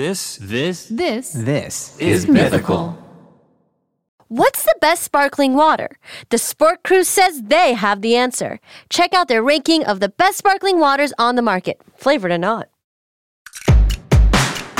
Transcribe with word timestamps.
This, 0.00 0.38
this, 0.40 0.86
This 0.86 1.32
This 1.34 1.98
is 1.98 2.26
mythical. 2.26 2.96
What's 4.28 4.64
the 4.64 4.74
best 4.80 5.02
sparkling 5.02 5.52
water? 5.52 5.98
The 6.30 6.38
Sport 6.38 6.82
Crew 6.84 7.04
says 7.04 7.42
they 7.42 7.74
have 7.74 8.00
the 8.00 8.16
answer. 8.16 8.60
Check 8.88 9.12
out 9.12 9.28
their 9.28 9.42
ranking 9.42 9.84
of 9.84 10.00
the 10.00 10.08
best 10.08 10.38
sparkling 10.38 10.80
waters 10.80 11.12
on 11.18 11.36
the 11.36 11.42
market, 11.42 11.82
flavored 11.98 12.32
or 12.32 12.38
not. 12.38 12.70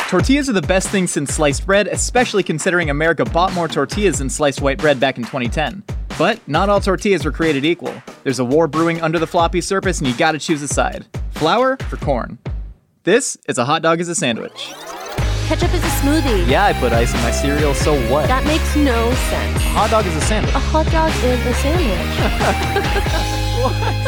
Tortillas 0.09 0.49
are 0.49 0.55
the 0.55 0.63
best 0.63 0.89
thing 0.89 1.07
since 1.07 1.35
sliced 1.35 1.67
bread, 1.67 1.87
especially 1.89 2.43
considering 2.43 2.89
America 2.89 3.27
bought 3.27 3.53
more 3.53 3.69
tortillas 3.69 4.21
than 4.21 4.31
sliced 4.31 4.63
white 4.63 4.79
bread 4.79 4.99
back 4.99 5.19
in 5.19 5.25
2010. 5.25 5.83
But 6.17 6.41
not 6.49 6.71
all 6.71 6.81
tortillas 6.81 7.27
were 7.27 7.33
created 7.33 7.67
equal. 7.67 7.93
There's 8.25 8.39
a 8.39 8.45
war 8.47 8.67
brewing 8.67 9.03
under 9.03 9.19
the 9.19 9.27
floppy 9.27 9.61
surface, 9.61 9.99
and 9.99 10.09
you 10.09 10.17
gotta 10.17 10.39
choose 10.39 10.63
a 10.63 10.69
side 10.69 11.05
flour 11.33 11.77
for 11.91 11.99
corn. 11.99 12.39
This 13.11 13.37
is 13.49 13.59
a 13.59 13.65
hot 13.65 13.83
dog 13.83 14.01
as 14.01 14.09
a 14.09 14.15
sandwich. 14.15 14.69
Ketchup 15.49 15.75
is 15.75 15.83
a 15.83 15.89
smoothie. 15.99 16.49
Yeah, 16.49 16.67
I 16.67 16.73
put 16.73 16.93
ice 16.93 17.13
in 17.13 17.21
my 17.23 17.33
cereal, 17.33 17.75
so 17.75 18.01
what? 18.09 18.29
That 18.29 18.45
makes 18.45 18.77
no 18.77 19.13
sense. 19.13 19.57
A 19.57 19.71
hot 19.71 19.91
dog 19.91 20.07
is 20.07 20.15
a 20.15 20.21
sandwich. 20.21 20.55
A 20.55 20.61
hot 20.61 20.87
dog 20.93 21.11
is 21.25 21.45
a 21.45 21.55
sandwich. 21.55 21.91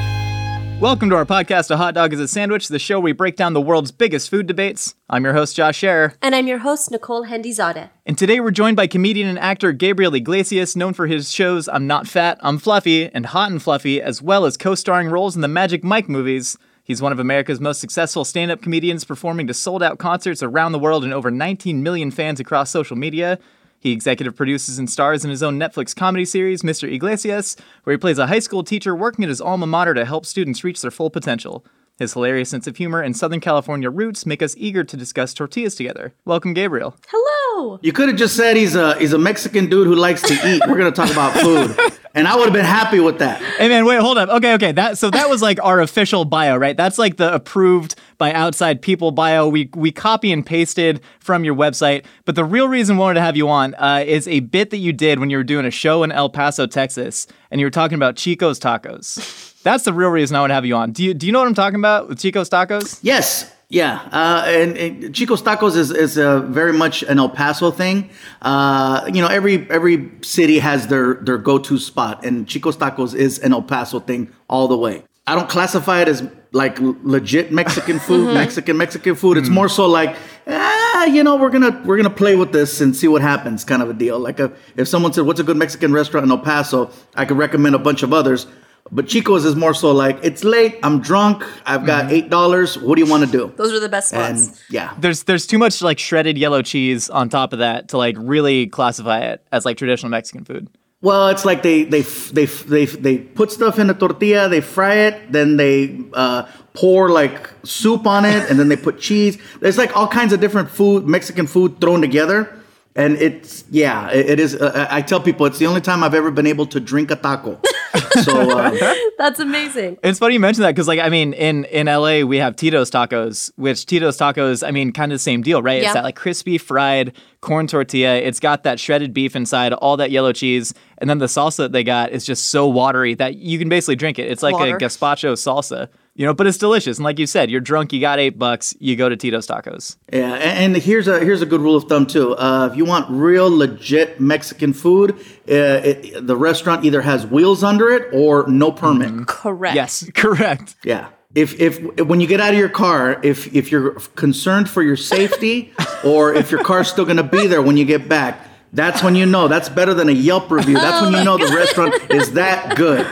What? 0.74 0.80
Welcome 0.80 1.10
to 1.10 1.14
our 1.16 1.24
podcast, 1.24 1.70
A 1.70 1.76
Hot 1.76 1.94
Dog 1.94 2.12
is 2.12 2.18
a 2.18 2.26
Sandwich, 2.26 2.66
the 2.66 2.80
show 2.80 2.98
where 2.98 3.04
we 3.04 3.12
break 3.12 3.36
down 3.36 3.52
the 3.52 3.60
world's 3.60 3.92
biggest 3.92 4.28
food 4.28 4.48
debates. 4.48 4.96
I'm 5.08 5.22
your 5.22 5.32
host, 5.32 5.54
Josh 5.54 5.76
Scherer. 5.76 6.14
and 6.20 6.34
I'm 6.34 6.48
your 6.48 6.58
host, 6.58 6.90
Nicole 6.90 7.26
Hendizadeh. 7.26 7.88
And 8.04 8.18
today 8.18 8.40
we're 8.40 8.50
joined 8.50 8.76
by 8.76 8.88
comedian 8.88 9.28
and 9.28 9.38
actor 9.38 9.70
Gabriel 9.70 10.12
Iglesias, 10.16 10.74
known 10.74 10.92
for 10.92 11.06
his 11.06 11.30
shows 11.30 11.68
I'm 11.68 11.86
Not 11.86 12.08
Fat, 12.08 12.36
I'm 12.40 12.58
Fluffy, 12.58 13.08
and 13.14 13.26
Hot 13.26 13.52
and 13.52 13.62
Fluffy, 13.62 14.02
as 14.02 14.20
well 14.20 14.44
as 14.44 14.56
co 14.56 14.74
starring 14.74 15.06
roles 15.06 15.36
in 15.36 15.40
the 15.40 15.46
Magic 15.46 15.84
Mike 15.84 16.08
movies. 16.08 16.58
He's 16.92 17.00
one 17.00 17.10
of 17.10 17.18
America's 17.18 17.58
most 17.58 17.80
successful 17.80 18.22
stand 18.22 18.50
up 18.50 18.60
comedians, 18.60 19.02
performing 19.02 19.46
to 19.46 19.54
sold 19.54 19.82
out 19.82 19.96
concerts 19.96 20.42
around 20.42 20.72
the 20.72 20.78
world 20.78 21.04
and 21.04 21.14
over 21.14 21.30
19 21.30 21.82
million 21.82 22.10
fans 22.10 22.38
across 22.38 22.68
social 22.68 22.96
media. 22.96 23.38
He 23.80 23.92
executive 23.92 24.36
produces 24.36 24.78
and 24.78 24.90
stars 24.90 25.24
in 25.24 25.30
his 25.30 25.42
own 25.42 25.58
Netflix 25.58 25.96
comedy 25.96 26.26
series, 26.26 26.60
Mr. 26.60 26.92
Iglesias, 26.92 27.56
where 27.84 27.92
he 27.92 27.98
plays 27.98 28.18
a 28.18 28.26
high 28.26 28.40
school 28.40 28.62
teacher 28.62 28.94
working 28.94 29.24
at 29.24 29.30
his 29.30 29.40
alma 29.40 29.66
mater 29.66 29.94
to 29.94 30.04
help 30.04 30.26
students 30.26 30.64
reach 30.64 30.82
their 30.82 30.90
full 30.90 31.08
potential. 31.08 31.64
His 32.02 32.14
hilarious 32.14 32.50
sense 32.50 32.66
of 32.66 32.76
humor 32.76 33.00
and 33.00 33.16
Southern 33.16 33.38
California 33.38 33.88
roots 33.88 34.26
make 34.26 34.42
us 34.42 34.56
eager 34.58 34.82
to 34.82 34.96
discuss 34.96 35.32
tortillas 35.32 35.76
together. 35.76 36.12
Welcome, 36.24 36.52
Gabriel. 36.52 36.96
Hello. 37.06 37.78
You 37.80 37.92
could 37.92 38.08
have 38.08 38.18
just 38.18 38.34
said 38.34 38.56
he's 38.56 38.74
a 38.74 38.98
he's 38.98 39.12
a 39.12 39.18
Mexican 39.18 39.70
dude 39.70 39.86
who 39.86 39.94
likes 39.94 40.20
to 40.22 40.34
eat. 40.34 40.62
We're 40.66 40.78
gonna 40.78 40.90
talk 40.90 41.12
about 41.12 41.32
food, 41.38 41.78
and 42.14 42.26
I 42.26 42.34
would 42.34 42.46
have 42.46 42.52
been 42.52 42.64
happy 42.64 42.98
with 42.98 43.20
that. 43.20 43.40
Hey 43.40 43.68
man, 43.68 43.86
wait, 43.86 44.00
hold 44.00 44.18
up. 44.18 44.30
Okay, 44.30 44.54
okay. 44.54 44.72
That 44.72 44.98
so 44.98 45.10
that 45.10 45.30
was 45.30 45.42
like 45.42 45.62
our 45.62 45.80
official 45.80 46.24
bio, 46.24 46.56
right? 46.56 46.76
That's 46.76 46.98
like 46.98 47.18
the 47.18 47.32
approved 47.32 47.94
by 48.18 48.32
outside 48.32 48.82
people 48.82 49.12
bio. 49.12 49.46
We 49.46 49.70
we 49.72 49.92
copy 49.92 50.32
and 50.32 50.44
pasted 50.44 51.02
from 51.20 51.44
your 51.44 51.54
website. 51.54 52.04
But 52.24 52.34
the 52.34 52.44
real 52.44 52.66
reason 52.66 52.96
we 52.96 53.00
wanted 53.00 53.20
to 53.20 53.22
have 53.22 53.36
you 53.36 53.48
on 53.48 53.76
uh, 53.76 54.02
is 54.04 54.26
a 54.26 54.40
bit 54.40 54.70
that 54.70 54.78
you 54.78 54.92
did 54.92 55.20
when 55.20 55.30
you 55.30 55.36
were 55.36 55.44
doing 55.44 55.66
a 55.66 55.70
show 55.70 56.02
in 56.02 56.10
El 56.10 56.30
Paso, 56.30 56.66
Texas, 56.66 57.28
and 57.52 57.60
you 57.60 57.66
were 57.66 57.70
talking 57.70 57.94
about 57.94 58.16
Chico's 58.16 58.58
tacos. 58.58 59.51
That's 59.62 59.84
the 59.84 59.92
real 59.92 60.10
reason 60.10 60.36
I 60.36 60.40
want 60.40 60.50
to 60.50 60.54
have 60.54 60.66
you 60.66 60.76
on. 60.76 60.92
Do 60.92 61.04
you 61.04 61.14
do 61.14 61.26
you 61.26 61.32
know 61.32 61.40
what 61.40 61.48
I'm 61.48 61.54
talking 61.54 61.78
about 61.78 62.08
with 62.08 62.18
Chico's 62.18 62.50
tacos? 62.50 62.98
Yes, 63.02 63.52
yeah, 63.72 64.06
uh, 64.12 64.44
and, 64.46 64.76
and 64.76 65.14
Chico's 65.14 65.40
Tacos 65.40 65.76
is 65.78 65.90
is 65.90 66.18
uh, 66.18 66.40
very 66.40 66.74
much 66.74 67.02
an 67.04 67.18
El 67.18 67.30
Paso 67.30 67.70
thing. 67.70 68.10
Uh, 68.42 69.08
you 69.10 69.22
know, 69.22 69.28
every 69.28 69.66
every 69.70 70.10
city 70.20 70.58
has 70.58 70.88
their 70.88 71.14
their 71.14 71.38
go 71.38 71.58
to 71.58 71.78
spot, 71.78 72.22
and 72.22 72.46
Chico's 72.46 72.76
Tacos 72.76 73.14
is 73.14 73.38
an 73.38 73.54
El 73.54 73.62
Paso 73.62 73.98
thing 73.98 74.30
all 74.50 74.68
the 74.68 74.76
way. 74.76 75.04
I 75.26 75.34
don't 75.34 75.48
classify 75.48 76.02
it 76.02 76.08
as 76.08 76.22
like 76.52 76.76
legit 76.80 77.50
Mexican 77.50 77.98
food, 78.06 78.34
Mexican 78.34 78.76
Mexican 78.76 79.14
food. 79.14 79.38
It's 79.38 79.48
more 79.48 79.70
so 79.70 79.86
like, 79.86 80.16
ah, 80.46 81.04
you 81.06 81.24
know, 81.24 81.36
we're 81.36 81.48
gonna 81.48 81.80
we're 81.86 81.96
gonna 81.96 82.10
play 82.10 82.36
with 82.36 82.52
this 82.52 82.82
and 82.82 82.94
see 82.94 83.08
what 83.08 83.22
happens, 83.22 83.64
kind 83.64 83.80
of 83.80 83.88
a 83.88 83.94
deal. 83.94 84.18
Like 84.18 84.38
a, 84.38 84.52
if 84.76 84.86
someone 84.86 85.14
said, 85.14 85.24
"What's 85.24 85.40
a 85.40 85.44
good 85.44 85.56
Mexican 85.56 85.94
restaurant 85.94 86.26
in 86.26 86.30
El 86.30 86.40
Paso?" 86.40 86.90
I 87.14 87.24
could 87.24 87.38
recommend 87.38 87.74
a 87.74 87.78
bunch 87.78 88.02
of 88.02 88.12
others. 88.12 88.46
But 88.90 89.06
Chico's 89.08 89.44
is 89.46 89.56
more 89.56 89.72
so 89.72 89.92
like, 89.92 90.18
it's 90.22 90.44
late, 90.44 90.78
I'm 90.82 91.00
drunk, 91.00 91.44
I've 91.64 91.86
got 91.86 92.12
eight 92.12 92.28
dollars. 92.28 92.76
What 92.78 92.96
do 92.96 93.02
you 93.04 93.10
want 93.10 93.24
to 93.24 93.30
do? 93.30 93.52
Those 93.56 93.72
are 93.72 93.80
the 93.80 93.88
best 93.88 94.12
And 94.12 94.38
spots. 94.38 94.62
yeah, 94.68 94.94
There's 94.98 95.22
there's 95.22 95.46
too 95.46 95.56
much 95.58 95.80
like 95.82 95.98
shredded 95.98 96.36
yellow 96.36 96.60
cheese 96.62 97.08
on 97.08 97.28
top 97.28 97.52
of 97.54 97.60
that 97.60 97.88
to 97.90 97.96
like 97.96 98.16
really 98.18 98.66
classify 98.66 99.20
it 99.20 99.42
as 99.50 99.64
like 99.64 99.78
traditional 99.78 100.10
Mexican 100.10 100.44
food. 100.44 100.68
Well, 101.00 101.28
it's 101.28 101.44
like 101.44 101.62
they 101.62 101.84
they 101.84 102.02
they 102.02 102.44
they 102.44 102.84
they 102.86 103.18
put 103.18 103.50
stuff 103.50 103.78
in 103.78 103.88
a 103.90 103.94
tortilla, 103.94 104.48
they 104.48 104.60
fry 104.60 104.94
it, 104.94 105.32
then 105.32 105.56
they 105.56 105.98
uh, 106.12 106.46
pour 106.74 107.08
like 107.08 107.50
soup 107.64 108.06
on 108.06 108.24
it, 108.24 108.48
and 108.50 108.58
then 108.58 108.68
they 108.68 108.76
put 108.76 109.00
cheese. 109.00 109.36
There's 109.60 109.78
like 109.78 109.96
all 109.96 110.06
kinds 110.06 110.32
of 110.32 110.40
different 110.40 110.70
food, 110.70 111.06
Mexican 111.08 111.46
food 111.48 111.80
thrown 111.80 112.00
together, 112.02 112.56
and 112.94 113.16
it's 113.16 113.64
yeah, 113.70 114.10
it, 114.10 114.30
it 114.30 114.40
is. 114.40 114.54
Uh, 114.54 114.86
I 114.90 115.02
tell 115.02 115.20
people 115.20 115.46
it's 115.46 115.58
the 115.58 115.66
only 115.66 115.80
time 115.80 116.02
I've 116.02 116.14
ever 116.14 116.30
been 116.30 116.46
able 116.46 116.66
to 116.66 116.80
drink 116.80 117.10
a 117.10 117.16
taco. 117.16 117.58
so 118.22 118.58
uh, 118.58 118.94
That's 119.18 119.40
amazing. 119.40 119.98
It's 120.02 120.18
funny 120.18 120.34
you 120.34 120.40
mention 120.40 120.62
that 120.62 120.72
because, 120.72 120.88
like, 120.88 121.00
I 121.00 121.08
mean, 121.08 121.32
in 121.32 121.64
in 121.66 121.86
LA 121.86 122.20
we 122.20 122.36
have 122.38 122.56
Tito's 122.56 122.90
tacos, 122.90 123.50
which 123.56 123.86
Tito's 123.86 124.18
tacos, 124.18 124.66
I 124.66 124.70
mean, 124.70 124.92
kind 124.92 125.12
of 125.12 125.16
the 125.16 125.20
same 125.20 125.42
deal, 125.42 125.62
right? 125.62 125.80
Yeah. 125.80 125.88
It's 125.88 125.94
that 125.94 126.04
like 126.04 126.16
crispy 126.16 126.58
fried 126.58 127.14
corn 127.40 127.66
tortilla. 127.66 128.16
It's 128.16 128.40
got 128.40 128.62
that 128.64 128.78
shredded 128.78 129.14
beef 129.14 129.34
inside, 129.34 129.72
all 129.72 129.96
that 129.96 130.10
yellow 130.10 130.32
cheese, 130.32 130.74
and 130.98 131.08
then 131.08 131.18
the 131.18 131.26
salsa 131.26 131.58
that 131.58 131.72
they 131.72 131.84
got 131.84 132.10
is 132.10 132.24
just 132.24 132.46
so 132.46 132.68
watery 132.68 133.14
that 133.14 133.36
you 133.36 133.58
can 133.58 133.68
basically 133.68 133.96
drink 133.96 134.18
it. 134.18 134.30
It's 134.30 134.42
like 134.42 134.54
Water. 134.54 134.76
a 134.76 134.80
gazpacho 134.80 135.32
salsa, 135.32 135.88
you 136.14 136.26
know. 136.26 136.34
But 136.34 136.46
it's 136.46 136.58
delicious, 136.58 136.98
and 136.98 137.04
like 137.04 137.18
you 137.18 137.26
said, 137.26 137.50
you're 137.50 137.60
drunk, 137.60 137.92
you 137.92 138.00
got 138.00 138.18
eight 138.18 138.38
bucks, 138.38 138.74
you 138.78 138.96
go 138.96 139.08
to 139.08 139.16
Tito's 139.16 139.46
tacos. 139.46 139.96
Yeah, 140.12 140.34
and, 140.34 140.74
and 140.74 140.82
here's 140.82 141.08
a 141.08 141.20
here's 141.20 141.42
a 141.42 141.46
good 141.46 141.60
rule 141.60 141.76
of 141.76 141.84
thumb 141.84 142.06
too. 142.06 142.36
Uh, 142.36 142.68
if 142.70 142.76
you 142.76 142.84
want 142.84 143.10
real 143.10 143.50
legit 143.50 144.20
Mexican 144.20 144.72
food, 144.72 145.12
uh, 145.48 145.80
it, 145.84 146.26
the 146.26 146.36
restaurant 146.36 146.84
either 146.84 147.02
has 147.02 147.26
wheels 147.26 147.62
under 147.62 147.90
it 147.90 148.08
or 148.12 148.46
no 148.48 148.72
permit. 148.72 149.26
Correct. 149.26 149.74
Yes, 149.74 150.08
correct. 150.14 150.76
Yeah. 150.84 151.08
If 151.34 151.58
if 151.58 151.82
when 152.06 152.20
you 152.20 152.26
get 152.26 152.40
out 152.40 152.52
of 152.52 152.58
your 152.58 152.68
car, 152.68 153.18
if 153.22 153.54
if 153.54 153.72
you're 153.72 153.92
concerned 154.16 154.68
for 154.68 154.82
your 154.82 154.96
safety, 154.96 155.72
or 156.04 156.34
if 156.34 156.50
your 156.50 156.62
car's 156.62 156.88
still 156.88 157.06
gonna 157.06 157.22
be 157.22 157.46
there 157.46 157.62
when 157.62 157.78
you 157.78 157.86
get 157.86 158.06
back, 158.08 158.46
that's 158.72 159.02
when 159.02 159.14
you 159.14 159.26
know. 159.26 159.48
That's 159.48 159.68
better 159.68 159.94
than 159.94 160.08
a 160.08 160.12
Yelp 160.12 160.50
review. 160.50 160.74
That's 160.74 161.02
when 161.02 161.12
you 161.12 161.24
know 161.24 161.36
the 161.36 161.54
restaurant 161.54 161.94
is 162.10 162.32
that 162.32 162.76
good. 162.76 163.06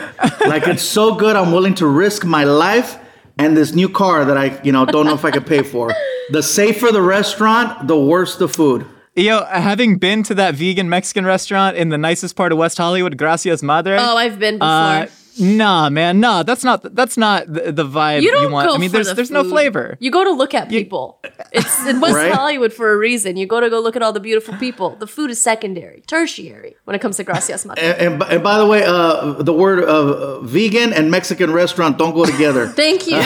Like 0.47 0.67
it's 0.67 0.83
so 0.83 1.15
good, 1.15 1.35
I'm 1.35 1.51
willing 1.51 1.75
to 1.75 1.87
risk 1.87 2.25
my 2.25 2.43
life 2.43 2.97
and 3.37 3.55
this 3.55 3.73
new 3.73 3.89
car 3.89 4.25
that 4.25 4.37
I 4.37 4.59
you 4.63 4.71
know 4.71 4.85
don't 4.85 5.05
know 5.05 5.13
if 5.13 5.25
I 5.25 5.31
could 5.31 5.45
pay 5.45 5.63
for. 5.63 5.93
The 6.31 6.41
safer 6.41 6.91
the 6.91 7.01
restaurant, 7.01 7.87
the 7.87 7.97
worse 7.97 8.37
the 8.37 8.47
food. 8.47 8.85
Yo, 9.15 9.43
having 9.43 9.97
been 9.97 10.23
to 10.23 10.33
that 10.35 10.55
vegan 10.55 10.87
Mexican 10.87 11.25
restaurant 11.25 11.75
in 11.75 11.89
the 11.89 11.97
nicest 11.97 12.35
part 12.35 12.53
of 12.53 12.57
West 12.57 12.77
Hollywood, 12.77 13.17
Gracias 13.17 13.61
Madre. 13.61 13.97
Oh, 13.99 14.15
I've 14.15 14.39
been 14.39 14.55
before. 14.55 14.67
Uh, 14.67 15.07
nah, 15.41 15.89
man, 15.89 16.19
nah. 16.19 16.43
That's 16.43 16.63
not 16.63 16.95
that's 16.95 17.17
not 17.17 17.51
the, 17.51 17.71
the 17.71 17.83
vibe 17.85 18.21
you 18.21 18.31
don't 18.31 18.51
want. 18.51 18.69
go 18.69 18.75
I 18.75 18.77
mean, 18.77 18.89
for 18.89 18.93
there's 18.93 19.07
the 19.07 19.13
there's 19.15 19.31
no 19.31 19.43
flavor. 19.43 19.97
You 19.99 20.11
go 20.11 20.23
to 20.23 20.31
look 20.31 20.53
at 20.53 20.69
people. 20.69 21.19
It's 21.51 21.85
in 21.85 21.99
West 21.99 22.15
Right? 22.15 22.31
Hollywood 22.31 22.71
for 22.71 22.93
a 22.93 22.97
reason. 22.97 23.35
You 23.35 23.45
go 23.47 23.59
to 23.59 23.69
go 23.69 23.79
look 23.79 23.95
at 23.95 24.01
all 24.01 24.13
the 24.13 24.19
beautiful 24.19 24.53
people. 24.57 24.95
The 24.95 25.07
food 25.07 25.31
is 25.31 25.41
secondary, 25.41 26.01
tertiary 26.07 26.75
when 26.85 26.95
it 26.95 26.99
comes 26.99 27.17
to 27.17 27.23
Gracias 27.23 27.65
Madre. 27.65 27.83
And, 27.83 27.97
and, 28.01 28.19
by- 28.19 28.27
and 28.29 28.43
by 28.43 28.57
the 28.57 28.65
way, 28.65 28.83
uh, 28.85 29.33
the 29.41 29.53
word 29.53 29.83
uh, 29.83 30.39
vegan 30.41 30.93
and 30.93 31.11
Mexican 31.11 31.51
restaurant 31.51 31.97
don't 31.97 32.13
go 32.13 32.25
together. 32.25 32.67
Thank 32.83 33.07
you, 33.07 33.15
Lord. 33.17 33.23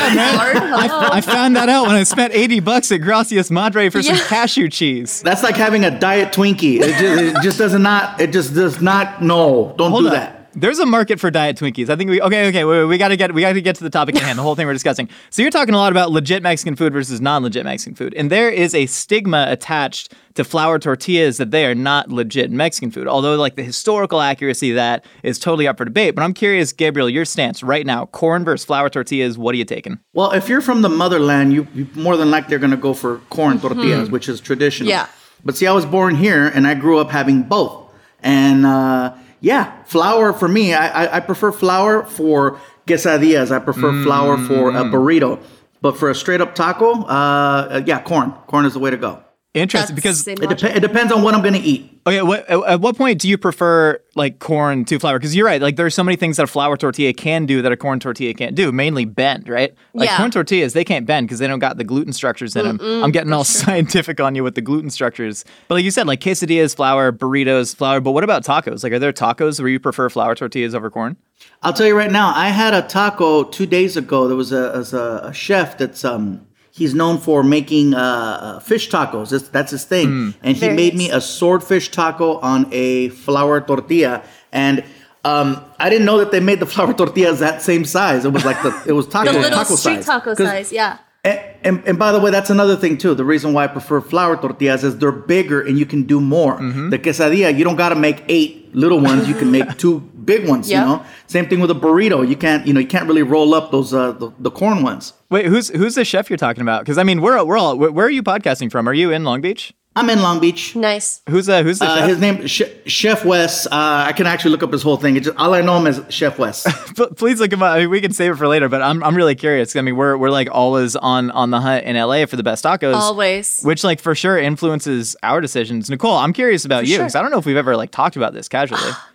Hello. 0.58 1.10
I 1.12 1.22
found 1.22 1.56
that 1.56 1.70
out 1.70 1.88
when 1.88 1.96
I 1.96 2.04
spent 2.04 2.34
80 2.34 2.60
bucks 2.62 2.92
at 2.92 3.02
Gracias 3.02 3.52
Madre 3.52 3.90
for 3.90 4.02
some 4.02 4.18
cashew 4.18 4.70
cheese. 4.70 5.22
That's 5.22 5.44
like 5.44 5.56
having 5.56 5.86
a 5.86 5.92
diet 6.00 6.34
Twinkie. 6.34 6.80
It 6.82 6.98
just, 7.00 7.22
it 7.38 7.44
just 7.44 7.58
does 7.58 7.74
not. 7.74 8.20
It 8.20 8.32
just 8.32 8.54
does 8.54 8.82
not. 8.82 9.22
No, 9.22 9.74
don't 9.78 9.92
Hold 9.92 10.04
do 10.04 10.08
up. 10.08 10.14
that. 10.14 10.35
There's 10.56 10.80
a 10.80 10.86
market 10.86 11.20
for 11.20 11.30
diet 11.30 11.58
Twinkies. 11.58 11.90
I 11.90 11.98
think 11.98 12.10
we 12.10 12.22
okay, 12.22 12.48
okay. 12.48 12.64
Wait, 12.64 12.80
wait, 12.80 12.86
we 12.86 12.98
got 12.98 13.10
to 13.10 13.18
get 13.18 13.34
we 13.34 13.42
got 13.42 13.54
to 13.54 13.62
get 13.62 13.76
to 13.76 13.84
the 13.84 13.90
topic 13.90 14.16
at 14.16 14.22
hand. 14.22 14.40
The 14.40 14.44
whole 14.44 14.56
thing 14.56 14.66
we're 14.66 14.74
discussing. 14.74 15.10
So 15.30 15.42
you're 15.42 15.52
talking 15.52 15.74
a 15.74 15.78
lot 15.78 15.92
about 15.92 16.12
legit 16.12 16.42
Mexican 16.42 16.76
food 16.76 16.94
versus 16.94 17.20
non-legit 17.20 17.66
Mexican 17.66 17.94
food, 17.94 18.14
and 18.16 18.32
there 18.32 18.50
is 18.50 18.74
a 18.74 18.86
stigma 18.86 19.48
attached 19.50 20.14
to 20.36 20.44
flour 20.44 20.80
tortillas 20.80 21.38
that 21.38 21.52
they 21.52 21.66
are 21.66 21.76
not 21.76 22.10
legit 22.10 22.52
Mexican 22.52 22.90
food. 22.90 23.08
Although 23.08 23.36
like 23.36 23.56
the 23.56 23.64
historical 23.64 24.22
accuracy 24.22 24.72
of 24.72 24.76
that 24.76 25.06
is 25.24 25.40
totally 25.40 25.68
up 25.68 25.78
for 25.78 25.86
debate. 25.86 26.16
But 26.16 26.24
I'm 26.24 26.34
curious, 26.34 26.72
Gabriel, 26.72 27.10
your 27.10 27.26
stance 27.26 27.62
right 27.62 27.86
now: 27.86 28.06
corn 28.06 28.46
versus 28.46 28.66
flour 28.66 28.90
tortillas. 28.90 29.38
What 29.38 29.56
are 29.56 29.58
you 29.58 29.66
taking? 29.66 30.00
Well, 30.14 30.32
if 30.32 30.48
you're 30.48 30.62
from 30.62 30.82
the 30.84 30.90
motherland, 30.90 31.52
you, 31.52 31.68
you 31.74 31.88
more 31.96 32.16
than 32.16 32.32
likely 32.32 32.56
are 32.56 32.60
going 32.60 32.72
to 32.72 32.78
go 32.78 32.94
for 32.94 33.18
corn 33.30 33.60
tortillas, 33.60 34.10
which 34.10 34.30
is 34.30 34.40
traditional. 34.40 34.90
Yeah. 34.90 35.08
But 35.44 35.58
see, 35.58 35.68
I 35.68 35.74
was 35.74 35.86
born 35.86 36.16
here, 36.16 36.48
and 36.48 36.66
I 36.66 36.76
grew 36.76 36.98
up 37.00 37.12
having 37.12 37.44
both. 37.44 37.92
And 38.22 38.66
uh, 38.66 39.14
yeah, 39.46 39.84
flour 39.84 40.34
for 40.34 40.48
me, 40.48 40.74
I, 40.74 41.06
I, 41.06 41.18
I 41.18 41.20
prefer 41.20 41.52
flour 41.52 42.04
for 42.04 42.60
quesadillas. 42.88 43.52
I 43.56 43.60
prefer 43.60 44.02
flour 44.02 44.40
for 44.40 44.72
a 44.72 44.84
burrito. 44.84 45.40
But 45.82 45.98
for 45.98 46.10
a 46.10 46.16
straight 46.16 46.42
up 46.42 46.56
taco, 46.56 47.04
uh, 47.04 47.06
uh, 47.06 47.84
yeah, 47.86 48.02
corn. 48.02 48.32
Corn 48.48 48.66
is 48.66 48.74
the 48.74 48.80
way 48.80 48.90
to 48.90 48.98
go. 48.98 49.24
Interesting 49.54 49.96
That's 49.96 50.26
because 50.26 50.28
It, 50.28 50.40
dep- 50.40 50.76
it 50.76 50.80
depends 50.80 51.14
on 51.14 51.22
what 51.22 51.36
I'm 51.36 51.44
going 51.44 51.54
to 51.54 51.60
eat. 51.60 51.95
Okay, 52.08 52.22
what, 52.22 52.48
at 52.48 52.60
at 52.66 52.82
what 52.82 52.96
point 52.96 53.20
do 53.20 53.28
you 53.28 53.36
prefer 53.36 54.00
like 54.14 54.38
corn 54.38 54.86
to 54.86 55.00
flour? 55.00 55.18
Because 55.18 55.36
you're 55.36 55.46
right, 55.48 55.60
like 55.60 55.76
there 55.76 55.88
are 55.88 55.90
so 55.92 56.04
many 56.04 56.16
things 56.16 56.38
that 56.38 56.44
a 56.44 56.48
flour 56.48 56.78
tortilla 56.78 57.14
can 57.14 57.48
do 57.48 57.64
that 57.64 57.72
a 57.72 57.78
corn 57.78 58.00
tortilla 58.00 58.32
can't 58.36 58.54
do. 58.54 58.72
Mainly 58.72 59.06
bend, 59.06 59.50
right? 59.50 59.74
Like 59.96 60.10
Yeah. 60.10 60.18
corn 60.18 60.30
tortillas, 60.30 60.74
they 60.74 60.84
can't 60.84 61.08
bend 61.08 61.26
because 61.28 61.40
they 61.40 61.48
don't 61.48 61.58
got 61.58 61.78
the 61.78 61.84
gluten 61.84 62.14
structures 62.14 62.56
in 62.56 62.64
them. 62.78 62.80
I'm 63.04 63.12
getting 63.12 63.34
all 63.34 63.44
scientific 63.44 64.20
on 64.20 64.36
you 64.36 64.44
with 64.44 64.54
the 64.54 64.62
gluten 64.62 64.92
structures. 64.92 65.46
But 65.68 65.76
like 65.76 65.84
you 65.84 65.90
said, 65.90 66.06
like 66.06 66.20
quesadillas, 66.20 66.76
flour, 66.76 67.12
burritos, 67.12 67.76
flour. 67.76 68.00
But 68.00 68.12
what 68.12 68.24
about 68.24 68.44
tacos? 68.46 68.84
Like, 68.84 68.94
are 68.94 69.00
there 69.00 69.12
tacos 69.12 69.60
where 69.60 69.70
you 69.70 69.80
prefer 69.80 70.08
flour 70.10 70.36
tortillas 70.36 70.76
over 70.76 70.92
corn? 70.92 71.18
I'll 71.64 71.74
tell 71.74 71.88
you 71.88 71.98
right 71.98 72.12
now. 72.12 72.32
I 72.36 72.50
had 72.50 72.76
a 72.76 72.84
taco 72.84 73.44
two 73.46 73.66
days 73.66 73.98
ago. 73.98 74.28
There 74.28 74.38
was 74.38 74.52
a, 74.52 74.74
was 74.78 74.94
a, 74.94 75.22
a 75.24 75.34
chef 75.34 75.76
that's 75.80 76.06
um 76.06 76.45
he's 76.78 76.94
known 76.94 77.18
for 77.18 77.42
making 77.44 77.94
uh, 77.94 78.00
uh, 78.00 78.60
fish 78.60 78.90
tacos. 78.90 79.30
That's, 79.30 79.48
that's 79.50 79.72
his 79.72 79.86
thing. 79.86 80.34
And 80.44 80.56
he 80.58 80.60
Very 80.60 80.76
made 80.76 80.94
nice. 80.94 81.10
me 81.10 81.12
a 81.12 81.22
swordfish 81.22 81.90
taco 81.90 82.38
on 82.40 82.68
a 82.72 83.10
flour 83.10 83.62
tortilla. 83.62 84.24
And 84.52 84.84
um, 85.24 85.64
I 85.80 85.90
didn't 85.90 86.06
know 86.06 86.18
that 86.20 86.32
they 86.32 86.40
made 86.42 86.60
the 86.60 86.66
flour 86.74 86.94
tortillas 86.94 87.40
that 87.40 87.62
same 87.62 87.86
size. 87.86 88.26
It 88.26 88.34
was 88.34 88.44
like 88.46 88.62
the 88.62 88.72
it 88.88 88.92
was 88.92 89.08
taco 89.16 89.32
The 89.32 89.40
little 89.40 89.58
taco 89.60 89.76
street 89.76 89.96
size. 90.04 90.06
taco 90.06 90.36
'Cause- 90.36 90.48
size, 90.48 90.72
yeah. 90.72 90.98
And, 91.24 91.40
and, 91.64 91.88
and 91.88 91.98
by 91.98 92.12
the 92.12 92.20
way, 92.20 92.30
that's 92.30 92.52
another 92.52 92.76
thing 92.76 93.00
too. 93.00 93.16
The 93.16 93.26
reason 93.26 93.52
why 93.54 93.64
I 93.64 93.68
prefer 93.68 94.00
flour 94.00 94.38
tortillas 94.38 94.84
is 94.84 95.00
they're 95.00 95.12
bigger 95.12 95.60
and 95.60 95.80
you 95.80 95.88
can 95.88 96.04
do 96.04 96.22
more. 96.22 96.60
Mm-hmm. 96.60 96.92
The 96.92 97.00
quesadilla, 97.00 97.58
you 97.58 97.64
don't 97.64 97.78
got 97.78 97.90
to 97.90 97.96
make 97.96 98.22
eight 98.28 98.76
little 98.76 99.00
ones. 99.00 99.28
You 99.28 99.34
can 99.34 99.50
make 99.50 99.76
two 99.84 100.02
big 100.02 100.48
ones. 100.48 100.70
Yeah. 100.70 100.82
You 100.82 100.86
know, 100.98 101.06
same 101.26 101.48
thing 101.50 101.62
with 101.62 101.72
a 101.72 101.74
burrito. 101.74 102.28
You 102.30 102.36
can't, 102.36 102.68
you 102.68 102.74
know, 102.76 102.80
you 102.80 102.86
can't 102.86 103.08
really 103.08 103.24
roll 103.24 103.56
up 103.56 103.72
those 103.72 103.92
uh, 103.92 104.12
the, 104.12 104.32
the 104.38 104.52
corn 104.52 104.84
ones. 104.84 105.14
Wait, 105.30 105.46
who's 105.48 105.70
who's 105.70 105.96
the 105.96 106.06
chef 106.06 106.30
you're 106.30 106.38
talking 106.38 106.62
about? 106.62 106.82
Because 106.82 106.98
I 106.98 107.04
mean, 107.04 107.22
we're 107.22 107.44
we're 107.44 107.58
all 107.58 107.78
where 107.78 107.92
where 107.92 108.06
are 108.06 108.10
you 108.12 108.24
podcasting 108.24 108.72
from? 108.72 108.88
Are 108.88 108.94
you 108.94 109.12
in 109.12 109.24
Long 109.24 109.42
Beach? 109.42 109.74
I'm 109.98 110.10
in 110.10 110.22
Long 110.22 110.42
Beach. 110.42 110.76
Nice. 110.76 111.22
Who's 111.30 111.48
uh 111.48 111.64
who's 111.64 111.80
the 111.80 111.86
Uh, 111.86 111.96
chef? 112.00 112.10
his 112.10 112.20
name 112.20 112.48
Sh- 112.48 112.64
Chef 112.86 113.24
Wes. 113.24 113.66
Uh, 113.66 113.70
I 113.72 114.12
can 114.12 114.28
actually 114.28 114.52
look 114.52 114.62
up 114.62 114.74
his 114.74 114.84
whole 114.84 114.98
thing. 114.98 115.16
It's 115.16 115.26
just, 115.28 115.38
all 115.38 115.54
I 115.54 115.62
know 115.62 115.78
him 115.78 115.88
as 115.88 116.02
Chef 116.10 116.38
Wes. 116.38 116.64
Please 117.16 117.40
look 117.40 117.52
him 117.54 117.64
up. 117.64 117.74
I 117.74 117.80
mean, 117.80 117.90
we 117.90 118.02
can 118.02 118.12
save 118.12 118.34
it 118.34 118.36
for 118.36 118.48
later, 118.48 118.68
but 118.68 118.82
I'm 118.82 119.02
I'm 119.06 119.16
really 119.16 119.36
curious. 119.36 119.74
I 119.76 119.82
mean, 119.82 119.96
we're 119.96 120.18
we're 120.18 120.32
like 120.32 120.50
always 120.52 120.98
on 120.98 121.32
on 121.32 121.50
the 121.52 121.62
hunt 121.62 121.86
in 121.86 121.96
LA 121.96 122.26
for 122.26 122.36
the 122.36 122.44
best 122.44 122.66
tacos. 122.66 122.94
Always. 122.94 123.62
Which 123.64 123.86
like 123.86 124.02
for 124.02 124.14
sure 124.16 124.38
influences 124.38 125.16
our 125.24 125.40
decisions. 125.40 125.90
Nicole, 125.90 126.18
I'm 126.18 126.34
curious 126.34 126.66
about 126.66 126.86
you 126.88 126.96
sure. 126.96 127.04
because 127.06 127.16
I 127.16 127.22
don't 127.22 127.32
know 127.32 127.40
if 127.40 127.46
we've 127.46 127.56
ever 127.56 127.78
like 127.78 127.92
talked 127.92 128.18
about 128.18 128.34
this 128.34 128.48
casually. 128.50 128.82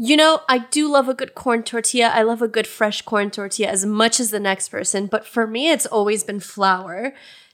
You 0.00 0.16
know, 0.16 0.42
I 0.48 0.58
do 0.58 0.88
love 0.88 1.08
a 1.08 1.14
good 1.14 1.34
corn 1.34 1.64
tortilla. 1.64 2.10
I 2.14 2.22
love 2.22 2.40
a 2.40 2.46
good 2.46 2.68
fresh 2.68 3.02
corn 3.02 3.32
tortilla 3.32 3.68
as 3.70 3.84
much 3.84 4.20
as 4.20 4.30
the 4.30 4.38
next 4.38 4.68
person. 4.68 5.06
But 5.06 5.26
for 5.26 5.44
me, 5.44 5.70
it's 5.72 5.86
always 5.86 6.22
been 6.22 6.38
flour. 6.38 7.12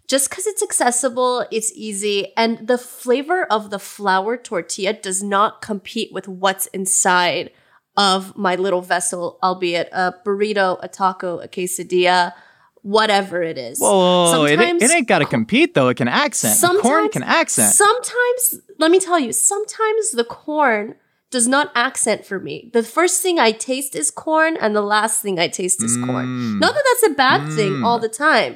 Just 0.08 0.29
because 0.29 0.46
it's 0.46 0.62
accessible, 0.62 1.46
it's 1.50 1.73
easy, 1.75 2.35
and 2.37 2.69
the 2.69 2.76
flavor 2.76 3.44
of 3.50 3.70
the 3.70 3.79
flour 3.79 4.37
tortilla 4.37 4.93
does 4.93 5.23
not 5.23 5.62
compete 5.62 6.12
with 6.12 6.29
what's 6.29 6.67
inside 6.67 7.50
of 7.96 8.37
my 8.37 8.55
little 8.56 8.82
vessel, 8.82 9.38
albeit 9.43 9.88
a 9.93 10.14
burrito, 10.26 10.79
a 10.82 10.88
taco, 10.88 11.38
a 11.38 11.49
quesadilla, 11.49 12.35
whatever 12.82 13.43
it 13.43 13.56
is. 13.56 13.79
Whoa, 13.81 14.44
it, 14.44 14.50
ain't- 14.50 14.61
Sometimes 14.61 14.82
it 14.82 14.94
ain't 14.94 15.08
got 15.08 15.20
to 15.20 15.25
compete 15.25 15.73
though. 15.73 15.88
It 15.88 15.96
can 15.96 16.08
accent. 16.08 16.56
Sometimes 16.58 16.82
Corn 16.82 17.08
can 17.08 17.23
accent. 17.23 17.73
Sometimes, 17.73 18.61
let 18.79 18.91
me 18.91 19.00
tell 19.00 19.19
you, 19.19 19.32
sometimes 19.32 20.11
the 20.11 20.25
corn 20.25 20.96
does 21.34 21.48
not 21.48 21.72
accent 21.75 22.25
for 22.25 22.38
me. 22.38 22.70
The 22.72 22.84
first 22.96 23.16
thing 23.22 23.36
I 23.40 23.50
taste 23.50 23.94
is 24.02 24.10
corn, 24.10 24.56
and 24.62 24.70
the 24.75 24.88
last 24.96 25.20
thing 25.20 25.36
I 25.38 25.48
taste 25.48 25.82
is 25.82 25.98
Mm. 25.98 26.06
corn. 26.06 26.26
Not 26.60 26.72
that 26.75 26.84
that's 26.88 27.12
a 27.12 27.16
bad 27.26 27.40
thing 27.56 27.82
all 27.84 27.98
the 27.98 28.08
time. 28.28 28.52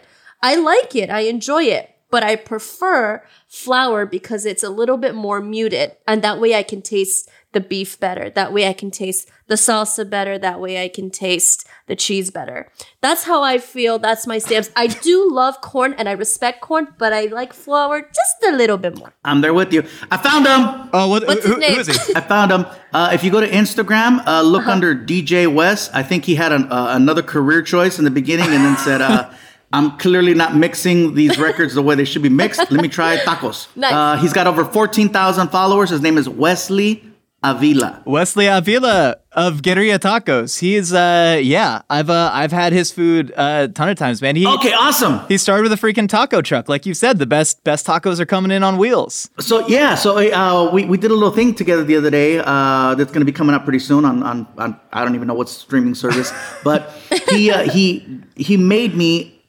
I 0.50 0.52
like 0.54 0.94
it, 1.02 1.10
I 1.10 1.22
enjoy 1.34 1.64
it, 1.78 1.90
but 2.14 2.22
I 2.22 2.36
prefer 2.36 3.22
flour 3.48 4.06
because 4.06 4.46
it's 4.46 4.62
a 4.62 4.70
little 4.80 4.96
bit 4.96 5.14
more 5.14 5.40
muted, 5.40 5.88
and 6.06 6.22
that 6.22 6.38
way 6.40 6.54
I 6.54 6.62
can 6.62 6.80
taste 6.82 7.28
the 7.52 7.60
beef 7.60 7.98
better. 7.98 8.28
That 8.30 8.52
way 8.52 8.68
I 8.68 8.72
can 8.74 8.90
taste 8.90 9.30
the 9.46 9.54
salsa 9.54 10.08
better. 10.08 10.38
That 10.38 10.60
way 10.60 10.82
I 10.82 10.88
can 10.88 11.10
taste 11.10 11.66
the 11.86 11.96
cheese 11.96 12.30
better. 12.30 12.70
That's 13.00 13.24
how 13.24 13.42
I 13.42 13.56
feel. 13.58 13.98
That's 13.98 14.26
my 14.26 14.36
stance. 14.38 14.70
I 14.76 14.86
do 14.88 15.30
love 15.32 15.60
corn 15.62 15.94
and 15.94 16.08
I 16.08 16.12
respect 16.12 16.60
corn, 16.60 16.88
but 16.98 17.12
I 17.14 17.22
like 17.26 17.54
flour 17.54 18.02
just 18.02 18.36
a 18.46 18.52
little 18.54 18.76
bit 18.76 18.98
more. 18.98 19.14
I'm 19.24 19.40
there 19.40 19.54
with 19.54 19.72
you. 19.72 19.82
I 20.10 20.18
found 20.18 20.46
him. 20.46 20.90
oh, 20.92 21.08
what, 21.08 21.26
What's 21.26 21.44
who, 21.46 21.52
his 21.54 21.60
name? 21.60 21.74
who 21.74 21.80
is 21.80 22.06
he? 22.06 22.14
I 22.16 22.20
found 22.20 22.50
him. 22.52 22.66
Uh, 22.92 23.10
if 23.14 23.24
you 23.24 23.30
go 23.30 23.40
to 23.40 23.48
Instagram, 23.48 24.22
uh, 24.26 24.42
look 24.42 24.62
Uh-huh. 24.62 24.72
under 24.72 24.94
DJ 24.94 25.46
West. 25.52 25.90
I 25.94 26.02
think 26.02 26.24
he 26.26 26.34
had 26.34 26.52
an, 26.52 26.70
uh, 26.70 26.88
another 26.90 27.22
career 27.22 27.62
choice 27.62 27.98
in 27.98 28.04
the 28.04 28.10
beginning, 28.10 28.46
and 28.54 28.62
then 28.64 28.76
said, 28.76 29.00
uh, 29.00 29.30
"I'm 29.72 29.96
clearly 29.98 30.34
not 30.34 30.54
mixing 30.54 31.14
these 31.14 31.38
records 31.38 31.74
the 31.74 31.82
way 31.82 31.94
they 31.94 32.04
should 32.04 32.22
be 32.22 32.28
mixed. 32.28 32.58
Let 32.70 32.80
me 32.82 32.88
try 32.88 33.16
tacos." 33.18 33.68
Nice. 33.76 33.92
Uh, 33.92 34.16
he's 34.18 34.32
got 34.34 34.46
over 34.46 34.64
14,000 34.64 35.48
followers. 35.48 35.88
His 35.90 36.02
name 36.02 36.18
is 36.18 36.28
Wesley 36.28 37.04
Avila. 37.42 38.02
Wesley 38.04 38.46
Avila 38.46 39.16
of 39.32 39.62
Guerrilla 39.62 39.98
Tacos. 40.00 40.58
He's 40.58 40.92
uh 40.92 41.38
yeah, 41.40 41.82
I've 41.88 42.10
uh 42.10 42.30
I've 42.32 42.50
had 42.50 42.72
his 42.72 42.90
food 42.90 43.32
uh, 43.36 43.68
a 43.68 43.72
ton 43.72 43.88
of 43.88 43.96
times, 43.96 44.20
man. 44.20 44.34
He 44.34 44.44
Okay, 44.46 44.72
awesome. 44.72 45.20
he 45.28 45.38
started 45.38 45.62
with 45.62 45.72
a 45.72 45.76
freaking 45.76 46.08
taco 46.08 46.42
truck, 46.42 46.68
like 46.68 46.84
you 46.84 46.94
said. 46.94 47.18
The 47.18 47.26
best 47.26 47.62
best 47.62 47.86
tacos 47.86 48.18
are 48.18 48.26
coming 48.26 48.50
in 48.50 48.64
on 48.64 48.76
wheels. 48.76 49.30
So 49.38 49.66
yeah, 49.68 49.94
so 49.94 50.18
uh, 50.18 50.70
we, 50.72 50.84
we 50.86 50.98
did 50.98 51.12
a 51.12 51.14
little 51.14 51.30
thing 51.30 51.54
together 51.54 51.84
the 51.84 51.94
other 51.96 52.10
day 52.10 52.38
uh, 52.44 52.96
that's 52.96 53.12
going 53.12 53.20
to 53.20 53.26
be 53.26 53.32
coming 53.32 53.54
up 53.54 53.62
pretty 53.62 53.78
soon 53.78 54.04
on, 54.04 54.22
on, 54.24 54.46
on 54.58 54.80
I 54.92 55.04
don't 55.04 55.14
even 55.14 55.28
know 55.28 55.34
what 55.34 55.48
streaming 55.48 55.94
service, 55.94 56.32
but 56.64 56.90
he 57.30 57.52
uh, 57.52 57.70
he 57.70 58.20
he 58.34 58.56
made 58.56 58.96
me 58.96 59.40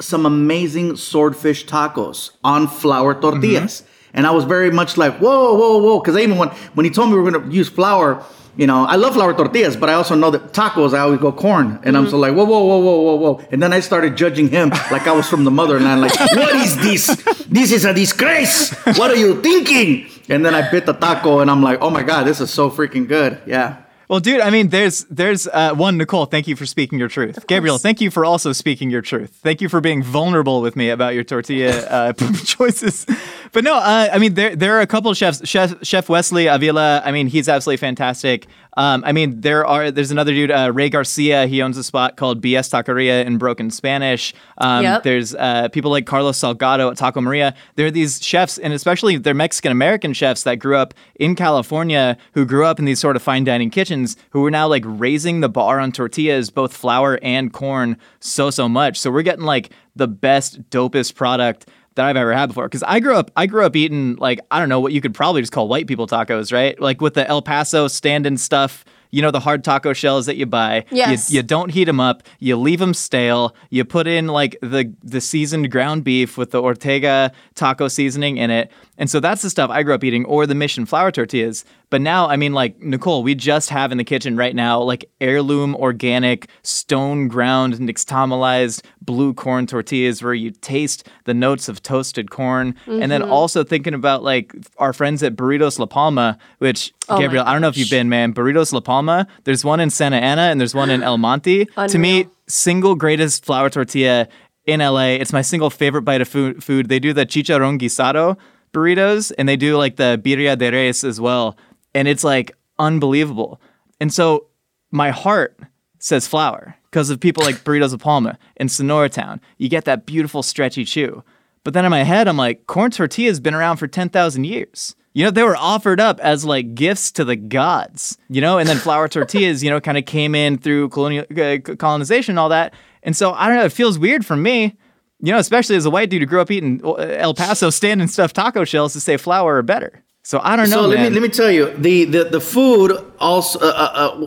some 0.00 0.26
amazing 0.26 0.96
swordfish 0.96 1.66
tacos 1.66 2.30
on 2.44 2.66
flour 2.68 3.14
tortillas, 3.20 3.82
and 4.14 4.26
I 4.26 4.30
was 4.30 4.44
very 4.44 4.70
much 4.70 4.96
like 4.96 5.18
whoa 5.18 5.54
whoa 5.54 5.78
whoa 5.78 6.00
because 6.00 6.16
even 6.16 6.38
when 6.38 6.48
when 6.74 6.84
he 6.84 6.90
told 6.90 7.08
me 7.08 7.16
we 7.16 7.22
were 7.22 7.30
going 7.30 7.50
to 7.50 7.56
use 7.56 7.68
flour. 7.68 8.24
You 8.54 8.66
know, 8.66 8.84
I 8.84 8.96
love 8.96 9.14
flour 9.14 9.32
tortillas, 9.32 9.78
but 9.78 9.88
I 9.88 9.94
also 9.94 10.14
know 10.14 10.30
that 10.30 10.52
tacos, 10.52 10.92
I 10.92 10.98
always 10.98 11.20
go 11.20 11.32
corn. 11.32 11.80
And 11.84 11.96
I'm 11.96 12.06
so 12.06 12.18
like, 12.18 12.34
whoa, 12.34 12.44
whoa, 12.44 12.62
whoa, 12.62 12.80
whoa, 12.80 13.00
whoa, 13.00 13.14
whoa. 13.14 13.48
And 13.50 13.62
then 13.62 13.72
I 13.72 13.80
started 13.80 14.14
judging 14.14 14.50
him 14.50 14.68
like 14.90 15.06
I 15.06 15.12
was 15.12 15.26
from 15.26 15.44
the 15.44 15.50
motherland. 15.50 16.02
Like, 16.02 16.20
what 16.20 16.54
is 16.56 16.76
this? 16.76 17.06
This 17.46 17.72
is 17.72 17.86
a 17.86 17.94
disgrace. 17.94 18.74
What 18.98 19.10
are 19.10 19.16
you 19.16 19.40
thinking? 19.40 20.06
And 20.28 20.44
then 20.44 20.54
I 20.54 20.70
bit 20.70 20.84
the 20.84 20.92
taco 20.92 21.40
and 21.40 21.50
I'm 21.50 21.62
like, 21.62 21.78
oh 21.80 21.88
my 21.88 22.02
God, 22.02 22.24
this 22.24 22.42
is 22.42 22.50
so 22.50 22.70
freaking 22.70 23.08
good. 23.08 23.40
Yeah. 23.46 23.82
Well, 24.12 24.20
dude, 24.20 24.42
I 24.42 24.50
mean, 24.50 24.68
there's 24.68 25.04
there's 25.04 25.46
uh, 25.46 25.74
one 25.74 25.96
Nicole. 25.96 26.26
Thank 26.26 26.46
you 26.46 26.54
for 26.54 26.66
speaking 26.66 26.98
your 26.98 27.08
truth, 27.08 27.46
Gabriel. 27.46 27.78
Thank 27.78 28.02
you 28.02 28.10
for 28.10 28.26
also 28.26 28.52
speaking 28.52 28.90
your 28.90 29.00
truth. 29.00 29.38
Thank 29.42 29.62
you 29.62 29.70
for 29.70 29.80
being 29.80 30.02
vulnerable 30.02 30.60
with 30.60 30.76
me 30.76 30.90
about 30.90 31.14
your 31.14 31.24
tortilla 31.24 31.70
uh, 31.86 32.12
choices. 32.44 33.06
But 33.52 33.64
no, 33.64 33.74
uh, 33.76 34.08
I 34.10 34.18
mean, 34.18 34.32
there 34.34 34.56
there 34.56 34.76
are 34.76 34.80
a 34.80 34.86
couple 34.86 35.10
of 35.10 35.16
chefs. 35.16 35.46
Chef 35.46 35.74
Chef 35.84 36.08
Wesley 36.08 36.46
Avila. 36.46 37.02
I 37.04 37.12
mean, 37.12 37.26
he's 37.26 37.48
absolutely 37.48 37.76
fantastic. 37.76 38.46
Um, 38.78 39.04
I 39.04 39.12
mean, 39.12 39.42
there 39.42 39.66
are 39.66 39.90
there's 39.90 40.10
another 40.10 40.32
dude, 40.32 40.50
uh, 40.50 40.70
Ray 40.72 40.88
Garcia. 40.88 41.46
He 41.46 41.60
owns 41.60 41.76
a 41.76 41.84
spot 41.84 42.16
called 42.16 42.40
BS 42.40 42.70
Taqueria 42.70 43.26
in 43.26 43.36
Broken 43.36 43.70
Spanish. 43.70 44.32
Um, 44.56 44.82
Yep. 44.82 45.02
There's 45.02 45.34
uh, 45.34 45.68
people 45.68 45.90
like 45.90 46.06
Carlos 46.06 46.38
Salgado 46.38 46.90
at 46.90 46.96
Taco 46.96 47.20
Maria. 47.20 47.54
There 47.76 47.86
are 47.86 47.90
these 47.90 48.22
chefs, 48.24 48.56
and 48.56 48.72
especially 48.72 49.18
they're 49.18 49.34
Mexican 49.34 49.70
American 49.70 50.14
chefs 50.14 50.44
that 50.44 50.54
grew 50.54 50.76
up 50.76 50.94
in 51.16 51.34
California, 51.34 52.16
who 52.32 52.46
grew 52.46 52.64
up 52.64 52.78
in 52.78 52.86
these 52.86 53.00
sort 53.00 53.16
of 53.16 53.22
fine 53.22 53.44
dining 53.44 53.68
kitchens, 53.68 54.16
who 54.30 54.46
are 54.46 54.50
now 54.50 54.66
like 54.66 54.84
raising 54.86 55.40
the 55.40 55.50
bar 55.50 55.78
on 55.78 55.92
tortillas, 55.92 56.48
both 56.48 56.74
flour 56.74 57.18
and 57.22 57.52
corn, 57.52 57.98
so 58.20 58.48
so 58.48 58.66
much. 58.66 58.98
So 58.98 59.10
we're 59.10 59.20
getting 59.20 59.44
like 59.44 59.70
the 59.94 60.08
best, 60.08 60.70
dopest 60.70 61.14
product 61.14 61.68
that 61.94 62.06
I've 62.06 62.16
ever 62.16 62.32
had 62.34 62.46
before. 62.46 62.64
Because 62.66 62.82
I 62.84 63.00
grew 63.00 63.14
up, 63.16 63.30
I 63.36 63.46
grew 63.46 63.64
up 63.64 63.76
eating 63.76 64.16
like 64.16 64.40
I 64.50 64.58
don't 64.58 64.68
know 64.68 64.80
what 64.80 64.92
you 64.92 65.00
could 65.00 65.14
probably 65.14 65.42
just 65.42 65.52
call 65.52 65.68
white 65.68 65.86
people 65.86 66.06
tacos, 66.06 66.52
right? 66.52 66.78
Like 66.80 67.00
with 67.00 67.14
the 67.14 67.26
El 67.28 67.42
Paso 67.42 67.88
Stand 67.88 68.26
'N 68.26 68.36
Stuff. 68.36 68.84
You 69.14 69.20
know 69.20 69.30
the 69.30 69.40
hard 69.40 69.62
taco 69.62 69.92
shells 69.92 70.24
that 70.24 70.36
you 70.36 70.46
buy. 70.46 70.86
You- 70.90 70.96
Yes. 70.96 71.30
you 71.30 71.42
don't 71.42 71.68
heat 71.70 71.84
them 71.84 72.00
up. 72.00 72.22
You 72.38 72.56
leave 72.56 72.78
them 72.78 72.94
stale. 72.94 73.54
You 73.68 73.84
put 73.84 74.06
in 74.06 74.26
like 74.28 74.56
the 74.62 74.90
the 75.02 75.20
seasoned 75.20 75.70
ground 75.70 76.02
beef 76.02 76.38
with 76.38 76.50
the 76.52 76.62
Ortega 76.62 77.30
taco 77.54 77.88
seasoning 77.88 78.38
in 78.38 78.50
it. 78.50 78.70
And 78.98 79.10
so 79.10 79.20
that's 79.20 79.42
the 79.42 79.50
stuff 79.50 79.70
I 79.70 79.82
grew 79.82 79.94
up 79.94 80.04
eating, 80.04 80.24
or 80.26 80.46
the 80.46 80.54
Mission 80.54 80.84
flour 80.84 81.10
tortillas. 81.10 81.64
But 81.88 82.02
now, 82.02 82.28
I 82.28 82.36
mean, 82.36 82.52
like 82.52 82.78
Nicole, 82.80 83.22
we 83.22 83.34
just 83.34 83.70
have 83.70 83.90
in 83.90 83.98
the 83.98 84.04
kitchen 84.04 84.36
right 84.36 84.54
now 84.54 84.80
like 84.80 85.10
heirloom 85.20 85.74
organic 85.76 86.48
stone 86.62 87.28
ground 87.28 87.74
nixtamalized 87.74 88.82
blue 89.00 89.32
corn 89.34 89.66
tortillas, 89.66 90.22
where 90.22 90.34
you 90.34 90.50
taste 90.50 91.08
the 91.24 91.34
notes 91.34 91.68
of 91.68 91.82
toasted 91.82 92.30
corn. 92.30 92.74
And 92.86 93.10
then 93.10 93.22
also 93.22 93.64
thinking 93.64 93.94
about 93.94 94.22
like 94.22 94.54
our 94.78 94.92
friends 94.92 95.22
at 95.22 95.36
Burritos 95.36 95.78
La 95.78 95.86
Palma, 95.86 96.38
which 96.58 96.92
Oh 97.08 97.18
Gabriel, 97.18 97.44
I 97.46 97.52
don't 97.52 97.62
know 97.62 97.68
if 97.68 97.76
you've 97.76 97.90
been, 97.90 98.08
man. 98.08 98.32
Burritos 98.32 98.72
La 98.72 98.80
Palma. 98.80 99.26
There's 99.44 99.64
one 99.64 99.80
in 99.80 99.90
Santa 99.90 100.16
Ana 100.16 100.42
and 100.42 100.60
there's 100.60 100.74
one 100.74 100.90
in 100.90 101.02
El 101.02 101.18
Monte. 101.18 101.64
to 101.88 101.98
me, 101.98 102.26
single 102.46 102.94
greatest 102.94 103.44
flour 103.44 103.70
tortilla 103.70 104.28
in 104.66 104.80
LA. 104.80 105.14
It's 105.14 105.32
my 105.32 105.42
single 105.42 105.70
favorite 105.70 106.02
bite 106.02 106.20
of 106.20 106.28
food. 106.28 106.62
Food. 106.62 106.88
They 106.88 106.98
do 106.98 107.12
the 107.12 107.26
chicharron 107.26 107.80
guisado 107.80 108.36
burritos 108.72 109.32
and 109.36 109.48
they 109.48 109.56
do 109.56 109.76
like 109.76 109.96
the 109.96 110.20
birria 110.22 110.56
de 110.56 110.70
res 110.70 111.04
as 111.04 111.20
well, 111.20 111.56
and 111.94 112.08
it's 112.08 112.24
like 112.24 112.52
unbelievable. 112.78 113.60
And 114.00 114.12
so 114.12 114.46
my 114.90 115.10
heart 115.10 115.58
says 115.98 116.26
flour 116.26 116.76
because 116.84 117.08
of 117.10 117.20
people 117.20 117.42
like 117.44 117.64
Burritos 117.64 117.92
La 117.92 117.96
Palma 117.96 118.38
in 118.56 118.66
Sonoratown. 118.66 119.40
You 119.56 119.68
get 119.68 119.84
that 119.86 120.04
beautiful 120.04 120.42
stretchy 120.42 120.84
chew. 120.84 121.24
But 121.64 121.74
then 121.74 121.84
in 121.84 121.90
my 121.90 122.02
head, 122.02 122.28
I'm 122.28 122.36
like, 122.36 122.66
corn 122.66 122.90
tortilla's 122.90 123.40
been 123.40 123.54
around 123.54 123.76
for 123.76 123.86
10,000 123.86 124.44
years. 124.44 124.94
You 125.14 125.24
know, 125.24 125.30
they 125.30 125.42
were 125.42 125.56
offered 125.56 126.00
up 126.00 126.20
as 126.20 126.44
like 126.44 126.74
gifts 126.74 127.12
to 127.12 127.24
the 127.24 127.36
gods, 127.36 128.18
you 128.28 128.40
know, 128.40 128.58
and 128.58 128.68
then 128.68 128.78
flour 128.78 129.08
tortillas, 129.08 129.62
you 129.62 129.70
know, 129.70 129.80
kind 129.80 129.98
of 129.98 130.06
came 130.06 130.34
in 130.34 130.58
through 130.58 130.88
colonial 130.88 131.24
uh, 131.30 131.58
colonization 131.76 132.32
and 132.32 132.38
all 132.38 132.48
that. 132.48 132.74
And 133.02 133.16
so 133.16 133.32
I 133.32 133.48
don't 133.48 133.58
know, 133.58 133.64
it 133.64 133.72
feels 133.72 133.98
weird 133.98 134.24
for 134.24 134.36
me, 134.36 134.76
you 135.22 135.32
know, 135.32 135.38
especially 135.38 135.76
as 135.76 135.86
a 135.86 135.90
white 135.90 136.10
dude 136.10 136.20
who 136.22 136.26
grew 136.26 136.40
up 136.40 136.50
eating 136.50 136.80
uh, 136.84 136.92
El 136.94 137.32
Paso 137.34 137.70
stand 137.70 138.00
and 138.02 138.10
stuffed 138.10 138.34
taco 138.36 138.64
shells 138.64 138.92
to 138.94 139.00
say 139.00 139.16
flour 139.16 139.56
are 139.56 139.62
better. 139.62 140.02
So 140.24 140.40
I 140.42 140.56
don't 140.56 140.68
know. 140.70 140.82
So 140.82 140.86
let 140.88 140.96
man. 141.00 141.12
me 141.12 141.20
let 141.20 141.22
me 141.22 141.28
tell 141.28 141.50
you 141.50 141.70
the 141.76 142.04
the, 142.04 142.24
the 142.24 142.40
food 142.40 142.92
also 143.18 143.58
uh, 143.60 143.62
uh, 143.62 143.90
uh, 144.24 144.26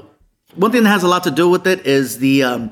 one 0.56 0.72
thing 0.72 0.84
that 0.84 0.90
has 0.90 1.04
a 1.04 1.08
lot 1.08 1.24
to 1.26 1.32
do 1.32 1.50
with 1.50 1.68
it 1.68 1.86
is 1.86 2.18
the 2.20 2.44
um, 2.44 2.72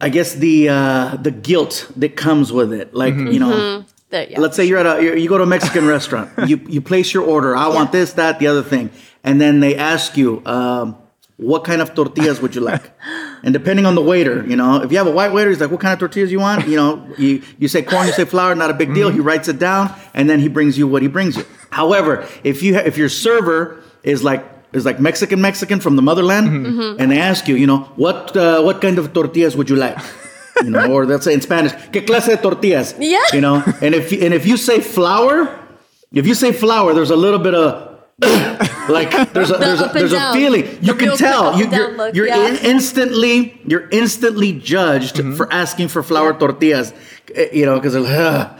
I 0.00 0.08
guess 0.10 0.34
the 0.34 0.68
uh, 0.68 1.16
the 1.16 1.30
guilt 1.30 1.90
that 1.96 2.16
comes 2.16 2.52
with 2.52 2.72
it. 2.72 2.94
Like 2.94 3.14
Mm-hmm. 3.14 3.32
you 3.32 3.40
know, 3.40 3.84
The- 4.10 4.30
yeah. 4.30 4.40
let's 4.40 4.56
say 4.56 4.64
you're 4.64 4.78
at 4.78 4.86
a 4.98 5.02
you're, 5.02 5.16
you 5.16 5.28
go 5.28 5.36
to 5.38 5.44
a 5.44 5.46
Mexican 5.46 5.86
restaurant, 5.86 6.30
you 6.46 6.56
you 6.68 6.80
place 6.80 7.12
your 7.12 7.24
order. 7.24 7.54
I 7.56 7.68
want 7.68 7.92
this, 7.92 8.12
that, 8.14 8.38
the 8.38 8.46
other 8.46 8.62
thing, 8.62 8.90
and 9.24 9.40
then 9.40 9.60
they 9.60 9.74
ask 9.76 10.16
you. 10.16 10.42
Um, 10.46 10.96
what 11.38 11.64
kind 11.64 11.80
of 11.80 11.94
tortillas 11.94 12.42
would 12.42 12.54
you 12.54 12.60
like? 12.60 12.92
And 13.44 13.54
depending 13.54 13.86
on 13.86 13.94
the 13.94 14.02
waiter, 14.02 14.44
you 14.44 14.56
know, 14.56 14.82
if 14.82 14.90
you 14.90 14.98
have 14.98 15.06
a 15.06 15.12
white 15.12 15.32
waiter, 15.32 15.48
he's 15.48 15.60
like, 15.60 15.70
"What 15.70 15.80
kind 15.80 15.92
of 15.92 16.00
tortillas 16.00 16.32
you 16.32 16.40
want?" 16.40 16.66
You 16.66 16.74
know, 16.74 17.06
you 17.16 17.40
you 17.56 17.68
say 17.68 17.82
corn, 17.82 18.08
you 18.08 18.12
say 18.12 18.24
flour, 18.24 18.52
not 18.56 18.68
a 18.68 18.74
big 18.74 18.92
deal. 18.94 19.10
He 19.10 19.18
mm-hmm. 19.18 19.28
writes 19.28 19.46
it 19.46 19.60
down, 19.60 19.94
and 20.12 20.28
then 20.28 20.40
he 20.40 20.48
brings 20.48 20.76
you 20.76 20.88
what 20.88 21.02
he 21.02 21.08
brings 21.08 21.36
you. 21.36 21.44
However, 21.70 22.26
if 22.42 22.64
you 22.64 22.74
ha- 22.74 22.82
if 22.84 22.98
your 22.98 23.08
server 23.08 23.80
is 24.02 24.24
like 24.24 24.44
is 24.72 24.84
like 24.84 24.98
Mexican 24.98 25.40
Mexican 25.40 25.78
from 25.78 25.94
the 25.94 26.02
motherland, 26.02 26.48
mm-hmm. 26.48 26.80
Mm-hmm. 26.80 27.00
and 27.00 27.12
they 27.12 27.20
ask 27.20 27.46
you, 27.46 27.54
you 27.54 27.68
know, 27.68 27.84
what 27.94 28.36
uh, 28.36 28.60
what 28.60 28.80
kind 28.80 28.98
of 28.98 29.12
tortillas 29.12 29.56
would 29.56 29.70
you 29.70 29.76
like? 29.76 29.96
You 30.64 30.70
know, 30.70 30.90
or 30.90 31.06
let's 31.06 31.24
say 31.24 31.32
in 31.32 31.40
Spanish, 31.40 31.70
¿qué 31.92 32.04
clase 32.04 32.26
de 32.26 32.36
tortillas? 32.38 32.96
Yeah. 32.98 33.18
You 33.32 33.40
know, 33.40 33.62
and 33.80 33.94
if 33.94 34.10
and 34.10 34.34
if 34.34 34.46
you 34.46 34.56
say 34.56 34.80
flour, 34.80 35.48
if 36.12 36.26
you 36.26 36.34
say 36.34 36.50
flour, 36.50 36.92
there's 36.92 37.10
a 37.10 37.16
little 37.16 37.38
bit 37.38 37.54
of 37.54 37.87
like 38.88 39.32
there's 39.32 39.50
a 39.50 39.56
there's 39.58 39.80
a 39.80 39.86
up 39.86 39.94
and 39.94 40.00
there's 40.00 40.12
a 40.12 40.32
feeling 40.32 40.64
you 40.82 40.92
The 40.92 40.94
can 40.94 41.16
tell 41.16 41.56
you, 41.58 41.66
are 41.66 41.74
you're, 41.76 41.92
look, 41.96 42.14
you're 42.16 42.26
yeah. 42.26 42.48
in, 42.48 42.56
instantly 42.56 43.60
you're 43.64 43.88
instantly 43.90 44.52
judged 44.58 45.16
Mm-hmm. 45.16 45.36
for 45.36 45.52
asking 45.52 45.88
for 45.88 46.02
flour 46.02 46.32
tortillas 46.36 46.92
eh, 47.34 47.48
you 47.52 47.64
know 47.66 47.76
because 47.78 47.94
like, 47.94 48.50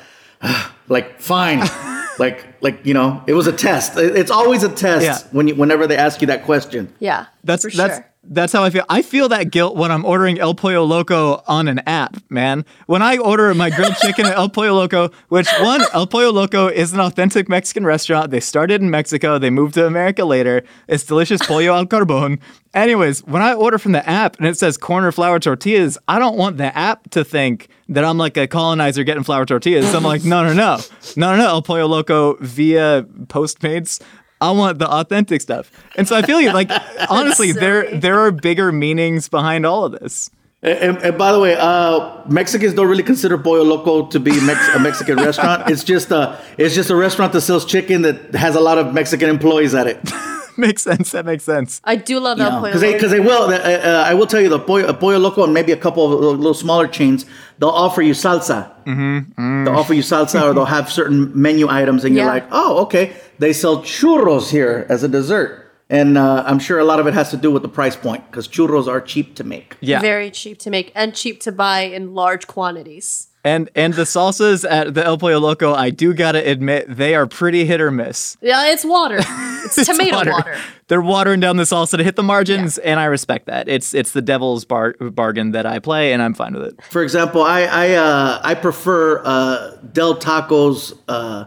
like 0.88 1.20
fine 1.20 1.60
like 2.18 2.46
like 2.62 2.86
you 2.86 2.94
know 2.94 3.22
it 3.26 3.32
was 3.34 3.46
a 3.48 3.52
test 3.52 3.96
it's 3.96 4.30
always 4.30 4.62
a 4.62 4.68
test 4.68 5.04
Yeah. 5.04 5.18
when 5.32 5.48
you 5.48 5.54
whenever 5.56 5.86
they 5.88 5.96
ask 5.96 6.20
you 6.20 6.28
that 6.28 6.44
question 6.44 6.92
yeah. 7.00 7.26
That's 7.44 7.64
for 7.64 7.70
that's 7.70 7.96
sure. 7.96 8.07
That's 8.24 8.52
how 8.52 8.64
I 8.64 8.70
feel. 8.70 8.84
I 8.88 9.02
feel 9.02 9.28
that 9.30 9.50
guilt 9.50 9.76
when 9.76 9.90
I'm 9.90 10.04
ordering 10.04 10.38
El 10.38 10.54
Pollo 10.54 10.84
Loco 10.84 11.42
on 11.46 11.68
an 11.68 11.80
app, 11.86 12.16
man. 12.28 12.64
When 12.86 13.00
I 13.00 13.16
order 13.16 13.54
my 13.54 13.70
grilled 13.70 13.96
chicken 14.00 14.26
at 14.26 14.36
El 14.36 14.48
Pollo 14.48 14.74
Loco, 14.74 15.10
which 15.28 15.48
one 15.60 15.82
El 15.92 16.06
Pollo 16.06 16.30
Loco 16.30 16.68
is 16.68 16.92
an 16.92 17.00
authentic 17.00 17.48
Mexican 17.48 17.84
restaurant. 17.84 18.30
They 18.30 18.40
started 18.40 18.82
in 18.82 18.90
Mexico, 18.90 19.38
they 19.38 19.50
moved 19.50 19.74
to 19.74 19.86
America 19.86 20.24
later. 20.24 20.62
It's 20.88 21.04
delicious 21.04 21.44
pollo 21.46 21.74
al 21.74 21.86
carbon. 21.86 22.40
Anyways, 22.74 23.24
when 23.24 23.40
I 23.40 23.54
order 23.54 23.78
from 23.78 23.92
the 23.92 24.06
app 24.08 24.36
and 24.36 24.46
it 24.46 24.58
says 24.58 24.76
corner 24.76 25.10
flour 25.10 25.38
tortillas, 25.38 25.96
I 26.06 26.18
don't 26.18 26.36
want 26.36 26.58
the 26.58 26.76
app 26.76 27.10
to 27.10 27.24
think 27.24 27.68
that 27.88 28.04
I'm 28.04 28.18
like 28.18 28.36
a 28.36 28.46
colonizer 28.46 29.04
getting 29.04 29.22
flour 29.22 29.46
tortillas. 29.46 29.90
So 29.90 29.96
I'm 29.96 30.04
like, 30.04 30.24
no, 30.24 30.44
no, 30.44 30.52
no, 30.52 30.76
no, 31.16 31.30
no, 31.30 31.36
no, 31.36 31.48
El 31.48 31.62
Pollo 31.62 31.86
Loco 31.86 32.34
via 32.40 33.04
Postmates. 33.26 34.02
I 34.40 34.50
want 34.52 34.78
the 34.78 34.88
authentic 34.88 35.40
stuff. 35.40 35.70
And 35.96 36.06
so 36.08 36.16
I 36.16 36.22
feel 36.22 36.40
you 36.40 36.52
like 36.52 36.70
honestly 37.10 37.52
there 37.52 37.90
there 37.98 38.18
are 38.20 38.30
bigger 38.30 38.70
meanings 38.72 39.28
behind 39.28 39.66
all 39.66 39.84
of 39.84 39.92
this. 40.00 40.30
and, 40.62 40.78
and- 40.78 40.98
and 41.06 41.18
by 41.18 41.30
the 41.32 41.38
way 41.38 41.54
uh 41.56 41.98
mexicans 42.28 42.74
don't 42.74 42.88
really 42.88 43.04
consider 43.12 43.38
pollo 43.38 43.62
loco 43.62 44.06
to 44.14 44.18
be 44.18 44.32
Mex- 44.50 44.68
a 44.74 44.78
mexican 44.80 45.16
restaurant 45.28 45.70
it's 45.70 45.84
just 45.84 46.10
a 46.10 46.22
it's 46.56 46.74
just 46.74 46.90
a 46.90 46.96
restaurant 46.96 47.32
that 47.32 47.42
sells 47.42 47.64
chicken 47.64 48.02
that 48.02 48.34
has 48.34 48.56
a 48.56 48.60
lot 48.68 48.76
of 48.76 48.92
mexican 48.92 49.28
employees 49.30 49.72
at 49.80 49.86
it 49.86 49.98
makes 50.58 50.82
sense. 50.82 51.12
That 51.12 51.24
makes 51.24 51.44
sense. 51.44 51.80
I 51.84 51.94
do 51.94 52.18
love 52.18 52.40
El 52.40 52.50
Pollo 52.50 52.62
because 52.66 52.80
they, 52.80 52.88
Loco. 52.94 53.00
'cause 53.00 53.10
they 53.12 53.20
will. 53.20 53.42
Uh, 53.44 53.58
uh, 53.58 54.04
I 54.10 54.14
will 54.14 54.26
tell 54.26 54.40
you, 54.40 54.48
the 54.48 54.58
pollo, 54.58 54.92
pollo 54.92 55.16
loco 55.26 55.44
and 55.44 55.54
maybe 55.54 55.70
a 55.70 55.76
couple 55.76 56.02
of 56.04 56.10
little, 56.18 56.34
little 56.34 56.52
smaller 56.66 56.88
chains, 56.88 57.24
they'll 57.60 57.68
offer 57.86 58.02
you 58.02 58.12
salsa. 58.12 58.68
Mm-hmm. 58.84 59.64
They'll 59.64 59.76
offer 59.76 59.94
you 59.94 60.02
salsa, 60.02 60.42
or 60.42 60.54
they'll 60.54 60.64
have 60.78 60.90
certain 60.90 61.30
menu 61.40 61.68
items, 61.68 62.04
and 62.04 62.16
you're 62.16 62.26
like, 62.26 62.44
oh, 62.50 62.82
okay. 62.86 63.14
They 63.38 63.52
sell 63.52 63.78
churros 63.82 64.50
here 64.50 64.86
as 64.88 65.02
a 65.02 65.08
dessert, 65.08 65.70
and 65.88 66.18
uh, 66.18 66.42
I'm 66.46 66.58
sure 66.58 66.78
a 66.78 66.84
lot 66.84 66.98
of 67.00 67.06
it 67.06 67.14
has 67.14 67.30
to 67.30 67.36
do 67.36 67.50
with 67.50 67.62
the 67.62 67.68
price 67.68 67.96
point 67.96 68.28
because 68.30 68.48
churros 68.48 68.88
are 68.88 69.00
cheap 69.00 69.36
to 69.36 69.44
make. 69.44 69.76
Yeah. 69.80 70.00
Very 70.00 70.30
cheap 70.30 70.58
to 70.60 70.70
make 70.70 70.90
and 70.94 71.14
cheap 71.14 71.40
to 71.42 71.52
buy 71.52 71.80
in 71.82 72.14
large 72.14 72.46
quantities. 72.46 73.28
And 73.44 73.70
and 73.76 73.94
the 73.94 74.02
salsas 74.02 74.68
at 74.68 74.94
the 74.94 75.04
El 75.04 75.16
Pollo 75.16 75.38
Loco, 75.38 75.72
I 75.72 75.90
do 75.90 76.12
gotta 76.12 76.46
admit, 76.50 76.86
they 76.88 77.14
are 77.14 77.26
pretty 77.26 77.64
hit 77.64 77.80
or 77.80 77.90
miss. 77.92 78.36
Yeah, 78.42 78.72
it's 78.72 78.84
water. 78.84 79.18
It's, 79.20 79.78
It's 79.78 79.88
tomato 79.88 80.30
water. 80.30 80.56
They're 80.88 81.00
watering 81.00 81.40
down 81.40 81.56
the 81.56 81.62
salsa 81.64 81.96
to 81.98 82.04
hit 82.04 82.16
the 82.16 82.22
margins, 82.22 82.78
and 82.78 82.98
I 82.98 83.04
respect 83.04 83.46
that. 83.46 83.68
It's 83.68 83.94
it's 83.94 84.10
the 84.12 84.22
devil's 84.22 84.64
bar- 84.64 84.94
bargain 85.00 85.52
that 85.52 85.66
I 85.66 85.78
play, 85.78 86.12
and 86.12 86.20
I'm 86.20 86.34
fine 86.34 86.54
with 86.54 86.64
it. 86.64 86.82
For 86.90 87.02
example, 87.02 87.42
I 87.42 87.62
I 87.62 87.92
uh, 87.94 88.40
I 88.42 88.54
prefer 88.54 89.22
uh, 89.24 89.76
Del 89.92 90.16
Taco's 90.16 90.94
uh, 91.06 91.44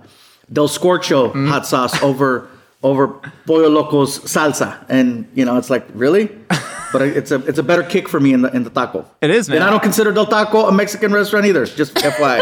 Del 0.52 0.68
Scorcho 0.68 1.30
Mm-hmm. 1.30 1.48
hot 1.48 1.66
sauce 1.68 2.02
over 2.04 2.48
over 2.84 3.08
Pollo 3.46 3.70
Loco's 3.70 4.20
salsa, 4.20 4.84
and 4.90 5.28
you 5.36 5.46
know 5.46 5.58
it's 5.58 5.70
like 5.70 5.86
really, 5.94 6.26
but 6.92 7.02
it's 7.04 7.30
a 7.32 7.36
it's 7.48 7.60
a 7.60 7.64
better 7.64 7.84
kick 7.84 8.10
for 8.10 8.20
me 8.20 8.34
in 8.34 8.42
the 8.42 8.50
in 8.56 8.64
the 8.64 8.70
taco. 8.72 9.06
It 9.22 9.30
is, 9.30 9.48
man. 9.48 9.58
And 9.58 9.64
I 9.66 9.70
don't 9.70 9.84
consider 9.84 10.12
Del 10.12 10.26
Taco 10.26 10.68
a 10.68 10.72
Mexican 10.72 11.14
restaurant 11.14 11.46
either. 11.46 11.66
Just 11.66 11.94
FYI, 11.96 12.42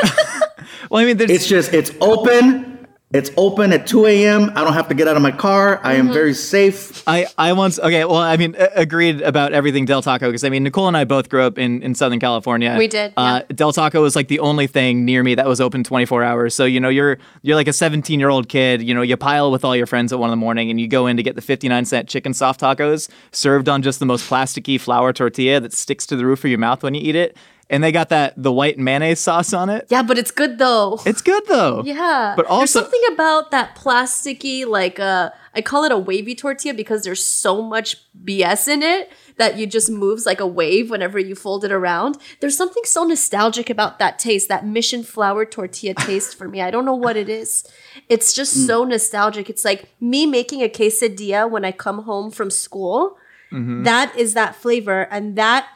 Well, 0.89 1.01
I 1.01 1.05
mean, 1.05 1.17
there's 1.17 1.29
it's 1.29 1.47
just 1.47 1.73
it's 1.73 1.91
open. 2.01 2.68
It's 3.11 3.31
open 3.37 3.73
at 3.73 3.87
2 3.87 4.05
a.m. 4.05 4.51
I 4.55 4.63
don't 4.63 4.73
have 4.73 4.87
to 4.89 4.93
get 4.93 5.07
out 5.07 5.15
of 5.15 5.23
my 5.23 5.31
car. 5.31 5.79
I 5.83 5.95
am 5.95 6.13
very 6.13 6.35
safe. 6.35 7.01
I, 7.07 7.25
I 7.39 7.53
once 7.53 7.79
okay 7.79 8.05
well 8.05 8.17
I 8.17 8.37
mean 8.37 8.55
a- 8.55 8.69
agreed 8.75 9.21
about 9.21 9.51
everything 9.51 9.85
Del 9.85 10.03
Taco 10.03 10.27
because 10.27 10.43
I 10.43 10.49
mean 10.49 10.61
Nicole 10.63 10.87
and 10.87 10.95
I 10.95 11.05
both 11.05 11.27
grew 11.27 11.41
up 11.41 11.57
in, 11.57 11.81
in 11.81 11.95
Southern 11.95 12.19
California. 12.19 12.75
We 12.77 12.87
did, 12.87 13.13
Uh, 13.17 13.41
Del 13.55 13.73
Taco 13.73 14.03
was 14.03 14.15
like 14.15 14.27
the 14.27 14.37
only 14.41 14.67
thing 14.67 15.05
near 15.05 15.23
me 15.23 15.33
that 15.33 15.47
was 15.47 15.59
open 15.59 15.83
24 15.83 16.23
hours. 16.23 16.53
So 16.53 16.65
you 16.65 16.79
know 16.79 16.89
you're 16.89 17.17
you're 17.41 17.55
like 17.55 17.67
a 17.67 17.73
17 17.73 18.19
year 18.19 18.29
old 18.29 18.47
kid. 18.47 18.83
You 18.83 18.93
know 18.93 19.01
you 19.01 19.17
pile 19.17 19.49
with 19.49 19.65
all 19.65 19.75
your 19.75 19.87
friends 19.87 20.13
at 20.13 20.19
one 20.19 20.27
in 20.29 20.31
the 20.31 20.37
morning 20.37 20.69
and 20.69 20.79
you 20.79 20.87
go 20.87 21.07
in 21.07 21.17
to 21.17 21.23
get 21.23 21.35
the 21.35 21.41
59 21.41 21.85
cent 21.85 22.07
chicken 22.09 22.35
soft 22.35 22.61
tacos 22.61 23.09
served 23.31 23.67
on 23.69 23.81
just 23.81 23.97
the 23.99 24.05
most 24.05 24.29
plasticky 24.29 24.79
flour 24.79 25.13
tortilla 25.13 25.59
that 25.59 25.73
sticks 25.73 26.05
to 26.05 26.15
the 26.15 26.27
roof 26.27 26.43
of 26.43 26.51
your 26.51 26.59
mouth 26.59 26.83
when 26.83 26.93
you 26.93 27.01
eat 27.01 27.15
it. 27.15 27.35
And 27.69 27.83
they 27.83 27.91
got 27.91 28.09
that 28.09 28.33
the 28.35 28.51
white 28.51 28.79
mayonnaise 28.79 29.19
sauce 29.19 29.53
on 29.53 29.69
it. 29.69 29.85
Yeah, 29.89 30.01
but 30.01 30.17
it's 30.17 30.31
good 30.31 30.57
though. 30.57 30.99
It's 31.05 31.21
good 31.21 31.43
though. 31.47 31.83
Yeah. 31.85 32.33
But 32.35 32.47
also 32.47 32.79
there's 32.79 32.91
something 32.91 33.13
about 33.13 33.51
that 33.51 33.75
plasticky, 33.75 34.65
like 34.65 34.99
uh 34.99 35.29
I 35.53 35.61
call 35.61 35.83
it 35.83 35.91
a 35.91 35.97
wavy 35.97 36.35
tortilla 36.35 36.73
because 36.73 37.03
there's 37.03 37.23
so 37.23 37.61
much 37.61 37.97
BS 38.23 38.67
in 38.67 38.81
it 38.81 39.11
that 39.37 39.57
you 39.57 39.65
just 39.67 39.89
moves 39.89 40.25
like 40.25 40.39
a 40.39 40.47
wave 40.47 40.89
whenever 40.89 41.17
you 41.19 41.35
fold 41.35 41.63
it 41.63 41.71
around. 41.71 42.17
There's 42.39 42.57
something 42.57 42.83
so 42.85 43.03
nostalgic 43.03 43.69
about 43.69 43.99
that 43.99 44.19
taste, 44.19 44.47
that 44.49 44.65
mission 44.65 45.03
flour 45.03 45.45
tortilla 45.45 45.93
taste 45.99 46.37
for 46.37 46.47
me. 46.47 46.61
I 46.61 46.71
don't 46.71 46.85
know 46.85 46.95
what 46.95 47.17
it 47.17 47.29
is. 47.29 47.65
It's 48.09 48.33
just 48.33 48.67
so 48.67 48.83
nostalgic. 48.83 49.49
It's 49.49 49.65
like 49.65 49.89
me 49.99 50.25
making 50.25 50.61
a 50.61 50.69
quesadilla 50.69 51.49
when 51.49 51.65
I 51.65 51.71
come 51.71 52.03
home 52.03 52.31
from 52.31 52.49
school. 52.49 53.17
That 53.51 54.15
is 54.15 54.35
that 54.35 54.55
flavor 54.55 55.07
and 55.09 55.35
that 55.35 55.67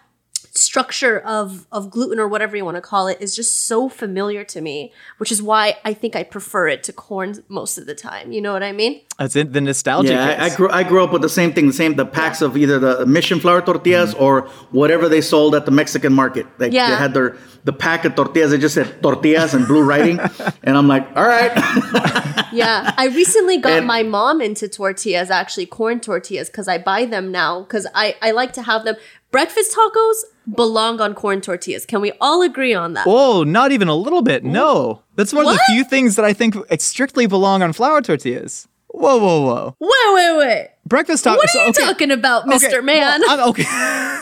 structure 0.55 1.19
of 1.19 1.65
of 1.71 1.89
gluten 1.89 2.19
or 2.19 2.27
whatever 2.27 2.55
you 2.55 2.63
want 2.63 2.75
to 2.75 2.81
call 2.81 3.07
it 3.07 3.17
is 3.19 3.35
just 3.35 3.65
so 3.65 3.89
familiar 3.89 4.43
to 4.43 4.61
me, 4.61 4.93
which 5.17 5.31
is 5.31 5.41
why 5.41 5.77
I 5.83 5.93
think 5.93 6.15
I 6.15 6.23
prefer 6.23 6.67
it 6.67 6.83
to 6.83 6.93
corn 6.93 7.43
most 7.47 7.77
of 7.79 7.87
the 7.87 7.95
time. 7.95 8.31
You 8.31 8.39
know 8.39 8.53
what 8.53 8.61
I 8.61 8.71
mean? 8.71 9.01
That's 9.17 9.35
it. 9.35 9.51
The 9.51 9.61
nostalgia. 9.61 10.13
Yeah, 10.13 10.37
I, 10.39 10.45
I 10.45 10.55
grew 10.55 10.69
I 10.69 10.83
grew 10.83 11.03
up 11.03 11.11
with 11.11 11.23
the 11.23 11.29
same 11.29 11.53
thing, 11.53 11.67
the 11.67 11.73
same 11.73 11.95
the 11.95 12.05
packs 12.05 12.41
of 12.41 12.55
either 12.55 12.77
the 12.77 13.05
Mission 13.05 13.39
flour 13.39 13.61
tortillas 13.61 14.13
mm-hmm. 14.13 14.23
or 14.23 14.41
whatever 14.71 15.09
they 15.09 15.21
sold 15.21 15.55
at 15.55 15.65
the 15.65 15.71
Mexican 15.71 16.13
market. 16.13 16.45
They, 16.59 16.69
Yeah. 16.69 16.89
they 16.91 16.95
had 16.97 17.13
their 17.15 17.35
the 17.63 17.73
pack 17.73 18.05
of 18.05 18.15
tortillas. 18.15 18.51
They 18.51 18.59
just 18.59 18.75
said 18.75 19.01
tortillas 19.01 19.55
and 19.55 19.65
blue 19.65 19.81
writing, 19.81 20.19
and 20.63 20.77
I'm 20.77 20.87
like, 20.87 21.07
all 21.15 21.25
right. 21.27 21.51
Yeah, 22.53 22.93
I 22.97 23.07
recently 23.07 23.57
got 23.57 23.79
And- 23.79 23.87
my 23.87 24.03
mom 24.03 24.39
into 24.39 24.67
tortillas, 24.67 25.31
actually 25.31 25.65
corn 25.65 25.99
tortillas, 25.99 26.51
because 26.51 26.67
I 26.67 26.77
buy 26.77 27.05
them 27.05 27.31
now 27.31 27.61
because 27.61 27.87
I 27.95 28.15
I 28.21 28.29
like 28.29 28.53
to 28.53 28.61
have 28.61 28.83
them. 28.85 28.95
Breakfast 29.31 29.75
tacos 29.75 30.17
belong 30.55 30.99
on 31.01 31.13
corn 31.13 31.41
tortillas. 31.41 31.85
Can 31.85 32.01
we 32.01 32.11
all 32.21 32.41
agree 32.41 32.73
on 32.73 32.93
that? 32.93 33.05
Oh, 33.07 33.43
not 33.43 33.71
even 33.71 33.87
a 33.87 33.95
little 33.95 34.21
bit. 34.21 34.43
No. 34.43 35.01
That's 35.15 35.33
one 35.33 35.45
of 35.47 35.53
the 35.53 35.61
few 35.67 35.83
things 35.83 36.15
that 36.15 36.25
I 36.25 36.33
think 36.33 36.55
strictly 36.79 37.25
belong 37.27 37.61
on 37.61 37.73
flour 37.73 38.01
tortillas. 38.01 38.67
Whoa, 38.87 39.17
whoa, 39.17 39.41
whoa. 39.41 39.75
Wait, 39.79 40.13
wait, 40.15 40.37
wait. 40.37 40.69
Breakfast 40.85 41.25
tacos. 41.25 41.37
What 41.37 41.55
are 41.55 41.63
you 41.63 41.69
okay, 41.69 41.81
talking 41.83 42.11
about, 42.11 42.47
okay, 42.47 42.57
Mr. 42.67 42.83
Man? 42.83 43.21
well, 43.21 43.39
I'm, 43.41 43.49
okay. 43.49 43.63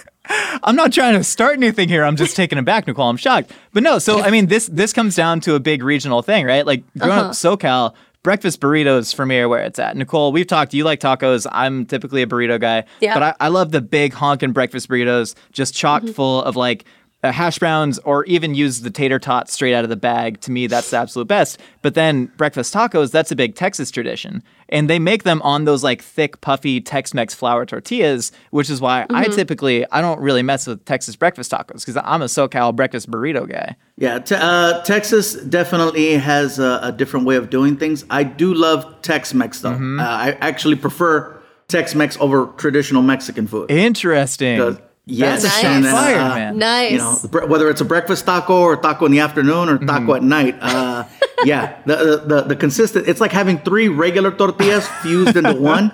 I'm 0.64 0.76
not 0.76 0.94
trying 0.94 1.16
to 1.16 1.24
start 1.24 1.58
anything 1.58 1.90
here. 1.90 2.06
I'm 2.06 2.16
just 2.16 2.36
taken 2.36 2.58
aback, 2.58 2.88
Nicole. 2.88 3.10
I'm 3.10 3.18
shocked. 3.18 3.52
But 3.74 3.84
no, 3.84 4.00
so 4.00 4.22
I 4.22 4.30
mean 4.32 4.46
this 4.48 4.68
this 4.68 4.94
comes 4.94 5.16
down 5.16 5.42
to 5.42 5.56
a 5.56 5.60
big 5.60 5.84
regional 5.84 6.22
thing, 6.22 6.46
right? 6.46 6.66
Like 6.66 6.84
growing 6.98 7.12
Uh-huh. 7.20 7.28
up 7.30 7.32
SoCal, 7.34 7.94
breakfast 8.24 8.60
burritos 8.62 9.14
for 9.16 9.26
me 9.26 9.40
are 9.40 9.50
where 9.50 9.64
it's 9.64 9.80
at. 9.80 9.98
Nicole, 9.98 10.32
we've 10.32 10.48
talked. 10.48 10.74
You 10.74 10.84
like 10.84 11.00
tacos. 11.00 11.48
I'm 11.52 11.86
typically 11.86 12.22
a 12.22 12.28
burrito 12.28 12.60
guy. 12.60 12.84
Yeah. 13.00 13.14
But 13.14 13.24
I, 13.24 13.46
I 13.46 13.48
love 13.48 13.72
the 13.72 13.82
big 13.82 14.14
honkin' 14.14 14.54
breakfast 14.54 14.90
burritos, 14.90 15.36
just 15.52 15.74
chock 15.74 16.04
Mm-hmm. 16.04 16.12
full 16.14 16.44
of 16.44 16.56
like 16.56 16.86
uh, 17.24 17.32
hash 17.32 17.60
browns 17.60 18.00
or 18.00 18.26
even 18.26 18.56
use 18.56 18.82
the 18.82 18.90
tater 18.90 19.20
tot 19.20 19.50
straight 19.50 19.74
out 19.74 19.84
of 19.84 19.90
the 19.90 19.96
bag. 19.96 20.42
To 20.42 20.52
me, 20.52 20.68
that's 20.68 20.90
the 20.90 20.98
absolute 20.98 21.28
best. 21.28 21.60
But 21.82 21.94
then 21.94 22.26
breakfast 22.38 22.74
tacos, 22.74 23.12
that's 23.12 23.32
a 23.32 23.36
big 23.36 23.56
Texas 23.56 23.92
tradition. 23.92 24.44
And 24.70 24.90
they 24.90 25.00
make 25.00 25.24
them 25.24 25.42
on 25.42 25.66
those 25.66 25.84
like 25.84 26.02
thick, 26.02 26.42
puffy 26.42 26.80
Tex-Mex 26.80 27.34
flour 27.34 27.66
tortillas, 27.66 28.32
which 28.52 28.70
is 28.70 28.80
why 28.80 29.06
I 29.10 29.26
typically 29.28 29.86
I 29.92 30.02
don't 30.02 30.20
really 30.20 30.44
mess 30.44 30.66
with 30.66 30.86
Texas 30.86 31.16
breakfast 31.16 31.52
tacos 31.52 31.86
because 31.86 31.98
I'm 31.98 32.22
a 32.22 32.26
SoCal 32.26 32.76
breakfast 32.76 33.12
burrito 33.12 33.50
guy. 33.50 33.76
Yeah, 33.98 34.20
te- 34.20 34.36
uh, 34.36 34.82
Texas 34.84 35.34
definitely 35.34 36.14
has 36.14 36.58
a, 36.58 36.80
a 36.84 36.92
different 36.92 37.26
way 37.26 37.36
of 37.36 37.50
doing 37.50 37.76
things. 37.76 38.06
I 38.10 38.24
do 38.24 38.54
love 38.54 39.02
Tex-Mex 39.02 39.60
though. 39.60 39.72
Mm-hmm. 39.72 40.00
Uh, 40.00 40.04
I 40.04 40.32
actually 40.40 40.78
prefer 40.78 41.38
Tex-Mex 41.68 42.18
over 42.20 42.48
traditional 42.58 43.02
Mexican 43.02 43.48
food. 43.48 43.70
Interesting. 43.70 44.78
Because- 45.08 45.18
Yes, 45.18 45.44
That's 45.44 45.64
a 45.64 45.68
and 45.68 45.86
then, 45.86 45.94
fire, 45.94 46.20
uh, 46.20 46.36
man. 46.36 46.58
Nice. 46.58 46.92
You 46.92 46.98
know, 47.00 47.48
whether 47.48 47.70
it's 47.70 47.82
a 47.82 47.86
breakfast 47.86 48.26
taco 48.26 48.62
or 48.62 48.78
taco 48.78 49.06
in 49.06 49.12
the 49.12 49.20
afternoon 49.20 49.68
or 49.68 49.78
taco 49.80 50.14
Mm-hmm. 50.14 50.16
at 50.16 50.24
night. 50.24 50.58
Uh, 50.62 51.04
yeah, 51.44 51.78
the, 51.88 51.96
the 51.96 52.18
the 52.36 52.42
the 52.50 52.56
consistent. 52.56 53.08
It's 53.08 53.20
like 53.20 53.32
having 53.32 53.58
three 53.58 53.88
regular 53.88 54.30
tortillas 54.32 54.88
fused 55.02 55.36
into 55.36 55.54
one, 55.74 55.92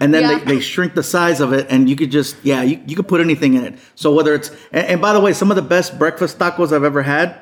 and 0.00 0.12
then 0.12 0.22
Yeah. 0.22 0.38
they, 0.40 0.54
they 0.56 0.60
shrink 0.60 0.94
the 0.94 1.04
size 1.04 1.40
of 1.40 1.52
it, 1.52 1.68
and 1.70 1.88
you 1.88 1.94
could 1.94 2.10
just 2.10 2.34
yeah, 2.42 2.62
you, 2.62 2.80
you 2.86 2.96
could 2.96 3.06
put 3.06 3.20
anything 3.20 3.54
in 3.54 3.64
it. 3.64 3.78
So 3.94 4.12
whether 4.12 4.34
it's 4.34 4.50
and, 4.72 4.86
and 4.86 5.00
by 5.00 5.12
the 5.12 5.20
way, 5.20 5.32
some 5.32 5.50
of 5.52 5.56
the 5.56 5.62
best 5.62 5.96
breakfast 5.96 6.38
tacos 6.40 6.72
I've 6.72 6.84
ever 6.84 7.02
had 7.02 7.40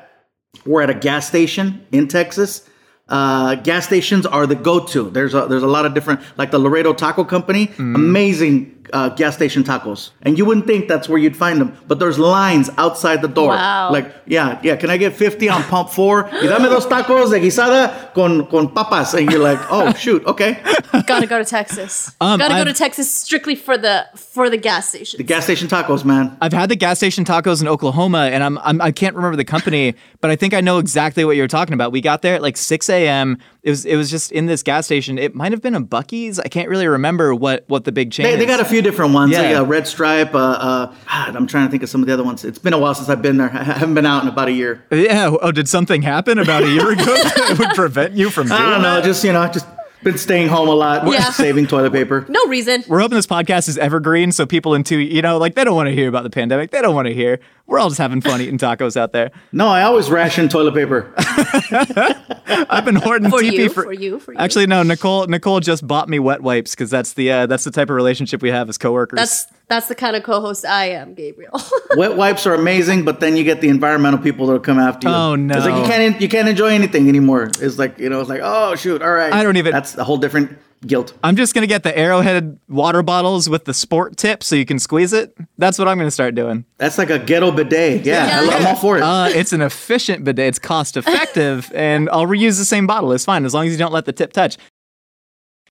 were 0.67 0.83
at 0.83 0.91
a 0.91 0.93
gas 0.95 1.27
station 1.27 1.83
in 1.91 2.07
Texas. 2.09 2.67
Uh, 3.09 3.55
gas 3.55 3.85
stations 3.87 4.25
are 4.25 4.45
the 4.47 4.55
go-to. 4.55 5.09
There's 5.09 5.33
a 5.33 5.47
there's 5.47 5.63
a 5.63 5.67
lot 5.67 5.85
of 5.85 5.93
different 5.93 6.21
like 6.37 6.51
the 6.51 6.59
Laredo 6.59 6.93
Taco 6.93 7.23
Company, 7.25 7.67
Mm-hmm. 7.67 7.95
amazing 7.95 8.80
uh, 8.93 9.09
gas 9.09 9.35
station 9.35 9.63
tacos, 9.63 10.11
and 10.23 10.37
you 10.37 10.45
wouldn't 10.45 10.67
think 10.67 10.87
that's 10.87 11.07
where 11.09 11.17
you'd 11.17 11.35
find 11.37 11.59
them, 11.61 11.75
but 11.87 11.99
there's 11.99 12.17
lines 12.19 12.69
outside 12.77 13.21
the 13.21 13.27
door. 13.27 13.49
Wow. 13.49 13.91
Like 13.91 14.13
yeah, 14.25 14.59
yeah. 14.63 14.75
Can 14.75 14.89
I 14.89 14.97
get 14.97 15.13
fifty 15.13 15.49
on 15.49 15.63
pump 15.63 15.89
four? 15.89 16.29
Y 16.31 16.47
dame 16.47 16.69
dos 16.69 16.85
tacos 16.87 17.31
de 17.31 17.39
guisada 17.39 18.13
con 18.13 18.45
con 18.47 18.73
papas, 18.73 19.13
and 19.13 19.29
you're 19.31 19.41
like, 19.41 19.59
oh 19.69 19.93
shoot, 19.97 20.25
okay. 20.25 20.61
Gotta 21.07 21.27
go 21.27 21.37
to 21.39 21.45
Texas. 21.45 22.11
Um, 22.21 22.39
Gotta 22.39 22.53
go 22.53 22.61
I've- 22.61 22.71
to 22.71 22.77
Texas 22.77 23.13
strictly 23.13 23.55
for 23.55 23.77
the 23.77 24.05
for 24.15 24.49
the 24.49 24.57
gas 24.57 24.89
station. 24.89 25.17
The 25.17 25.23
gas 25.23 25.43
station 25.45 25.67
tacos, 25.67 26.03
man. 26.05 26.37
I've 26.41 26.53
had 26.53 26.69
the 26.69 26.75
gas 26.75 26.97
station 26.97 27.25
tacos 27.25 27.61
in 27.61 27.67
Oklahoma, 27.67 28.29
and 28.31 28.43
I'm, 28.43 28.57
I'm 28.59 28.81
I 28.81 28.91
can't 28.91 29.15
remember 29.15 29.35
the 29.37 29.45
company, 29.45 29.95
but 30.19 30.31
I 30.31 30.35
think 30.35 30.53
I 30.53 30.61
know 30.61 30.77
exactly 30.79 31.25
what 31.25 31.35
you're 31.35 31.47
talking 31.47 31.73
about. 31.73 31.91
We 31.91 32.01
got 32.01 32.21
there 32.21 32.35
at 32.35 32.41
like 32.41 32.57
6 32.57 32.89
a.m. 32.89 33.37
It 33.63 33.69
was 33.69 33.85
it 33.85 33.95
was 33.95 34.09
just 34.09 34.31
in 34.31 34.47
this 34.47 34.63
gas 34.63 34.85
station. 34.87 35.19
It 35.19 35.35
might 35.35 35.51
have 35.51 35.61
been 35.61 35.75
a 35.75 35.81
Buc-ee's. 35.81 36.39
I 36.39 36.47
can't 36.47 36.67
really 36.67 36.87
remember 36.87 37.35
what 37.35 37.63
what 37.67 37.83
the 37.83 37.91
big 37.91 38.11
chain. 38.11 38.23
They, 38.23 38.35
they 38.35 38.45
got 38.47 38.59
a 38.59 38.65
few 38.65 38.81
different 38.81 39.13
ones. 39.13 39.31
Yeah. 39.31 39.41
Like, 39.41 39.55
uh, 39.57 39.65
Red 39.65 39.87
Stripe. 39.87 40.33
Uh, 40.33 40.39
uh, 40.39 40.95
God, 41.07 41.35
I'm 41.35 41.45
trying 41.45 41.67
to 41.67 41.71
think 41.71 41.83
of 41.83 41.89
some 41.89 42.01
of 42.01 42.07
the 42.07 42.13
other 42.13 42.23
ones. 42.23 42.43
It's 42.43 42.57
been 42.57 42.73
a 42.73 42.79
while 42.79 42.95
since 42.95 43.07
I've 43.09 43.21
been 43.21 43.37
there. 43.37 43.49
I 43.53 43.63
haven't 43.63 43.93
been 43.93 44.07
out 44.07 44.23
in 44.23 44.29
about 44.29 44.47
a 44.47 44.51
year. 44.51 44.83
Yeah. 44.91 45.35
Oh, 45.41 45.51
did 45.51 45.69
something 45.69 46.01
happen 46.01 46.39
about 46.39 46.63
a 46.63 46.69
year 46.69 46.91
ago 46.91 47.03
that 47.05 47.55
would 47.59 47.75
prevent 47.75 48.13
you 48.13 48.31
from 48.31 48.47
doing 48.47 48.59
I 48.59 48.69
don't 48.71 48.81
know. 48.81 48.95
that? 48.95 49.03
Just 49.03 49.23
you 49.23 49.31
know, 49.31 49.47
just 49.47 49.67
been 50.03 50.17
staying 50.17 50.47
home 50.47 50.67
a 50.67 50.73
lot, 50.73 51.07
Yeah. 51.11 51.29
saving 51.31 51.67
toilet 51.67 51.91
paper. 51.93 52.25
no 52.29 52.45
reason. 52.47 52.83
We're 52.87 52.99
hoping 52.99 53.15
this 53.17 53.27
podcast 53.27 53.69
is 53.69 53.77
evergreen, 53.77 54.31
so 54.31 54.45
people 54.45 54.73
in 54.73 54.83
two, 54.83 54.99
you 54.99 55.21
know, 55.21 55.37
like 55.37 55.55
they 55.55 55.63
don't 55.63 55.75
want 55.75 55.87
to 55.89 55.93
hear 55.95 56.09
about 56.09 56.23
the 56.23 56.29
pandemic. 56.29 56.71
They 56.71 56.81
don't 56.81 56.95
want 56.95 57.07
to 57.07 57.13
hear. 57.13 57.39
We're 57.67 57.79
all 57.79 57.87
just 57.87 57.99
having 57.99 58.19
fun 58.19 58.41
eating 58.41 58.57
tacos 58.57 58.97
out 58.97 59.13
there. 59.13 59.31
No, 59.53 59.67
I 59.67 59.83
always 59.83 60.09
ration 60.09 60.49
toilet 60.49 60.73
paper. 60.73 61.13
I've 61.17 62.83
been 62.85 62.95
hoarding 62.95 63.29
For 63.29 63.39
TP 63.39 63.53
you, 63.53 63.69
for, 63.69 63.83
for 63.83 63.93
you, 63.93 64.19
for 64.19 64.33
you. 64.33 64.39
Actually, 64.39 64.67
no. 64.67 64.83
Nicole, 64.83 65.27
Nicole 65.27 65.59
just 65.61 65.85
bought 65.87 66.09
me 66.09 66.19
wet 66.19 66.41
wipes 66.41 66.71
because 66.71 66.89
that's 66.89 67.13
the 67.13 67.31
uh, 67.31 67.45
that's 67.45 67.63
the 67.63 67.71
type 67.71 67.89
of 67.89 67.95
relationship 67.95 68.41
we 68.41 68.49
have 68.49 68.67
as 68.69 68.77
coworkers. 68.77 69.17
That's 69.17 69.47
that's 69.67 69.87
the 69.87 69.95
kind 69.95 70.17
of 70.17 70.23
co-host 70.23 70.65
I 70.65 70.87
am, 70.89 71.13
Gabriel. 71.13 71.57
Wet 71.95 72.17
wipes 72.17 72.45
are 72.45 72.53
amazing, 72.53 73.05
but 73.05 73.21
then 73.21 73.37
you 73.37 73.45
get 73.45 73.61
the 73.61 73.69
environmental 73.69 74.19
people 74.19 74.45
that'll 74.47 74.59
come 74.61 74.79
after 74.79 75.07
you. 75.07 75.13
Oh, 75.13 75.33
It's 75.35 75.65
like 75.65 75.81
you 75.81 75.89
can't 75.89 76.21
you 76.21 76.27
can't 76.27 76.49
enjoy 76.49 76.67
anything 76.73 77.07
anymore. 77.07 77.49
It's 77.61 77.79
like 77.79 77.97
you 77.97 78.09
know, 78.09 78.19
it's 78.19 78.29
like 78.29 78.41
oh 78.43 78.75
shoot, 78.75 79.01
all 79.01 79.13
right. 79.13 79.31
I 79.31 79.43
don't 79.43 79.55
even- 79.55 79.71
That's 79.71 79.90
a 79.97 80.03
whole 80.03 80.17
different 80.17 80.57
guilt. 80.87 81.13
I'm 81.23 81.35
just 81.35 81.53
gonna 81.53 81.67
get 81.67 81.83
the 81.83 81.95
Arrowhead 81.95 82.57
water 82.67 83.03
bottles 83.03 83.47
with 83.47 83.65
the 83.65 83.73
sport 83.73 84.17
tip 84.17 84.43
so 84.43 84.55
you 84.55 84.65
can 84.65 84.79
squeeze 84.79 85.13
it. 85.13 85.35
That's 85.57 85.77
what 85.77 85.87
I'm 85.87 85.97
gonna 85.97 86.09
start 86.11 86.33
doing. 86.33 86.65
That's 86.77 86.97
like 86.97 87.09
a 87.11 87.19
ghetto 87.19 87.51
bidet. 87.51 88.03
Yeah, 88.05 88.27
I 88.31 88.41
lo- 88.41 88.49
I'm 88.53 88.65
all 88.67 88.75
for 88.75 88.97
it. 88.97 89.03
Uh, 89.03 89.29
it's 89.31 89.53
an 89.53 89.61
efficient 89.61 90.23
bidet. 90.23 90.47
It's 90.47 90.59
cost 90.59 90.97
effective, 90.97 91.71
and 91.75 92.09
I'll 92.09 92.25
reuse 92.25 92.57
the 92.57 92.65
same 92.65 92.87
bottle. 92.87 93.11
It's 93.11 93.25
fine 93.25 93.45
as 93.45 93.53
long 93.53 93.67
as 93.67 93.73
you 93.73 93.77
don't 93.77 93.93
let 93.93 94.05
the 94.05 94.13
tip 94.13 94.33
touch. 94.33 94.57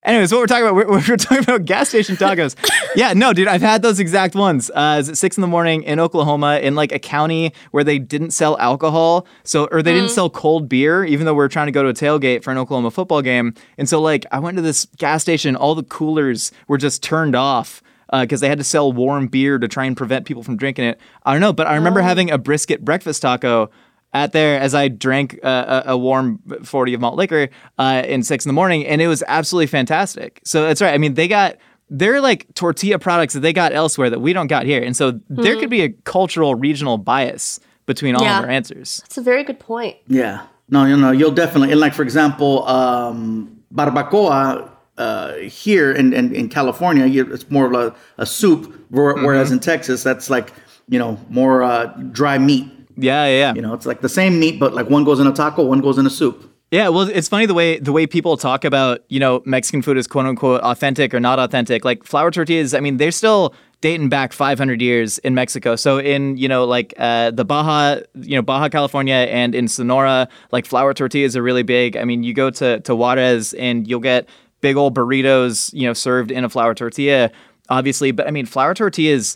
Anyways, 0.03 0.31
what 0.31 0.39
we're 0.39 0.47
talking 0.47 0.63
about, 0.63 0.75
we're, 0.75 0.87
we're 1.09 1.17
talking 1.17 1.43
about 1.43 1.65
gas 1.65 1.89
station 1.89 2.15
tacos. 2.15 2.55
yeah, 2.95 3.13
no, 3.13 3.33
dude, 3.33 3.47
I've 3.47 3.61
had 3.61 3.83
those 3.83 3.99
exact 3.99 4.33
ones. 4.33 4.71
Uh, 4.71 4.97
it's 4.99 5.09
at 5.09 5.17
six 5.17 5.37
in 5.37 5.41
the 5.41 5.47
morning 5.47 5.83
in 5.83 5.99
Oklahoma 5.99 6.59
in 6.59 6.73
like 6.73 6.91
a 6.91 6.97
county 6.97 7.53
where 7.69 7.83
they 7.83 7.99
didn't 7.99 8.31
sell 8.31 8.57
alcohol. 8.57 9.27
So, 9.43 9.67
or 9.71 9.83
they 9.83 9.93
didn't 9.93 10.09
sell 10.09 10.29
cold 10.29 10.67
beer, 10.67 11.03
even 11.03 11.25
though 11.25 11.35
we 11.35 11.43
are 11.43 11.49
trying 11.49 11.67
to 11.67 11.71
go 11.71 11.83
to 11.83 11.89
a 11.89 11.93
tailgate 11.93 12.43
for 12.43 12.51
an 12.51 12.57
Oklahoma 12.57 12.89
football 12.89 13.21
game. 13.21 13.53
And 13.77 13.87
so, 13.87 14.01
like, 14.01 14.25
I 14.31 14.39
went 14.39 14.57
to 14.57 14.63
this 14.63 14.87
gas 14.97 15.21
station, 15.21 15.55
all 15.55 15.75
the 15.75 15.83
coolers 15.83 16.51
were 16.67 16.77
just 16.79 17.03
turned 17.03 17.35
off 17.35 17.83
because 18.11 18.41
they 18.41 18.49
had 18.49 18.57
to 18.57 18.63
sell 18.63 18.91
warm 18.91 19.27
beer 19.27 19.57
to 19.57 19.69
try 19.69 19.85
and 19.85 19.95
prevent 19.95 20.25
people 20.25 20.43
from 20.43 20.57
drinking 20.57 20.83
it. 20.83 20.99
I 21.25 21.31
don't 21.31 21.41
know, 21.41 21.53
but 21.53 21.67
I 21.67 21.75
remember 21.75 22.01
having 22.01 22.29
a 22.29 22.37
brisket 22.37 22.83
breakfast 22.83 23.21
taco 23.21 23.69
at 24.13 24.31
there 24.33 24.59
as 24.59 24.75
I 24.75 24.87
drank 24.89 25.39
uh, 25.43 25.83
a, 25.85 25.91
a 25.91 25.97
warm 25.97 26.39
40 26.63 26.93
of 26.95 27.01
malt 27.01 27.15
liquor 27.15 27.49
uh, 27.77 28.03
in 28.05 28.23
six 28.23 28.45
in 28.45 28.49
the 28.49 28.53
morning, 28.53 28.85
and 28.85 29.01
it 29.01 29.07
was 29.07 29.23
absolutely 29.27 29.67
fantastic. 29.67 30.41
So 30.43 30.63
that's 30.63 30.81
right. 30.81 30.93
I 30.93 30.97
mean, 30.97 31.13
they 31.13 31.27
got 31.27 31.55
they're 31.89 32.21
like 32.21 32.53
tortilla 32.53 32.99
products 32.99 33.33
that 33.33 33.41
they 33.41 33.51
got 33.53 33.73
elsewhere 33.73 34.09
that 34.09 34.19
we 34.19 34.31
don't 34.33 34.47
got 34.47 34.65
here, 34.65 34.81
and 34.81 34.95
so 34.95 35.19
there 35.29 35.57
could 35.57 35.69
be 35.69 35.81
a 35.81 35.89
cultural 35.89 36.55
regional 36.55 36.97
bias 36.97 37.59
between 37.85 38.15
all 38.15 38.23
Yeah. 38.23 38.39
of 38.39 38.45
our 38.45 38.49
answers. 38.49 38.99
That's 39.03 39.17
a 39.17 39.21
very 39.21 39.43
good 39.43 39.59
point. 39.59 39.97
Yeah. 40.07 40.45
No, 40.69 40.85
you 40.85 40.95
know, 40.95 41.11
you'll 41.11 41.31
definitely, 41.31 41.71
and 41.71 41.81
like, 41.81 41.93
for 41.93 42.03
example, 42.03 42.65
um, 42.67 43.59
barbacoa 43.73 44.69
uh, 44.97 45.33
here 45.37 45.91
in, 45.91 46.13
in, 46.13 46.33
in 46.33 46.47
California, 46.47 47.05
it's 47.33 47.49
more 47.49 47.65
of 47.65 47.73
a, 47.73 47.95
a 48.17 48.25
soup, 48.25 48.73
where- 48.89 49.15
whereas 49.15 49.51
in 49.51 49.59
Texas, 49.59 50.01
that's 50.03 50.29
like, 50.29 50.53
you 50.87 50.97
know, 50.99 51.19
more 51.29 51.63
uh, 51.63 51.87
dry 52.11 52.37
meat. 52.37 52.69
Yeah, 52.97 53.25
yeah, 53.25 53.31
yeah. 53.31 53.53
You 53.53 53.61
know, 53.61 53.73
it's 53.73 53.85
like 53.85 54.01
the 54.01 54.09
same 54.09 54.39
meat, 54.39 54.59
but 54.59 54.73
like 54.73 54.89
one 54.89 55.03
goes 55.03 55.19
in 55.19 55.27
a 55.27 55.33
taco, 55.33 55.63
one 55.63 55.81
goes 55.81 55.97
in 55.97 56.05
a 56.05 56.09
soup. 56.09 56.47
Yeah, 56.71 56.87
well, 56.87 57.01
it's 57.01 57.27
funny 57.27 57.45
the 57.45 57.53
way 57.53 57.79
the 57.79 57.91
way 57.91 58.07
people 58.07 58.37
talk 58.37 58.63
about 58.63 59.03
you 59.09 59.19
know 59.19 59.43
Mexican 59.45 59.81
food 59.81 59.97
is 59.97 60.07
quote 60.07 60.25
unquote 60.25 60.61
authentic 60.61 61.13
or 61.13 61.19
not 61.19 61.37
authentic. 61.37 61.83
Like 61.83 62.05
flour 62.05 62.31
tortillas, 62.31 62.73
I 62.73 62.79
mean, 62.79 62.95
they're 62.95 63.11
still 63.11 63.53
dating 63.81 64.09
back 64.09 64.31
500 64.31 64.81
years 64.81 65.17
in 65.19 65.35
Mexico. 65.35 65.75
So 65.75 65.97
in 65.97 66.37
you 66.37 66.47
know 66.47 66.63
like 66.63 66.93
uh, 66.97 67.31
the 67.31 67.43
Baja, 67.43 67.99
you 68.15 68.35
know 68.35 68.41
Baja 68.41 68.69
California 68.69 69.15
and 69.15 69.53
in 69.53 69.67
Sonora, 69.67 70.29
like 70.51 70.65
flour 70.65 70.93
tortillas 70.93 71.35
are 71.35 71.43
really 71.43 71.63
big. 71.63 71.97
I 71.97 72.05
mean, 72.05 72.23
you 72.23 72.33
go 72.33 72.49
to 72.51 72.79
to 72.79 72.95
Juarez 72.95 73.53
and 73.55 73.85
you'll 73.85 73.99
get 73.99 74.29
big 74.61 74.77
old 74.77 74.95
burritos, 74.95 75.73
you 75.73 75.85
know, 75.85 75.93
served 75.93 76.31
in 76.31 76.45
a 76.45 76.49
flour 76.49 76.73
tortilla, 76.73 77.31
obviously. 77.69 78.11
But 78.11 78.27
I 78.27 78.31
mean, 78.31 78.45
flour 78.45 78.73
tortillas, 78.73 79.35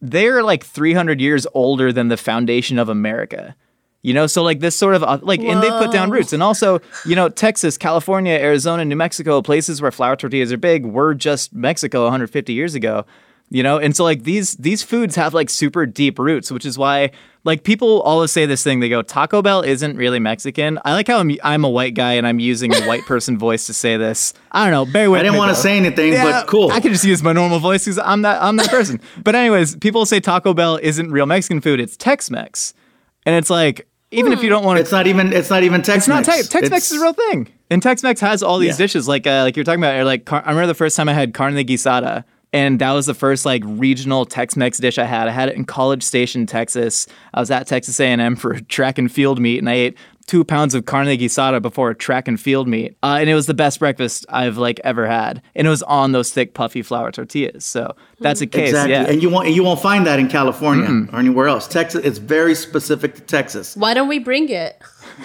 they're 0.00 0.42
like 0.42 0.64
300 0.64 1.20
years 1.20 1.46
older 1.54 1.92
than 1.92 2.08
the 2.08 2.16
foundation 2.16 2.78
of 2.78 2.88
America. 2.88 3.56
You 4.02 4.14
know, 4.14 4.28
so 4.28 4.44
like 4.44 4.60
this 4.60 4.76
sort 4.76 4.94
of 4.94 5.02
uh, 5.02 5.18
like, 5.22 5.40
and 5.40 5.60
they 5.60 5.68
put 5.68 5.90
down 5.90 6.10
roots. 6.10 6.32
And 6.32 6.40
also, 6.40 6.80
you 7.04 7.16
know, 7.16 7.28
Texas, 7.28 7.76
California, 7.76 8.34
Arizona, 8.34 8.84
New 8.84 8.94
Mexico, 8.94 9.42
places 9.42 9.82
where 9.82 9.90
flour 9.90 10.14
tortillas 10.14 10.52
are 10.52 10.56
big, 10.56 10.86
were 10.86 11.12
just 11.12 11.52
Mexico 11.52 12.02
150 12.02 12.52
years 12.52 12.76
ago. 12.76 13.04
You 13.48 13.62
know, 13.62 13.78
and 13.78 13.94
so 13.94 14.02
like 14.02 14.24
these 14.24 14.54
these 14.56 14.82
foods 14.82 15.14
have 15.14 15.32
like 15.32 15.48
super 15.50 15.86
deep 15.86 16.18
roots, 16.18 16.50
which 16.50 16.66
is 16.66 16.76
why 16.76 17.12
like 17.44 17.62
people 17.62 18.02
always 18.02 18.32
say 18.32 18.44
this 18.44 18.64
thing. 18.64 18.80
They 18.80 18.88
go, 18.88 19.02
Taco 19.02 19.40
Bell 19.40 19.62
isn't 19.62 19.96
really 19.96 20.18
Mexican. 20.18 20.80
I 20.84 20.94
like 20.94 21.06
how 21.06 21.18
I'm 21.20 21.30
I'm 21.44 21.64
a 21.64 21.70
white 21.70 21.94
guy 21.94 22.14
and 22.14 22.26
I'm 22.26 22.40
using 22.40 22.74
a 22.74 22.80
white 22.86 23.06
person 23.06 23.38
voice 23.46 23.66
to 23.66 23.72
say 23.72 23.96
this. 23.96 24.34
I 24.50 24.64
don't 24.64 24.72
know. 24.72 24.92
Bear 24.92 25.12
with 25.12 25.20
I 25.20 25.22
didn't 25.22 25.38
want 25.38 25.54
to 25.54 25.62
say 25.62 25.76
anything, 25.76 26.14
but 26.14 26.48
cool. 26.48 26.72
I 26.72 26.80
can 26.80 26.90
just 26.92 27.04
use 27.04 27.22
my 27.22 27.32
normal 27.32 27.60
voice 27.60 27.84
because 27.84 28.00
I'm 28.00 28.22
that 28.22 28.42
I'm 28.42 28.56
that 28.56 28.68
person. 28.68 29.00
but 29.22 29.36
anyways, 29.36 29.76
people 29.76 30.04
say 30.06 30.18
Taco 30.18 30.52
Bell 30.52 30.80
isn't 30.82 31.12
real 31.12 31.26
Mexican 31.26 31.60
food; 31.60 31.78
it's 31.78 31.96
Tex-Mex, 31.96 32.74
and 33.26 33.36
it's 33.36 33.48
like 33.48 33.86
even 34.10 34.32
if 34.32 34.42
you 34.42 34.48
don't 34.48 34.64
want 34.64 34.78
to, 34.78 34.80
it's 34.80 34.92
not 34.92 35.06
even, 35.06 35.32
it's 35.32 35.50
not 35.50 35.62
even 35.62 35.82
Tex 35.82 36.08
Mex. 36.08 36.20
it's 36.20 36.28
not 36.28 36.34
Tex. 36.36 36.48
Tex-Mex 36.48 36.90
is 36.90 36.98
a 37.00 37.02
real 37.02 37.12
thing, 37.12 37.48
and 37.70 37.80
Tex-Mex 37.80 38.20
has 38.22 38.42
all 38.42 38.58
these 38.58 38.70
Yeah. 38.70 38.84
dishes 38.86 39.06
like 39.06 39.24
uh, 39.24 39.42
like 39.42 39.54
you're 39.56 39.64
talking 39.64 39.80
about. 39.80 39.94
Or 39.94 40.04
like 40.04 40.24
car- 40.24 40.42
I 40.44 40.48
remember 40.50 40.66
the 40.66 40.74
first 40.74 40.96
time 40.96 41.08
I 41.08 41.12
had 41.12 41.32
carne 41.32 41.54
guisada. 41.54 42.24
And 42.56 42.78
that 42.78 42.92
was 42.92 43.04
the 43.04 43.12
first 43.12 43.44
like 43.44 43.62
regional 43.66 44.24
Tex-Mex 44.24 44.78
dish 44.78 44.96
I 44.96 45.04
had. 45.04 45.28
I 45.28 45.30
had 45.30 45.50
it 45.50 45.56
in 45.56 45.66
College 45.66 46.02
Station, 46.02 46.46
Texas. 46.46 47.06
I 47.34 47.40
was 47.40 47.50
at 47.50 47.66
Texas 47.66 48.00
A&M 48.00 48.34
for 48.42 48.58
track 48.60 48.96
and 48.96 49.12
field 49.12 49.38
meet, 49.38 49.58
and 49.58 49.68
I 49.68 49.74
ate 49.74 49.98
two 50.26 50.42
pounds 50.42 50.74
of 50.74 50.86
carne 50.86 51.06
guisada 51.06 51.60
before 51.60 51.90
a 51.90 51.94
track 51.94 52.26
and 52.26 52.40
field 52.40 52.66
meet. 52.66 52.96
Uh, 53.02 53.18
and 53.20 53.28
it 53.28 53.34
was 53.34 53.46
the 53.46 53.52
best 53.52 53.78
breakfast 53.78 54.24
I've 54.30 54.56
like 54.56 54.80
ever 54.84 55.06
had. 55.06 55.42
And 55.54 55.66
it 55.66 55.70
was 55.70 55.82
on 55.82 56.12
those 56.12 56.32
thick, 56.32 56.54
puffy 56.54 56.80
flour 56.80 57.12
tortillas. 57.12 57.64
So 57.66 57.94
that's 58.20 58.40
a 58.40 58.46
case. 58.46 58.70
Exactly. 58.70 58.92
Yeah. 58.92 59.04
And 59.04 59.22
you 59.22 59.28
won't, 59.28 59.50
you 59.50 59.62
won't 59.62 59.80
find 59.80 60.06
that 60.06 60.18
in 60.18 60.28
California 60.28 61.12
or 61.12 61.18
anywhere 61.18 61.48
else. 61.48 61.68
Texas, 61.68 62.04
it's 62.04 62.18
very 62.18 62.54
specific 62.54 63.16
to 63.16 63.20
Texas. 63.20 63.76
Why 63.76 63.92
don't 63.92 64.08
we 64.08 64.18
bring 64.18 64.48
it? 64.48 64.80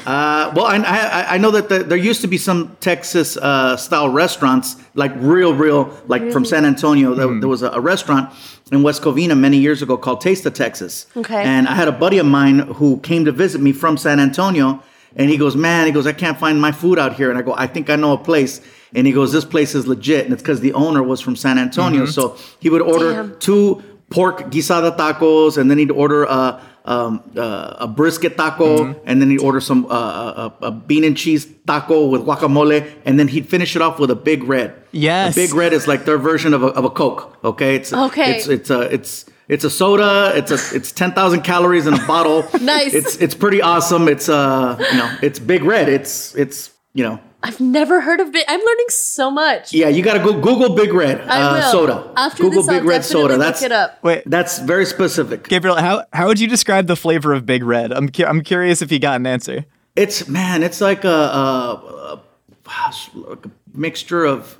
Uh, 0.05 0.51
well, 0.55 0.65
I, 0.65 0.77
I, 0.77 1.35
I 1.35 1.37
know 1.37 1.51
that 1.51 1.69
the, 1.69 1.79
there 1.83 1.97
used 1.97 2.21
to 2.21 2.27
be 2.27 2.37
some 2.37 2.77
Texas 2.79 3.37
uh, 3.37 3.75
style 3.75 4.09
restaurants, 4.09 4.77
like 4.93 5.11
real, 5.17 5.53
real, 5.53 5.95
like 6.07 6.31
from 6.31 6.45
San 6.45 6.65
Antonio. 6.65 7.13
There, 7.13 7.39
there 7.39 7.49
was 7.49 7.61
a, 7.61 7.71
a 7.71 7.79
restaurant 7.79 8.33
in 8.71 8.83
West 8.83 9.01
Covina 9.01 9.37
many 9.37 9.57
years 9.57 9.81
ago 9.81 9.97
called 9.97 10.21
Taste 10.21 10.45
of 10.45 10.53
Texas. 10.53 11.07
Okay. 11.17 11.43
And 11.43 11.67
I 11.67 11.75
had 11.75 11.87
a 11.87 11.91
buddy 11.91 12.19
of 12.19 12.25
mine 12.25 12.59
who 12.59 12.99
came 12.99 13.25
to 13.25 13.31
visit 13.31 13.59
me 13.59 13.73
from 13.73 13.97
San 13.97 14.19
Antonio, 14.19 14.81
and 15.15 15.29
he 15.29 15.37
goes, 15.37 15.55
"Man, 15.57 15.85
he 15.87 15.91
goes, 15.91 16.07
I 16.07 16.13
can't 16.13 16.39
find 16.39 16.61
my 16.61 16.71
food 16.71 16.97
out 16.97 17.15
here." 17.15 17.29
And 17.29 17.37
I 17.37 17.41
go, 17.41 17.53
"I 17.55 17.67
think 17.67 17.89
I 17.89 17.97
know 17.97 18.13
a 18.13 18.17
place." 18.17 18.61
And 18.95 19.05
he 19.05 19.13
goes, 19.13 19.33
"This 19.33 19.45
place 19.45 19.75
is 19.75 19.87
legit," 19.87 20.23
and 20.23 20.33
it's 20.33 20.41
because 20.41 20.61
the 20.61 20.73
owner 20.73 21.03
was 21.03 21.19
from 21.19 21.35
San 21.35 21.57
Antonio. 21.57 22.05
So 22.05 22.37
he 22.59 22.69
would 22.69 22.81
order 22.81 23.11
Damn. 23.11 23.39
two 23.39 23.83
pork 24.09 24.51
guisada 24.51 24.95
tacos, 24.95 25.57
and 25.57 25.69
then 25.69 25.77
he'd 25.77 25.91
order 25.91 26.23
a 26.23 26.61
um, 26.85 27.23
uh, 27.37 27.75
a 27.79 27.87
brisket 27.87 28.37
taco, 28.37 28.95
and 29.05 29.21
then 29.21 29.29
he'd 29.29 29.39
order 29.41 29.59
some 29.59 29.85
uh, 29.85 30.49
a, 30.61 30.65
a 30.67 30.71
bean 30.71 31.03
and 31.03 31.15
cheese 31.15 31.47
taco 31.67 32.07
with 32.07 32.21
guacamole, 32.21 32.89
and 33.05 33.19
then 33.19 33.27
he'd 33.27 33.47
finish 33.47 33.75
it 33.75 33.81
off 33.81 33.99
with 33.99 34.09
a 34.11 34.15
big 34.15 34.43
red. 34.43 34.73
Yes. 34.91 35.33
a 35.33 35.35
big 35.35 35.53
red 35.53 35.73
is 35.73 35.87
like 35.87 36.05
their 36.05 36.17
version 36.17 36.53
of 36.53 36.63
a, 36.63 36.67
of 36.67 36.83
a 36.83 36.89
Coke. 36.89 37.37
Okay, 37.43 37.75
it's 37.75 37.93
Okay. 37.93 38.35
It's 38.35 38.47
it's 38.47 38.69
a 38.69 38.81
it's 38.93 39.25
it's 39.47 39.63
a 39.63 39.69
soda. 39.69 40.31
It's 40.35 40.51
a 40.51 40.75
it's 40.75 40.91
ten 40.91 41.11
thousand 41.13 41.41
calories 41.41 41.85
in 41.87 41.93
a 41.93 42.07
bottle. 42.07 42.43
Nice. 42.61 42.93
It's 42.93 43.15
it's 43.17 43.35
pretty 43.35 43.61
awesome. 43.61 44.07
It's 44.07 44.27
uh 44.29 44.77
you 44.91 44.97
know 44.97 45.17
it's 45.21 45.39
big 45.39 45.63
red. 45.63 45.87
It's 45.89 46.35
it's 46.35 46.71
you 46.93 47.03
know 47.03 47.19
I've 47.43 47.59
never 47.59 48.01
heard 48.01 48.19
of 48.19 48.35
it. 48.35 48.45
I'm 48.47 48.59
learning 48.59 48.85
so 48.89 49.31
much. 49.31 49.73
yeah. 49.73 49.87
You 49.87 50.03
got 50.03 50.13
to 50.13 50.19
go 50.19 50.39
Google 50.39 50.75
Big 50.75 50.93
Red 50.93 51.21
I 51.21 51.41
uh, 51.41 51.53
will. 51.55 51.71
soda. 51.71 52.13
After 52.15 52.43
Google 52.43 52.61
this, 52.61 52.67
Big 52.69 52.81
I'll 52.81 52.87
Red 52.87 52.97
definitely 53.01 53.21
soda. 53.21 53.33
look 53.37 53.45
That's 53.47 53.61
it 53.63 53.71
up. 53.71 54.03
Wait, 54.03 54.23
That's 54.27 54.59
very 54.59 54.85
specific. 54.85 55.47
Gabriel, 55.47 55.75
how 55.77 56.03
how 56.13 56.27
would 56.27 56.39
you 56.39 56.47
describe 56.47 56.85
the 56.87 56.95
flavor 56.95 57.33
of 57.33 57.45
Big 57.45 57.63
Red? 57.63 57.91
I'm 57.91 58.09
cu- 58.09 58.25
I'm 58.25 58.41
curious 58.41 58.81
if 58.81 58.91
you 58.91 58.99
got 58.99 59.15
an 59.19 59.25
answer. 59.25 59.65
It's 59.95 60.27
man, 60.27 60.61
it's 60.63 60.81
like 60.81 61.03
a, 61.03 61.09
a, 61.09 62.19
a, 62.67 63.31
a 63.33 63.37
mixture 63.73 64.23
of. 64.25 64.57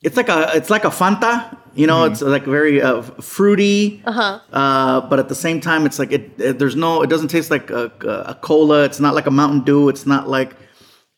It's 0.00 0.16
like 0.16 0.28
a 0.28 0.50
it's 0.54 0.70
like 0.70 0.84
a 0.84 0.90
Fanta, 0.90 1.56
you 1.74 1.86
know. 1.88 2.04
It's 2.04 2.22
like 2.22 2.44
very 2.44 2.80
uh, 2.80 3.02
fruity, 3.02 4.00
uh-huh. 4.04 5.06
but 5.10 5.18
at 5.18 5.28
the 5.28 5.34
same 5.34 5.60
time, 5.60 5.86
it's 5.86 5.98
like 5.98 6.12
it, 6.12 6.30
it- 6.38 6.58
There's 6.60 6.76
no. 6.76 7.02
It 7.02 7.10
doesn't 7.10 7.28
taste 7.28 7.50
like 7.50 7.70
a, 7.70 7.90
a 8.28 8.34
cola. 8.36 8.84
It's 8.84 9.00
not 9.00 9.14
like 9.16 9.26
a 9.26 9.30
Mountain 9.32 9.64
Dew. 9.64 9.88
It's 9.88 10.06
not 10.06 10.28
like. 10.28 10.54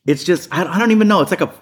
It's 0.05 0.23
just 0.23 0.49
I, 0.51 0.63
I 0.65 0.79
don't 0.79 0.91
even 0.91 1.07
know. 1.07 1.21
It's 1.21 1.31
like 1.31 1.41
a. 1.41 1.53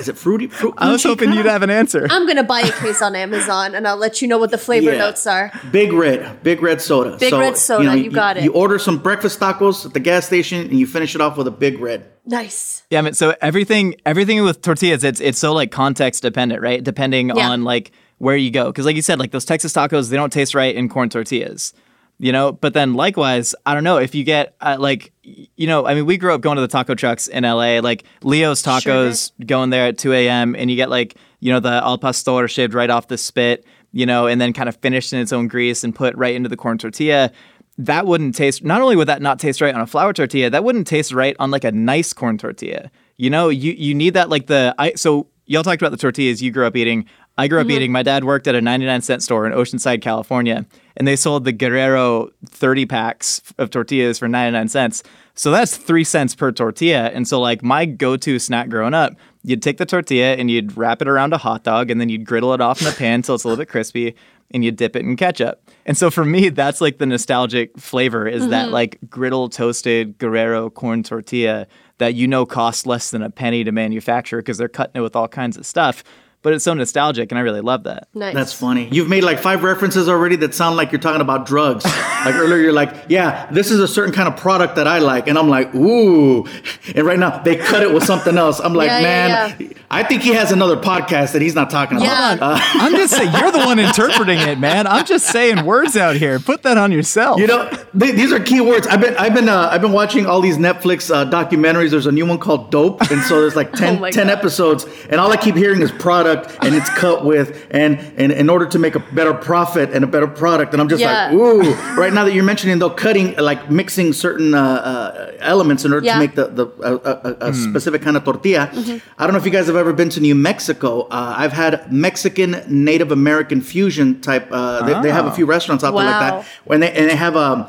Is 0.00 0.08
it 0.08 0.18
fruity? 0.18 0.48
Fruit, 0.48 0.74
I 0.76 0.90
was 0.90 1.04
hoping 1.04 1.32
you'd 1.32 1.46
have 1.46 1.62
an 1.62 1.70
answer. 1.70 2.08
I'm 2.10 2.26
gonna 2.26 2.42
buy 2.42 2.62
a 2.62 2.72
case 2.72 3.00
on 3.00 3.14
Amazon 3.14 3.76
and 3.76 3.86
I'll 3.86 3.96
let 3.96 4.20
you 4.20 4.26
know 4.26 4.38
what 4.38 4.50
the 4.50 4.58
flavor 4.58 4.90
Yeah. 4.90 4.98
notes 4.98 5.24
are. 5.24 5.52
Big 5.70 5.92
red, 5.92 6.42
big 6.42 6.60
red 6.62 6.82
soda. 6.82 7.16
Big 7.16 7.32
red 7.32 7.56
soda, 7.56 7.96
you 7.96 8.10
got 8.10 8.36
it. 8.36 8.42
You 8.42 8.52
order 8.52 8.76
some 8.80 8.98
breakfast 8.98 9.38
tacos 9.38 9.86
at 9.86 9.94
the 9.94 10.00
gas 10.00 10.26
station, 10.26 10.62
and 10.68 10.80
you 10.80 10.84
finish 10.86 11.14
it 11.14 11.20
off 11.20 11.36
with 11.36 11.46
a 11.46 11.52
big 11.52 11.78
red. 11.78 12.10
Nice. 12.26 12.82
Yeah, 12.90 12.98
I 12.98 13.02
mean, 13.02 13.14
so 13.14 13.36
everything 13.40 13.94
everything 14.04 14.42
with 14.42 14.62
tortillas, 14.62 15.04
it's 15.04 15.20
it's 15.20 15.38
so 15.38 15.52
like 15.52 15.70
context 15.70 16.22
dependent, 16.24 16.60
right? 16.60 16.82
Depending 16.82 17.28
Yeah. 17.28 17.48
on 17.50 17.62
like 17.62 17.92
where 18.18 18.36
you 18.36 18.50
go, 18.50 18.66
because 18.72 18.84
like 18.84 18.96
you 18.96 19.02
said, 19.02 19.20
like 19.20 19.30
those 19.30 19.44
Texas 19.44 19.72
tacos, 19.72 20.10
they 20.10 20.16
don't 20.16 20.32
taste 20.32 20.56
right 20.56 20.74
in 20.74 20.88
corn 20.88 21.08
tortillas, 21.08 21.72
you 22.18 22.32
know. 22.32 22.52
But 22.52 22.74
then 22.74 22.94
likewise, 22.94 23.54
I 23.64 23.74
don't 23.74 23.84
know 23.84 23.98
if 23.98 24.14
you 24.14 24.24
get 24.24 24.54
uh, 24.60 24.76
like 24.78 25.12
you 25.22 25.66
know, 25.66 25.86
I 25.86 25.94
mean, 25.94 26.06
we 26.06 26.16
grew 26.16 26.34
up 26.34 26.40
going 26.40 26.56
to 26.56 26.62
the 26.62 26.68
taco 26.68 26.94
trucks 26.94 27.28
in 27.28 27.44
LA, 27.44 27.80
like 27.80 28.04
Leo's 28.22 28.62
Tacos, 28.62 29.32
going 29.44 29.70
there 29.70 29.86
at 29.86 29.98
two 29.98 30.12
a.m. 30.12 30.54
and 30.54 30.70
you 30.70 30.76
get 30.76 30.90
like 30.90 31.16
you 31.40 31.52
know 31.52 31.60
the 31.60 31.72
al 31.84 31.98
pastor 31.98 32.48
shaved 32.48 32.74
right 32.74 32.90
off 32.90 33.08
the 33.08 33.18
spit, 33.18 33.64
you 33.92 34.06
know, 34.06 34.26
and 34.26 34.40
then 34.40 34.52
kind 34.52 34.68
of 34.68 34.76
finished 34.76 35.12
in 35.12 35.20
its 35.20 35.32
own 35.32 35.48
grease 35.48 35.84
and 35.84 35.94
put 35.94 36.14
right 36.16 36.34
into 36.34 36.48
the 36.48 36.56
corn 36.56 36.78
tortilla 36.78 37.32
that 37.78 38.06
wouldn't 38.06 38.34
taste 38.34 38.64
not 38.64 38.80
only 38.80 38.96
would 38.96 39.08
that 39.08 39.20
not 39.20 39.38
taste 39.38 39.60
right 39.60 39.74
on 39.74 39.80
a 39.80 39.86
flour 39.86 40.12
tortilla 40.12 40.48
that 40.50 40.64
wouldn't 40.64 40.86
taste 40.86 41.12
right 41.12 41.36
on 41.38 41.50
like 41.50 41.64
a 41.64 41.72
nice 41.72 42.12
corn 42.12 42.38
tortilla 42.38 42.90
you 43.16 43.28
know 43.28 43.48
you 43.48 43.72
you 43.72 43.94
need 43.94 44.14
that 44.14 44.30
like 44.30 44.46
the 44.46 44.74
i 44.78 44.92
so 44.94 45.26
y'all 45.46 45.62
talked 45.62 45.82
about 45.82 45.90
the 45.90 45.96
tortillas 45.96 46.42
you 46.42 46.50
grew 46.50 46.66
up 46.66 46.74
eating 46.76 47.04
i 47.36 47.46
grew 47.46 47.60
up 47.60 47.68
eating 47.68 47.92
my 47.92 48.02
dad 48.02 48.24
worked 48.24 48.46
at 48.46 48.54
a 48.54 48.60
99 48.60 49.02
cent 49.02 49.22
store 49.22 49.46
in 49.46 49.52
oceanside 49.52 50.00
california 50.00 50.64
and 50.96 51.06
they 51.06 51.16
sold 51.16 51.44
the 51.44 51.52
guerrero 51.52 52.30
30 52.46 52.86
packs 52.86 53.42
of 53.58 53.70
tortillas 53.70 54.18
for 54.18 54.28
99 54.28 54.68
cents 54.68 55.02
so 55.34 55.50
that's 55.50 55.76
three 55.76 56.04
cents 56.04 56.34
per 56.34 56.52
tortilla 56.52 57.06
and 57.06 57.26
so 57.28 57.40
like 57.40 57.62
my 57.62 57.84
go-to 57.84 58.38
snack 58.38 58.68
growing 58.68 58.94
up 58.94 59.14
you'd 59.42 59.62
take 59.62 59.78
the 59.78 59.86
tortilla 59.86 60.34
and 60.34 60.50
you'd 60.50 60.76
wrap 60.76 61.00
it 61.00 61.08
around 61.08 61.32
a 61.32 61.38
hot 61.38 61.62
dog 61.62 61.90
and 61.90 62.00
then 62.00 62.08
you'd 62.08 62.26
griddle 62.26 62.52
it 62.52 62.60
off 62.60 62.80
in 62.80 62.86
the 62.86 62.92
pan 62.92 63.14
until 63.14 63.34
it's 63.34 63.44
a 63.44 63.48
little 63.48 63.60
bit 63.60 63.68
crispy 63.68 64.14
and 64.50 64.64
you 64.64 64.70
dip 64.70 64.96
it 64.96 65.00
in 65.00 65.16
ketchup. 65.16 65.62
And 65.84 65.96
so 65.96 66.10
for 66.10 66.24
me, 66.24 66.48
that's 66.48 66.80
like 66.80 66.98
the 66.98 67.06
nostalgic 67.06 67.78
flavor 67.78 68.26
is 68.26 68.48
that 68.48 68.64
mm-hmm. 68.64 68.74
like 68.74 68.98
griddle 69.08 69.48
toasted 69.48 70.18
Guerrero 70.18 70.70
corn 70.70 71.02
tortilla 71.02 71.66
that 71.98 72.14
you 72.14 72.28
know 72.28 72.46
costs 72.46 72.86
less 72.86 73.10
than 73.10 73.22
a 73.22 73.30
penny 73.30 73.64
to 73.64 73.72
manufacture 73.72 74.38
because 74.38 74.58
they're 74.58 74.68
cutting 74.68 74.96
it 74.96 75.00
with 75.00 75.16
all 75.16 75.28
kinds 75.28 75.56
of 75.56 75.66
stuff. 75.66 76.04
But 76.46 76.52
it's 76.54 76.64
so 76.64 76.74
nostalgic 76.74 77.32
and 77.32 77.40
I 77.40 77.42
really 77.42 77.60
love 77.60 77.82
that. 77.82 78.06
Nice. 78.14 78.32
That's 78.32 78.52
funny. 78.52 78.88
You've 78.92 79.08
made 79.08 79.24
like 79.24 79.40
five 79.40 79.64
references 79.64 80.08
already 80.08 80.36
that 80.36 80.54
sound 80.54 80.76
like 80.76 80.92
you're 80.92 81.00
talking 81.00 81.20
about 81.20 81.44
drugs. 81.44 81.84
like 82.24 82.36
earlier, 82.36 82.58
you're 82.58 82.72
like, 82.72 82.94
yeah, 83.08 83.50
this 83.50 83.72
is 83.72 83.80
a 83.80 83.88
certain 83.88 84.14
kind 84.14 84.28
of 84.28 84.36
product 84.36 84.76
that 84.76 84.86
I 84.86 85.00
like. 85.00 85.26
And 85.26 85.36
I'm 85.36 85.48
like, 85.48 85.74
ooh. 85.74 86.46
And 86.94 87.04
right 87.04 87.18
now, 87.18 87.40
they 87.40 87.56
cut 87.56 87.82
it 87.82 87.92
with 87.92 88.04
something 88.04 88.38
else. 88.38 88.60
I'm 88.60 88.74
like, 88.74 88.86
Yeah, 88.86 89.00
yeah, 89.00 89.56
man, 89.58 89.74
I 89.90 90.02
think 90.02 90.22
he 90.22 90.30
has 90.34 90.50
another 90.50 90.76
podcast 90.76 91.32
that 91.32 91.42
he's 91.42 91.54
not 91.54 91.70
talking 91.70 92.00
Yeah. 92.00 92.34
about. 92.34 92.56
Uh, 92.56 92.60
I'm 92.74 92.92
just 92.96 93.14
saying, 93.16 93.32
you're 93.32 93.52
the 93.52 93.58
one 93.60 93.78
interpreting 93.78 94.38
it, 94.40 94.58
man. 94.58 94.86
I'm 94.86 95.04
just 95.06 95.26
saying 95.26 95.64
words 95.64 95.96
out 95.96 96.16
here. 96.16 96.40
Put 96.40 96.64
that 96.64 96.76
on 96.76 96.90
yourself. 96.90 97.38
you 97.40 97.46
know, 97.46 97.68
th- 97.98 98.14
these 98.14 98.32
are 98.32 98.40
key 98.40 98.60
words. 98.60 98.86
I've 98.88 99.00
been, 99.00 99.16
I've 99.16 99.32
been, 99.34 99.48
uh, 99.48 99.68
I've 99.70 99.80
been 99.80 99.92
watching 99.92 100.26
all 100.26 100.40
these 100.40 100.58
Netflix 100.58 101.14
uh, 101.14 101.24
documentaries. 101.30 101.90
There's 101.90 102.06
a 102.06 102.12
new 102.12 102.26
one 102.26 102.38
called 102.38 102.70
Dope, 102.72 103.00
and 103.10 103.22
so 103.22 103.40
there's 103.40 103.54
like 103.54 103.72
10, 103.74 104.04
Oh 104.04 104.10
10 104.10 104.28
episodes, 104.28 104.86
and 105.08 105.20
all 105.20 105.30
I 105.32 105.36
keep 105.36 105.54
hearing 105.54 105.80
is 105.82 105.92
product, 105.92 106.56
and 106.64 106.74
it's 106.74 106.90
cut 106.90 107.24
with, 107.24 107.66
and 107.70 107.98
and 108.16 108.32
in 108.32 108.50
order 108.50 108.66
to 108.66 108.78
make 108.80 108.96
a 108.96 109.00
better 109.14 109.34
profit 109.34 109.90
and 109.92 110.02
a 110.02 110.06
better 110.08 110.26
product, 110.26 110.72
and 110.72 110.80
I'm 110.82 110.88
just 110.88 111.00
Yeah. 111.00 111.26
like, 111.28 111.34
ooh. 111.34 111.74
Right 111.96 112.12
now 112.12 112.24
that 112.24 112.32
you're 112.34 112.44
mentioning 112.44 112.78
though, 112.80 112.90
cutting 112.90 113.36
like 113.36 113.70
mixing 113.70 114.12
certain 114.12 114.52
uh, 114.54 114.60
uh, 114.62 115.32
elements 115.38 115.84
in 115.84 115.92
order 115.92 116.04
Yeah. 116.06 116.14
to 116.14 116.18
make 116.20 116.34
the 116.34 116.48
the 116.48 116.66
a, 116.82 117.46
a, 117.46 117.50
a 117.50 117.54
specific 117.54 118.02
kind 118.02 118.16
of 118.16 118.24
tortilla. 118.24 118.66
Mm-hmm. 118.72 118.98
I 119.18 119.24
don't 119.24 119.32
know 119.32 119.38
if 119.38 119.44
you 119.44 119.52
guys 119.52 119.66
have 119.68 119.75
ever 119.78 119.92
been 119.92 120.08
to 120.10 120.20
New 120.20 120.34
Mexico. 120.34 121.02
Uh, 121.02 121.34
I've 121.36 121.52
had 121.52 121.92
Mexican 121.92 122.62
Native 122.68 123.12
American 123.12 123.60
fusion 123.60 124.20
type. 124.20 124.48
Uh, 124.50 124.84
they, 124.86 125.08
they 125.08 125.10
have 125.10 125.26
a 125.26 125.32
few 125.32 125.46
restaurants 125.46 125.84
out 125.84 125.92
there 125.92 126.04
like 126.04 126.20
that, 126.20 126.46
when 126.64 126.80
they 126.80 126.92
and 126.92 127.10
they 127.10 127.16
have 127.16 127.36
um, 127.36 127.66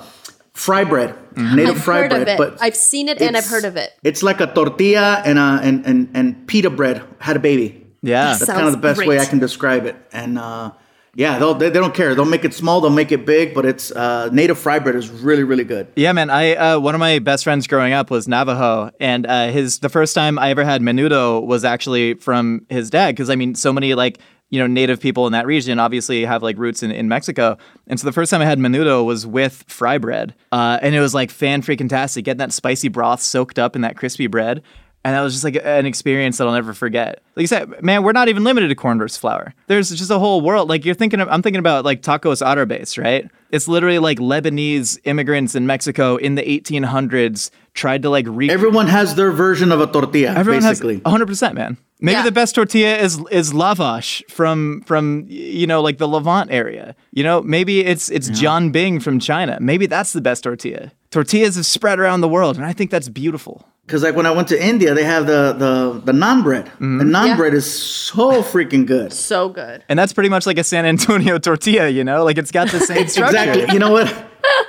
fry 0.54 0.84
bread, 0.84 1.16
native 1.36 1.76
I've 1.76 1.84
fry 1.84 2.08
bread. 2.08 2.38
But 2.38 2.58
I've 2.62 2.76
seen 2.76 3.10
it 3.10 3.22
and 3.22 3.38
I've 3.38 3.48
heard 3.48 3.66
of 3.66 3.78
it. 3.78 3.94
It's 4.04 4.24
like 4.24 4.40
a 4.40 4.48
tortilla 4.48 5.22
and 5.26 5.38
uh, 5.38 5.60
and 5.62 5.86
and 5.86 6.10
and 6.14 6.48
pita 6.48 6.70
bread 6.70 7.04
had 7.20 7.36
a 7.36 7.40
baby. 7.40 7.86
yeah. 8.02 8.34
That 8.34 8.40
That's 8.40 8.52
kind 8.52 8.68
of 8.68 8.74
the 8.74 8.80
best 8.80 9.06
way. 9.06 9.20
I 9.20 9.26
can 9.26 9.40
describe 9.40 9.86
it. 9.86 9.96
And 10.12 10.38
uh, 10.38 10.72
yeah, 11.18 11.40
they'll, 11.40 11.56
they, 11.56 11.72
they 11.72 11.80
don't 11.80 11.96
care. 11.96 12.14
They'll 12.14 12.26
make 12.26 12.46
it 12.46 12.54
small, 12.54 12.80
they'll 12.80 12.92
make 12.92 13.12
it 13.12 13.26
big, 13.26 13.56
but 13.56 13.66
it's 13.66 13.92
uh, 13.92 14.30
native 14.32 14.60
fry 14.60 14.78
bread 14.78 14.96
is 14.96 15.10
really, 15.10 15.44
really 15.44 15.64
good. 15.64 15.88
Yeah, 15.96 16.12
man. 16.12 16.30
I 16.30 16.54
uh, 16.54 16.80
one 16.80 16.94
of 16.94 17.00
my 17.00 17.18
best 17.18 17.44
friends 17.44 17.66
growing 17.66 17.92
up 17.92 18.12
was 18.12 18.28
Navajo, 18.28 18.92
and 19.00 19.26
uh, 19.26 19.48
his 19.48 19.80
the 19.80 19.90
first 19.90 20.14
time 20.14 20.38
I 20.38 20.52
ever 20.52 20.64
had 20.64 20.80
menudo 20.80 21.44
was 21.44 21.66
actually 21.66 22.14
from 22.14 22.68
his 22.70 22.92
dad. 22.92 23.16
Because 23.16 23.32
I 23.32 23.36
mean, 23.36 23.56
so 23.56 23.74
many 23.74 23.96
like 23.96 24.20
you 24.52 24.60
know 24.60 24.68
native 24.68 25.00
people 25.00 25.26
in 25.26 25.34
that 25.34 25.48
region 25.48 25.80
obviously 25.80 26.24
have 26.24 26.44
like 26.44 26.56
roots 26.60 26.84
in, 26.84 26.92
in 26.92 27.10
Mexico, 27.10 27.58
and 27.88 28.00
so 28.00 28.06
the 28.06 28.14
first 28.14 28.30
time 28.30 28.44
I 28.44 28.46
had 28.46 28.60
menudo 28.60 29.04
was 29.04 29.26
with 29.26 29.64
fry 29.68 29.98
bread, 29.98 30.36
uh, 30.52 30.78
and 30.84 30.94
it 30.94 31.00
was 31.00 31.16
like 31.16 31.32
fan 31.32 31.64
freaking 31.64 31.90
tastic. 31.90 32.26
Getting 32.26 32.38
that 32.38 32.54
spicy 32.54 32.90
broth 32.90 33.24
soaked 33.24 33.58
up 33.58 33.76
in 33.76 33.82
that 33.82 33.98
crispy 33.98 34.28
bread. 34.28 34.62
And 35.06 35.16
that 35.16 35.22
was 35.22 35.32
just 35.34 35.46
like 35.46 35.56
an 35.64 35.86
experience 35.86 36.38
that 36.38 36.48
I'll 36.48 36.54
never 36.54 36.74
forget. 36.74 37.22
Like 37.36 37.44
you 37.44 37.48
said, 37.48 37.82
man, 37.82 38.04
we're 38.04 38.12
not 38.12 38.28
even 38.28 38.44
limited 38.44 38.68
to 38.68 38.76
corn 38.76 38.98
versus 38.98 39.18
flour. 39.18 39.54
There's 39.68 39.90
just 39.90 40.12
a 40.12 40.20
whole 40.20 40.42
world. 40.42 40.68
Like 40.68 40.84
you're 40.84 40.96
thinking 40.96 41.22
of, 41.22 41.30
I'm 41.30 41.42
thinking 41.42 41.60
about 41.60 41.86
like 41.86 42.02
tacos 42.02 42.46
árabes, 42.46 43.02
right? 43.02 43.30
It's 43.52 43.70
literally 43.70 44.00
like 44.00 44.18
Lebanese 44.20 44.98
immigrants 45.06 45.56
in 45.56 45.66
Mexico 45.66 46.18
in 46.18 46.36
the 46.36 46.42
1800s 46.44 47.52
tried 47.74 48.02
to 48.02 48.10
like 48.10 48.26
re. 48.28 48.50
Everyone 48.50 48.88
has 48.88 49.16
their 49.16 49.32
version 49.32 49.72
of 49.72 49.80
a 49.80 49.88
tortilla, 49.88 50.34
Everyone 50.36 50.62
basically. 50.64 50.96
has 50.96 51.04
100 51.04 51.26
percent, 51.26 51.56
man. 51.56 51.78
Maybe 52.02 52.14
Yeah. 52.18 52.24
the 52.24 52.32
best 52.32 52.54
tortilla 52.56 52.98
is 52.98 53.20
is 53.32 53.54
lavash 53.54 54.22
from 54.30 54.82
from 54.86 55.26
you 55.30 55.66
know 55.68 55.82
like 55.82 55.98
the 56.00 56.08
Levant 56.08 56.52
area. 56.52 56.96
You 57.12 57.24
know, 57.24 57.42
maybe 57.42 57.80
it's 57.86 58.10
it's 58.10 58.30
jianbing 58.30 59.02
from 59.02 59.20
China. 59.20 59.58
Maybe 59.62 59.86
that's 59.88 60.12
the 60.14 60.22
best 60.22 60.44
tortilla. 60.44 60.92
Tortillas 61.12 61.56
have 61.56 61.66
spread 61.66 62.00
around 62.00 62.22
the 62.22 62.28
world, 62.28 62.58
and 62.58 62.66
I 62.66 62.74
think 62.74 62.92
that's 62.92 63.10
beautiful. 63.10 63.66
Because 63.88 64.04
like 64.04 64.16
when 64.18 64.26
I 64.26 64.32
went 64.32 64.50
to 64.50 64.62
India, 64.62 64.94
they 64.94 65.06
have 65.06 65.28
the 65.28 65.54
the, 65.54 66.02
the 66.04 66.12
naan 66.12 66.44
bread. 66.44 66.66
Mm-hmm. 66.66 66.98
The 67.00 67.04
naan 67.06 67.28
Yeah. 67.28 67.38
bread 67.38 67.54
is 67.54 67.66
so 67.66 68.44
freaking 68.44 68.86
good. 68.86 69.14
So 69.32 69.48
good. 69.50 69.84
And 69.90 69.98
that's 69.98 70.12
pretty 70.14 70.30
much 70.30 70.46
like 70.46 70.58
a 70.58 70.64
San 70.64 70.86
Antonio 70.86 71.38
tortilla, 71.48 71.88
you 71.88 72.04
know? 72.04 72.24
Like 72.26 72.38
it's 72.38 72.52
got 72.52 72.70
the 72.70 72.80
same 72.82 73.08
structure. 73.16 73.38
Exactly. 73.38 73.74
You 73.74 73.80
know 73.80 73.92
what? 73.92 74.14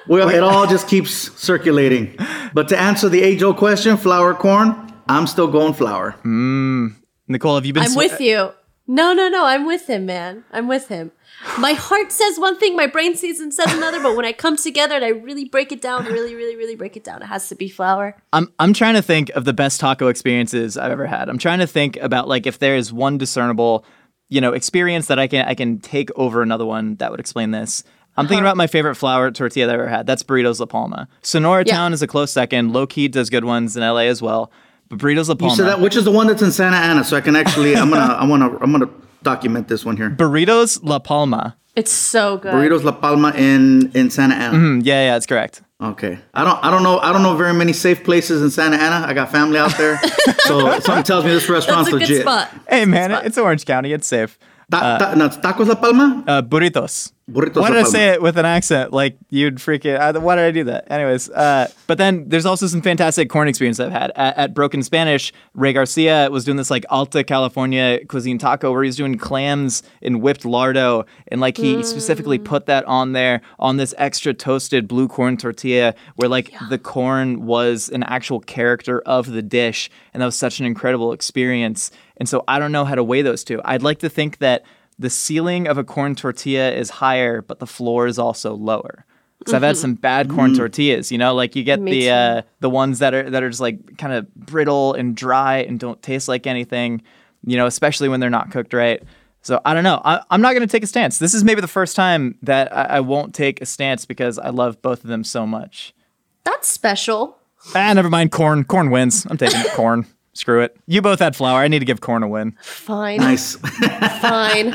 Well, 0.07 0.28
it 0.28 0.42
all 0.42 0.66
just 0.66 0.87
keeps 0.88 1.11
circulating. 1.40 2.16
But 2.54 2.68
to 2.68 2.78
answer 2.78 3.09
the 3.09 3.20
age 3.22 3.42
old 3.42 3.57
question, 3.57 3.96
flour 3.96 4.35
corn, 4.35 4.74
I'm 5.09 5.26
still 5.26 5.48
going 5.48 5.74
flour. 5.74 6.14
Mmm. 6.24 6.94
Nicole, 7.26 7.57
have 7.57 7.66
you 7.66 7.72
been 7.72 7.83
I'm 7.85 7.90
swe- 7.90 8.09
with 8.09 8.20
you. 8.20 8.52
No, 8.87 9.12
no, 9.12 9.28
no. 9.28 9.44
I'm 9.46 9.66
with 9.66 9.87
him, 9.88 10.07
man. 10.07 10.44
I'm 10.52 10.66
with 10.68 10.88
him. 10.88 11.11
My 11.59 11.72
heart 11.72 12.11
says 12.11 12.38
one 12.38 12.59
thing, 12.59 12.74
my 12.77 12.87
brain 12.88 13.14
sees 13.16 13.38
and 13.40 13.55
says 13.55 13.72
another, 13.72 14.03
but 14.03 14.16
when 14.16 14.24
I 14.24 14.33
come 14.33 14.57
together 14.57 14.96
and 14.96 15.05
I 15.05 15.09
really 15.11 15.44
break 15.44 15.70
it 15.70 15.81
down, 15.81 16.05
really, 16.05 16.35
really, 16.35 16.57
really 16.57 16.74
break 16.74 16.96
it 16.96 17.05
down, 17.05 17.22
it 17.22 17.27
has 17.27 17.48
to 17.48 17.55
be 17.55 17.68
flour. 17.68 18.16
I'm 18.33 18.53
I'm 18.59 18.72
trying 18.72 18.94
to 18.94 19.03
think 19.03 19.31
of 19.31 19.44
the 19.44 19.53
best 19.53 19.79
taco 19.81 20.09
experiences 20.09 20.77
I've 20.77 20.90
ever 20.90 21.07
had. 21.07 21.29
I'm 21.29 21.38
trying 21.38 21.61
to 21.61 21.66
think 21.66 21.96
about 21.98 22.27
like 22.29 22.46
if 22.46 22.59
there 22.59 22.74
is 22.77 22.92
one 22.92 23.18
discernible, 23.18 23.85
you 24.29 24.40
know, 24.40 24.53
experience 24.53 25.07
that 25.07 25.18
I 25.18 25.27
can 25.29 25.46
I 25.46 25.55
can 25.55 25.79
take 25.79 26.11
over 26.16 26.42
another 26.42 26.66
one 26.66 26.96
that 26.96 27.11
would 27.11 27.20
explain 27.20 27.53
this. 27.53 27.85
I'm 28.16 28.27
thinking 28.27 28.38
Uh-huh. 28.44 28.48
about 28.51 28.57
my 28.57 28.66
favorite 28.66 28.96
flour 28.96 29.31
tortilla 29.31 29.66
that 29.66 29.74
I've 29.74 29.81
ever 29.81 29.88
had. 29.88 30.07
That's 30.09 30.24
Burritos 30.24 30.59
La 30.59 30.66
Palma. 30.66 31.07
Sonora 31.22 31.62
Yeah. 31.64 31.74
Town 31.77 31.92
is 31.92 32.03
a 32.03 32.09
close 32.09 32.33
second. 32.33 32.72
Loqui 32.72 33.09
does 33.09 33.31
good 33.31 33.44
ones 33.44 33.77
in 33.77 33.83
LA 33.85 34.07
as 34.09 34.20
well. 34.20 34.51
But 34.88 34.98
Burritos 34.98 35.29
La 35.29 35.37
Palma. 35.37 35.55
You 35.55 35.57
Palma. 35.57 35.57
said 35.57 35.66
that, 35.66 35.81
which 35.81 35.94
is 35.94 36.05
the 36.05 36.11
one 36.11 36.27
that's 36.27 36.42
in 36.42 36.51
Santa 36.51 36.77
Ana, 36.79 37.05
so 37.05 37.16
I 37.16 37.20
can 37.20 37.37
actually, 37.37 37.77
I'm 37.77 37.90
gonna, 37.90 38.14
I 38.14 38.24
wanna, 38.27 38.57
I'm 38.61 38.72
gonna 38.72 38.88
document 39.33 39.69
this 39.69 39.85
one 39.85 39.97
here. 39.97 40.11
Burritos 40.11 40.81
La 40.83 40.99
Palma. 40.99 41.57
It's 41.77 41.93
so 41.93 42.38
good. 42.38 42.53
Burritos 42.55 42.83
La 42.83 42.93
Palma 42.93 43.31
in 43.37 43.91
in 43.95 44.11
Santa 44.11 44.35
Ana. 44.35 44.57
Mm, 44.57 44.81
yeah, 44.85 45.05
yeah, 45.07 45.12
that's 45.14 45.27
correct. 45.27 45.62
Okay, 45.81 46.19
I 46.35 46.43
don't, 46.43 46.59
I 46.64 46.73
don't 46.73 46.83
know, 46.83 46.99
I 46.99 47.12
don't 47.12 47.23
know 47.23 47.37
very 47.37 47.55
many 47.55 47.73
safe 47.73 48.03
places 48.03 48.43
in 48.43 48.51
Santa 48.51 48.77
Ana. 48.77 49.07
I 49.07 49.12
got 49.14 49.31
family 49.31 49.59
out 49.59 49.77
there, 49.79 50.01
so 50.41 50.81
something 50.81 51.05
tells 51.05 51.25
me 51.25 51.31
this 51.31 51.49
restaurant's 51.49 51.88
That's 51.91 52.03
a 52.03 52.07
good 52.07 52.09
legit. 52.09 52.23
spot. 52.23 52.49
Hey 52.69 52.85
man, 52.85 53.12
it's 53.25 53.38
Orange 53.38 53.64
County. 53.64 53.93
It's 53.93 54.07
safe. 54.09 54.38
Ta- 54.70 54.98
ta- 54.98 55.14
no, 55.14 55.28
Tacos 55.28 55.66
La 55.66 55.74
Palma. 55.74 56.24
Uh, 56.26 56.42
burritos. 56.42 57.12
Burritos 57.31 57.61
Why 57.61 57.68
did 57.68 57.78
I 57.78 57.83
say 57.83 58.09
it 58.09 58.22
with 58.22 58.38
an 58.38 58.46
accent 58.46 58.90
like 58.90 59.18
you'd 59.28 59.57
freaking? 59.57 59.98
I, 59.98 60.12
why 60.12 60.37
did 60.37 60.44
I 60.46 60.50
do 60.50 60.64
that? 60.64 60.90
Anyways, 60.90 61.28
uh, 61.28 61.68
but 61.87 61.98
then 61.98 62.26
there's 62.28 62.46
also 62.46 62.66
some 62.66 62.81
fantastic 62.81 63.28
corn 63.28 63.48
experience 63.48 63.78
I've 63.78 63.92
had 63.92 64.12
at, 64.16 64.37
at 64.38 64.54
Broken 64.54 64.83
Spanish. 64.83 65.31
Ray 65.52 65.74
Garcia 65.74 66.31
was 66.31 66.46
doing 66.46 66.57
this 66.57 66.70
like 66.70 66.87
Alta 66.88 67.22
California 67.24 68.02
cuisine 68.07 68.38
taco 68.38 68.72
where 68.72 68.83
he's 68.83 68.96
doing 68.96 69.18
clams 69.18 69.83
in 70.00 70.20
whipped 70.20 70.44
lardo, 70.44 71.07
and 71.28 71.38
like 71.38 71.59
he 71.59 71.83
specifically 71.83 72.38
put 72.38 72.64
that 72.64 72.85
on 72.87 73.12
there 73.12 73.42
on 73.59 73.76
this 73.76 73.94
extra 73.98 74.33
toasted 74.33 74.88
blue 74.88 75.07
corn 75.07 75.37
tortilla, 75.37 75.94
where 76.16 76.31
like 76.31 76.54
the 76.70 76.78
corn 76.78 77.44
was 77.44 77.90
an 77.90 78.04
actual 78.04 78.40
character 78.40 79.00
of 79.02 79.31
the 79.31 79.42
dish, 79.42 79.90
and 80.14 80.22
that 80.22 80.26
was 80.26 80.37
such 80.37 80.61
an 80.61 80.66
incredible 80.66 81.12
experience. 81.12 81.90
And 82.18 82.28
so 82.28 82.44
I 82.48 82.59
don't 82.59 82.72
know 82.72 82.85
how 82.85 82.94
to 82.94 83.04
weigh 83.04 83.22
those 83.22 83.44
two. 83.44 83.61
I'd 83.64 83.83
like 83.83 84.00
to 84.00 84.09
think 84.09 84.38
that 84.38 84.64
the 84.98 85.11
ceiling 85.11 85.68
of 85.68 85.78
a 85.78 85.85
corn 85.85 86.14
tortilla 86.14 86.72
is 86.72 86.90
higher, 86.90 87.40
but 87.42 87.61
the 87.61 87.66
floor 87.66 88.07
is 88.07 88.18
also 88.18 88.54
lower. 88.54 89.04
Because 89.38 89.54
I've 89.54 89.62
had 89.62 89.76
some 89.76 89.94
bad 89.94 90.28
corn 90.28 90.52
tortillas, 90.57 91.12
you 91.12 91.18
know, 91.18 91.33
like 91.33 91.54
you 91.54 91.62
get 91.62 91.83
the 91.85 92.11
uh, 92.11 92.42
the 92.59 92.68
ones 92.68 92.98
that 92.98 93.14
are 93.14 93.31
that 93.31 93.40
are 93.40 93.48
just 93.48 93.61
like 93.61 93.96
kind 93.96 94.12
of 94.12 94.35
brittle 94.35 94.94
and 94.94 95.16
dry 95.16 95.59
and 95.59 95.78
don't 95.78 96.02
taste 96.02 96.26
like 96.26 96.48
anything, 96.48 97.02
you 97.46 97.57
know, 97.57 97.66
especially 97.66 98.09
when 98.09 98.18
they're 98.18 98.31
not 98.31 98.50
cooked 98.50 98.72
right. 98.72 99.00
So 99.42 99.61
I 99.64 99.74
don't 99.74 99.85
know. 99.85 100.02
I, 100.04 100.20
I'm 100.31 100.40
not 100.40 100.54
going 100.54 100.66
to 100.66 100.70
take 100.70 100.83
a 100.83 100.88
stance. 100.88 101.20
This 101.20 101.35
is 101.35 101.44
maybe 101.44 101.61
the 101.61 101.68
first 101.68 101.94
time 101.94 102.37
that 102.42 102.76
I, 102.76 102.83
I 102.96 103.00
won't 103.00 103.33
take 103.33 103.62
a 103.62 103.66
stance 103.66 104.04
because 104.04 104.40
I 104.40 104.50
love 104.50 104.83
both 104.83 105.04
of 105.04 105.09
them 105.09 105.22
so 105.22 105.46
much. 105.46 105.94
That's 106.42 106.66
special. 106.66 107.38
Ah, 107.76 107.92
never 107.92 108.11
mind. 108.11 108.33
Corn. 108.33 108.64
Corn 108.64 108.90
wins. 108.90 109.24
I'm 109.31 109.37
taking 109.38 109.61
it. 109.61 109.70
corn. 109.72 110.07
Screw 110.38 110.61
it. 110.61 110.77
You 110.87 111.03
both 111.03 111.18
had 111.18 111.35
flour. 111.35 111.59
I 111.59 111.66
need 111.66 111.81
to 111.81 111.85
give 111.85 112.01
corn 112.01 112.22
a 112.22 112.29
win. 112.29 112.57
Fine. 112.62 113.18
Nice. 113.18 113.57
Fine. 114.20 114.72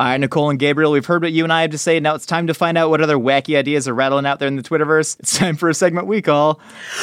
All 0.00 0.06
right, 0.06 0.16
Nicole 0.18 0.48
and 0.48 0.58
Gabriel, 0.58 0.92
we've 0.92 1.04
heard 1.04 1.20
what 1.20 1.32
you 1.32 1.44
and 1.44 1.52
I 1.52 1.60
have 1.60 1.72
to 1.72 1.78
say. 1.78 2.00
Now 2.00 2.14
it's 2.14 2.24
time 2.24 2.46
to 2.46 2.54
find 2.54 2.78
out 2.78 2.88
what 2.88 3.02
other 3.02 3.18
wacky 3.18 3.58
ideas 3.58 3.86
are 3.86 3.92
rattling 3.92 4.24
out 4.24 4.38
there 4.38 4.48
in 4.48 4.56
the 4.56 4.62
Twitterverse. 4.62 5.20
It's 5.20 5.36
time 5.36 5.56
for 5.56 5.68
a 5.68 5.74
segment 5.74 6.06
we 6.06 6.22
call 6.22 6.58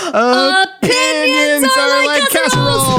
Opinions 0.07 1.67
Are 1.77 2.05
Like 2.07 2.27
Casseroles. 2.31 2.89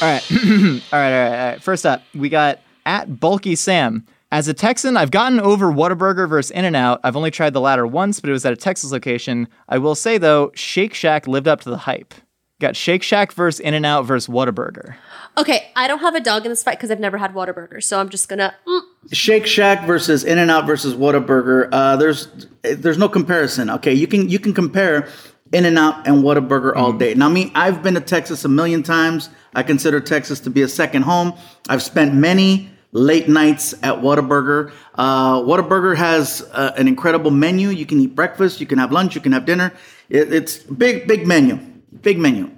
All 0.00 0.08
right. 0.08 0.22
all 0.32 0.98
right, 0.98 1.12
all 1.12 1.30
right, 1.30 1.38
all 1.38 1.50
right. 1.50 1.62
First 1.62 1.84
up, 1.84 2.02
we 2.14 2.30
got 2.30 2.60
at 2.86 3.20
Bulky 3.20 3.54
Sam. 3.54 4.06
As 4.32 4.48
a 4.48 4.54
Texan, 4.54 4.96
I've 4.96 5.12
gotten 5.12 5.38
over 5.38 5.72
Whataburger 5.72 6.28
versus 6.28 6.50
In 6.50 6.64
N 6.64 6.74
Out. 6.74 7.00
I've 7.04 7.16
only 7.16 7.30
tried 7.30 7.52
the 7.52 7.60
latter 7.60 7.86
once, 7.86 8.18
but 8.18 8.30
it 8.30 8.32
was 8.32 8.44
at 8.44 8.52
a 8.52 8.56
Texas 8.56 8.90
location. 8.90 9.46
I 9.68 9.78
will 9.78 9.94
say 9.94 10.18
though, 10.18 10.50
Shake 10.54 10.92
Shack 10.92 11.28
lived 11.28 11.46
up 11.46 11.60
to 11.60 11.70
the 11.70 11.76
hype. 11.78 12.14
Got 12.60 12.76
Shake 12.76 13.02
Shack 13.02 13.32
versus 13.32 13.60
In 13.60 13.74
N 13.74 13.84
Out 13.84 14.02
versus 14.06 14.32
Whataburger. 14.32 14.96
Okay, 15.36 15.70
I 15.76 15.86
don't 15.86 15.98
have 15.98 16.14
a 16.14 16.20
dog 16.20 16.44
in 16.44 16.50
this 16.50 16.62
fight 16.62 16.78
because 16.78 16.90
I've 16.90 17.00
never 17.00 17.18
had 17.18 17.34
Whataburger, 17.34 17.82
so 17.82 18.00
I'm 18.00 18.08
just 18.08 18.28
gonna. 18.28 18.54
Mm, 18.66 18.80
Shake 19.12 19.46
Shack 19.46 19.86
versus 19.86 20.24
In 20.24 20.38
and 20.38 20.50
Out 20.50 20.66
versus 20.66 20.94
Whataburger. 20.94 21.68
Uh, 21.70 21.96
there's 21.96 22.28
there's 22.62 22.98
no 22.98 23.08
comparison. 23.08 23.70
Okay, 23.70 23.92
you 23.92 24.06
can 24.06 24.28
you 24.28 24.38
can 24.38 24.54
compare 24.54 25.08
In 25.52 25.64
and 25.64 25.78
Out 25.78 26.06
and 26.06 26.24
Whataburger 26.24 26.74
all 26.74 26.92
day. 26.92 27.14
Now, 27.14 27.28
me, 27.28 27.52
I've 27.54 27.82
been 27.82 27.94
to 27.94 28.00
Texas 28.00 28.44
a 28.44 28.48
million 28.48 28.82
times. 28.82 29.30
I 29.54 29.62
consider 29.62 30.00
Texas 30.00 30.40
to 30.40 30.50
be 30.50 30.62
a 30.62 30.68
second 30.68 31.02
home. 31.02 31.34
I've 31.68 31.82
spent 31.82 32.14
many 32.14 32.70
late 32.94 33.28
nights 33.28 33.74
at 33.82 33.96
Whataburger. 33.96 34.72
Uh, 34.94 35.40
Whataburger 35.40 35.94
has 35.96 36.48
uh, 36.52 36.72
an 36.78 36.88
incredible 36.88 37.30
menu. 37.30 37.68
You 37.68 37.84
can 37.84 38.00
eat 38.00 38.14
breakfast, 38.14 38.60
you 38.60 38.66
can 38.66 38.78
have 38.78 38.90
lunch, 38.90 39.14
you 39.14 39.20
can 39.20 39.32
have 39.32 39.44
dinner. 39.44 39.74
It, 40.08 40.32
it's 40.32 40.58
big 40.58 41.06
big 41.06 41.26
menu, 41.26 41.58
big 42.00 42.18
menu. 42.18 42.50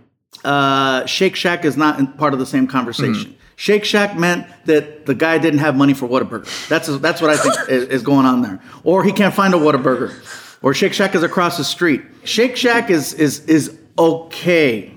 Uh, 0.44 1.04
Shake 1.06 1.34
Shack 1.34 1.64
is 1.64 1.76
not 1.76 1.98
in 1.98 2.06
part 2.06 2.32
of 2.32 2.38
the 2.38 2.46
same 2.46 2.68
conversation. 2.68 3.36
Shake 3.56 3.86
Shack 3.86 4.16
meant 4.16 4.46
that 4.66 5.06
the 5.06 5.14
guy 5.14 5.38
didn't 5.38 5.60
have 5.60 5.74
money 5.74 5.94
for 5.94 6.06
Whataburger. 6.06 6.68
That's 6.68 6.86
that's 6.98 7.20
what 7.20 7.30
I 7.30 7.36
think 7.38 7.54
is, 7.70 7.84
is 7.88 8.02
going 8.02 8.26
on 8.26 8.42
there. 8.42 8.60
Or 8.84 9.02
he 9.02 9.12
can't 9.12 9.34
find 9.34 9.54
a 9.54 9.56
Whataburger. 9.56 10.14
Or 10.62 10.74
Shake 10.74 10.92
Shack 10.92 11.14
is 11.14 11.22
across 11.22 11.56
the 11.56 11.64
street. 11.64 12.02
Shake 12.24 12.56
Shack 12.56 12.90
is 12.90 13.14
is 13.14 13.40
is 13.46 13.78
okay, 13.98 14.92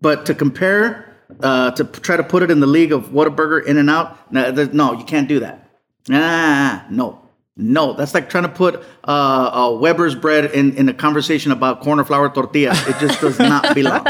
but 0.00 0.24
to 0.26 0.34
compare, 0.34 1.09
uh, 1.42 1.70
to 1.72 1.84
p- 1.84 2.00
try 2.00 2.16
to 2.16 2.24
put 2.24 2.42
it 2.42 2.50
in 2.50 2.60
the 2.60 2.66
league 2.66 2.92
of 2.92 3.08
Whataburger, 3.08 3.64
In 3.64 3.78
and 3.78 3.88
Out, 3.90 4.32
no, 4.32 4.50
no, 4.72 4.92
you 4.92 5.04
can't 5.04 5.28
do 5.28 5.40
that. 5.40 5.68
Ah, 6.10 6.86
no, 6.90 7.20
no. 7.56 7.92
That's 7.92 8.14
like 8.14 8.30
trying 8.30 8.44
to 8.44 8.48
put 8.48 8.76
uh, 9.04 9.06
uh, 9.06 9.78
Weber's 9.78 10.14
bread 10.14 10.46
in 10.52 10.74
in 10.76 10.88
a 10.88 10.94
conversation 10.94 11.52
about 11.52 11.82
corner 11.82 12.04
flour 12.04 12.30
tortillas. 12.30 12.80
It 12.88 12.96
just 12.98 13.20
does 13.20 13.38
not 13.38 13.74
belong. 13.74 14.06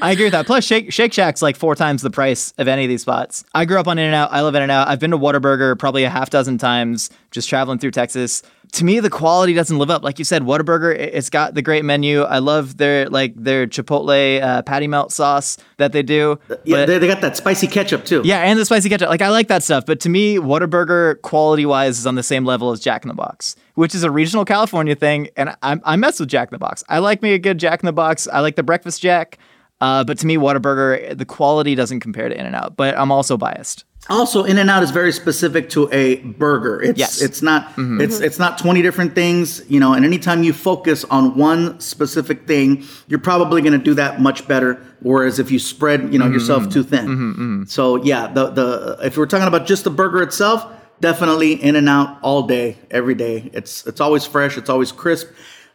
I 0.00 0.10
agree 0.12 0.24
with 0.24 0.32
that. 0.32 0.46
Plus, 0.46 0.64
Shake 0.64 0.92
Shake 0.92 1.12
Shack's 1.12 1.42
like 1.42 1.56
four 1.56 1.74
times 1.76 2.02
the 2.02 2.10
price 2.10 2.52
of 2.58 2.66
any 2.66 2.84
of 2.84 2.88
these 2.88 3.02
spots. 3.02 3.44
I 3.54 3.66
grew 3.66 3.78
up 3.78 3.86
on 3.86 3.98
In 3.98 4.06
and 4.06 4.14
Out. 4.14 4.32
I 4.32 4.40
love 4.40 4.54
In 4.54 4.62
and 4.62 4.72
Out. 4.72 4.88
I've 4.88 5.00
been 5.00 5.10
to 5.12 5.18
Whataburger 5.18 5.78
probably 5.78 6.04
a 6.04 6.10
half 6.10 6.30
dozen 6.30 6.56
times 6.58 7.10
just 7.30 7.48
traveling 7.48 7.78
through 7.78 7.90
Texas. 7.92 8.42
To 8.72 8.86
me, 8.86 9.00
the 9.00 9.10
quality 9.10 9.52
doesn't 9.52 9.76
live 9.76 9.90
up. 9.90 10.02
Like 10.02 10.18
you 10.18 10.24
said, 10.24 10.42
Whataburger, 10.42 10.94
it- 10.94 11.12
it's 11.14 11.28
got 11.28 11.52
the 11.54 11.60
great 11.60 11.84
menu. 11.84 12.22
I 12.22 12.38
love 12.38 12.78
their 12.78 13.06
like 13.10 13.34
their 13.36 13.66
Chipotle 13.66 14.42
uh, 14.42 14.62
patty 14.62 14.86
melt 14.88 15.12
sauce 15.12 15.58
that 15.76 15.92
they 15.92 16.02
do. 16.02 16.38
Yeah, 16.48 16.56
But- 16.78 16.86
they, 16.86 16.98
they 16.98 17.06
got 17.06 17.20
that 17.20 17.36
spicy 17.36 17.66
ketchup 17.66 18.06
too. 18.06 18.22
yeah, 18.24 18.38
and 18.38 18.58
the 18.58 18.64
spicy 18.64 18.88
ketchup. 18.88 19.10
Like 19.10 19.20
I 19.20 19.28
like 19.28 19.48
that 19.48 19.62
stuff, 19.62 19.84
but 19.84 20.00
to 20.00 20.08
me, 20.08 20.36
Whataburger 20.38 21.20
quality 21.20 21.66
wise 21.66 21.98
is 21.98 22.06
on 22.06 22.14
the 22.14 22.22
same 22.22 22.46
level 22.46 22.70
as 22.70 22.80
Jack 22.80 23.04
in 23.04 23.08
the 23.08 23.14
Box, 23.14 23.56
which 23.74 23.94
is 23.94 24.04
a 24.04 24.10
regional 24.10 24.46
California 24.46 24.94
thing. 24.94 25.28
And 25.36 25.50
I, 25.62 25.78
I 25.84 25.96
mess 25.96 26.18
with 26.18 26.30
Jack 26.30 26.48
in 26.48 26.54
the 26.54 26.58
Box. 26.58 26.82
I 26.88 26.98
like 27.00 27.20
me 27.20 27.34
a 27.34 27.38
good 27.38 27.58
Jack 27.58 27.82
in 27.82 27.86
the 27.86 27.92
Box. 27.92 28.26
I 28.32 28.40
like 28.40 28.56
the 28.56 28.62
breakfast 28.62 29.02
Jack. 29.02 29.36
Uh, 29.82 30.02
but 30.04 30.16
to 30.20 30.26
me, 30.26 30.36
Whataburger, 30.38 31.18
the 31.18 31.24
quality 31.26 31.74
doesn't 31.74 32.00
compare 32.00 32.28
to 32.30 32.38
In 32.38 32.46
and 32.46 32.54
Out. 32.56 32.76
But 32.76 32.96
I'm 32.96 33.10
also 33.12 33.36
biased. 33.36 33.84
Also, 34.12 34.44
In 34.44 34.58
and 34.58 34.68
Out 34.68 34.82
is 34.82 34.90
very 34.90 35.10
specific 35.12 35.70
to 35.70 35.88
a 35.90 36.16
burger. 36.16 36.82
It's 36.82 36.98
Yes. 36.98 37.22
it's 37.22 37.40
not 37.40 37.68
mm-hmm. 37.70 38.00
it's 38.00 38.20
it's 38.20 38.38
not 38.38 38.58
twenty 38.58 38.82
different 38.82 39.14
things, 39.14 39.62
you 39.68 39.80
know. 39.80 39.94
And 39.94 40.04
anytime 40.04 40.42
you 40.42 40.52
focus 40.52 41.04
on 41.04 41.36
one 41.36 41.80
specific 41.80 42.46
thing, 42.46 42.84
you're 43.08 43.18
probably 43.18 43.62
going 43.62 43.72
to 43.72 43.84
do 43.84 43.94
that 43.94 44.20
much 44.20 44.46
better. 44.46 44.78
Whereas 45.00 45.38
if 45.38 45.50
you 45.50 45.58
spread, 45.58 46.12
you 46.12 46.18
know, 46.18 46.28
yourself 46.28 46.64
mm-hmm. 46.64 46.72
too 46.72 46.82
thin. 46.82 47.06
Mm-hmm, 47.06 47.64
so 47.64 47.96
yeah, 48.04 48.26
the 48.28 48.50
the 48.50 48.98
if 49.02 49.16
we're 49.16 49.26
talking 49.26 49.48
about 49.48 49.66
just 49.66 49.84
the 49.84 49.90
burger 49.90 50.22
itself, 50.22 50.66
definitely 51.00 51.54
In 51.54 51.74
and 51.76 51.88
Out 51.88 52.18
all 52.22 52.46
day, 52.46 52.76
every 52.90 53.14
day. 53.14 53.50
It's 53.54 53.86
it's 53.86 54.00
always 54.00 54.26
fresh. 54.26 54.58
It's 54.58 54.68
always 54.70 54.92
crisp. 54.92 55.28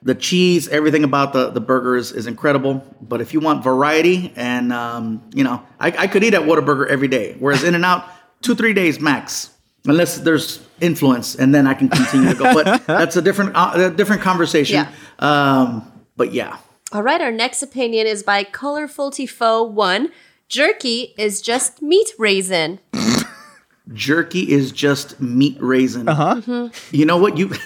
The 0.04 0.13
cheese, 0.13 0.67
everything 0.67 1.04
about 1.04 1.34
the, 1.34 1.50
the 1.50 1.60
burger 1.60 1.97
is, 1.97 2.12
is 2.12 2.28
incredible. 2.28 2.84
But 3.02 3.19
if 3.19 3.34
you 3.34 3.39
want 3.39 3.63
variety, 3.63 4.32
and 4.36 4.71
um, 4.71 5.28
you 5.34 5.43
know, 5.43 5.63
I, 5.80 5.88
I 5.88 6.08
could 6.08 6.23
eat 6.23 6.36
at 6.36 6.43
Whataburger 6.43 6.88
every 6.88 7.08
day. 7.08 7.36
Whereas 7.39 7.63
In 7.63 7.73
and 7.73 7.84
Out, 7.84 8.08
two 8.41 8.56
three 8.56 8.73
days 8.73 9.00
max, 9.00 9.52
unless 9.86 10.17
there's 10.19 10.62
influence, 10.82 11.36
and 11.36 11.54
then 11.54 11.67
I 11.67 11.73
can 11.73 11.89
continue 11.89 12.30
to 12.30 12.36
go. 12.36 12.54
But 12.54 12.86
that's 12.88 13.15
a 13.15 13.21
different 13.21 13.52
uh, 13.56 13.71
a 13.76 13.89
different 13.91 14.21
conversation. 14.21 14.76
Yeah. 14.76 14.91
Um, 15.19 15.91
but 16.15 16.34
yeah, 16.34 16.58
All 16.91 17.04
right, 17.04 17.21
our 17.21 17.32
next 17.32 17.62
opinion 17.62 18.08
is 18.08 18.23
by 18.23 18.43
Colorful 18.43 19.12
Tifo 19.12 19.69
One. 19.69 20.10
Jerky 20.50 21.13
is 21.17 21.41
just 21.41 21.82
meat 21.82 22.10
raisin. 22.17 22.80
jerky 23.93 24.52
is 24.52 24.71
just 24.71 25.19
meat 25.21 25.58
raisin. 25.60 26.08
Uh 26.08 26.15
huh. 26.41 26.69
You 26.91 27.06
know 27.06 27.17
what 27.17 27.38
you? 27.38 27.50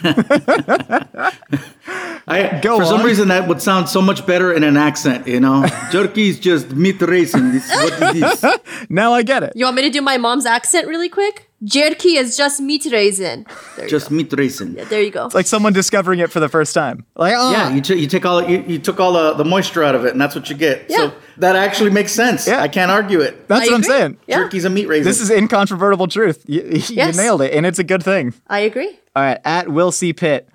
I, 2.27 2.59
Go 2.61 2.77
for 2.79 2.85
some 2.85 3.03
reason 3.03 3.27
that 3.29 3.47
would 3.47 3.61
sound 3.61 3.89
so 3.89 4.01
much 4.01 4.25
better 4.25 4.53
in 4.53 4.63
an 4.63 4.77
accent. 4.77 5.27
You 5.27 5.39
know, 5.39 5.65
jerky 5.91 6.29
is 6.29 6.39
just 6.39 6.71
meat 6.71 7.01
raisin. 7.01 7.51
This, 7.51 7.69
what 7.69 8.15
is 8.15 8.41
this? 8.41 8.55
Now 8.89 9.13
I 9.13 9.23
get 9.23 9.43
it. 9.43 9.53
You 9.55 9.65
want 9.65 9.75
me 9.77 9.83
to 9.83 9.89
do 9.89 10.01
my 10.01 10.17
mom's 10.17 10.45
accent 10.45 10.87
really 10.87 11.09
quick? 11.09 11.47
Jerky 11.63 12.15
is 12.15 12.35
just 12.35 12.59
meat 12.59 12.87
raisin. 12.91 13.45
There 13.77 13.87
Just 13.87 14.09
go. 14.09 14.15
meat 14.15 14.33
raisin. 14.35 14.73
Yeah, 14.73 14.85
there 14.85 15.01
you 15.01 15.11
go. 15.11 15.29
Like 15.31 15.45
someone 15.45 15.73
discovering 15.73 16.19
it 16.19 16.31
for 16.31 16.39
the 16.39 16.49
first 16.49 16.73
time. 16.73 17.05
Like, 17.15 17.35
oh, 17.37 17.51
Yeah, 17.51 17.71
you, 17.71 17.81
t- 17.81 17.99
you 17.99 18.07
take 18.07 18.25
all 18.25 18.41
you, 18.43 18.63
you 18.67 18.79
took 18.79 18.99
all 18.99 19.13
the, 19.13 19.33
the 19.33 19.45
moisture 19.45 19.83
out 19.83 19.93
of 19.93 20.03
it, 20.05 20.11
and 20.11 20.19
that's 20.19 20.33
what 20.33 20.49
you 20.49 20.55
get. 20.55 20.85
Yeah. 20.89 20.97
So 20.97 21.13
that 21.37 21.55
actually 21.55 21.91
makes 21.91 22.11
sense. 22.13 22.47
Yeah. 22.47 22.61
I 22.63 22.67
can't 22.67 22.89
argue 22.89 23.19
it. 23.19 23.47
that's 23.47 23.61
I 23.61 23.71
what 23.71 23.75
I'm 23.75 23.83
saying. 23.83 24.17
Yeah. 24.25 24.37
Jerky's 24.37 24.65
a 24.65 24.71
meat 24.71 24.87
raisin. 24.87 25.05
This 25.05 25.21
is 25.21 25.29
incontrovertible 25.29 26.07
truth. 26.07 26.43
You, 26.47 26.63
you 26.63 26.81
Yes. 26.89 27.15
nailed 27.15 27.43
it, 27.43 27.53
and 27.53 27.65
it's 27.67 27.77
a 27.79 27.83
good 27.83 28.01
thing. 28.03 28.33
I 28.47 28.59
agree. 28.61 28.97
All 29.15 29.21
right, 29.23 29.39
at 29.45 29.69
Will 29.69 29.91
C. 29.91 30.13
Pitt, 30.13 30.49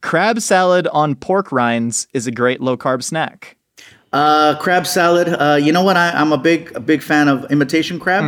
crab 0.00 0.40
salad 0.40 0.86
on 0.88 1.14
pork 1.14 1.52
rinds 1.52 2.08
is 2.12 2.26
a 2.26 2.30
great 2.30 2.60
low 2.60 2.76
carb 2.76 3.02
snack. 3.02 3.56
uh, 4.12 4.56
crab 4.60 4.86
salad. 4.86 5.28
Uh, 5.28 5.56
you 5.56 5.72
know 5.72 5.82
what? 5.82 5.96
I, 5.96 6.10
I'm 6.10 6.32
a 6.32 6.38
big 6.38 6.74
a 6.74 6.80
big 6.80 7.02
fan 7.02 7.28
of 7.28 7.50
imitation 7.50 7.98
crab. 7.98 8.22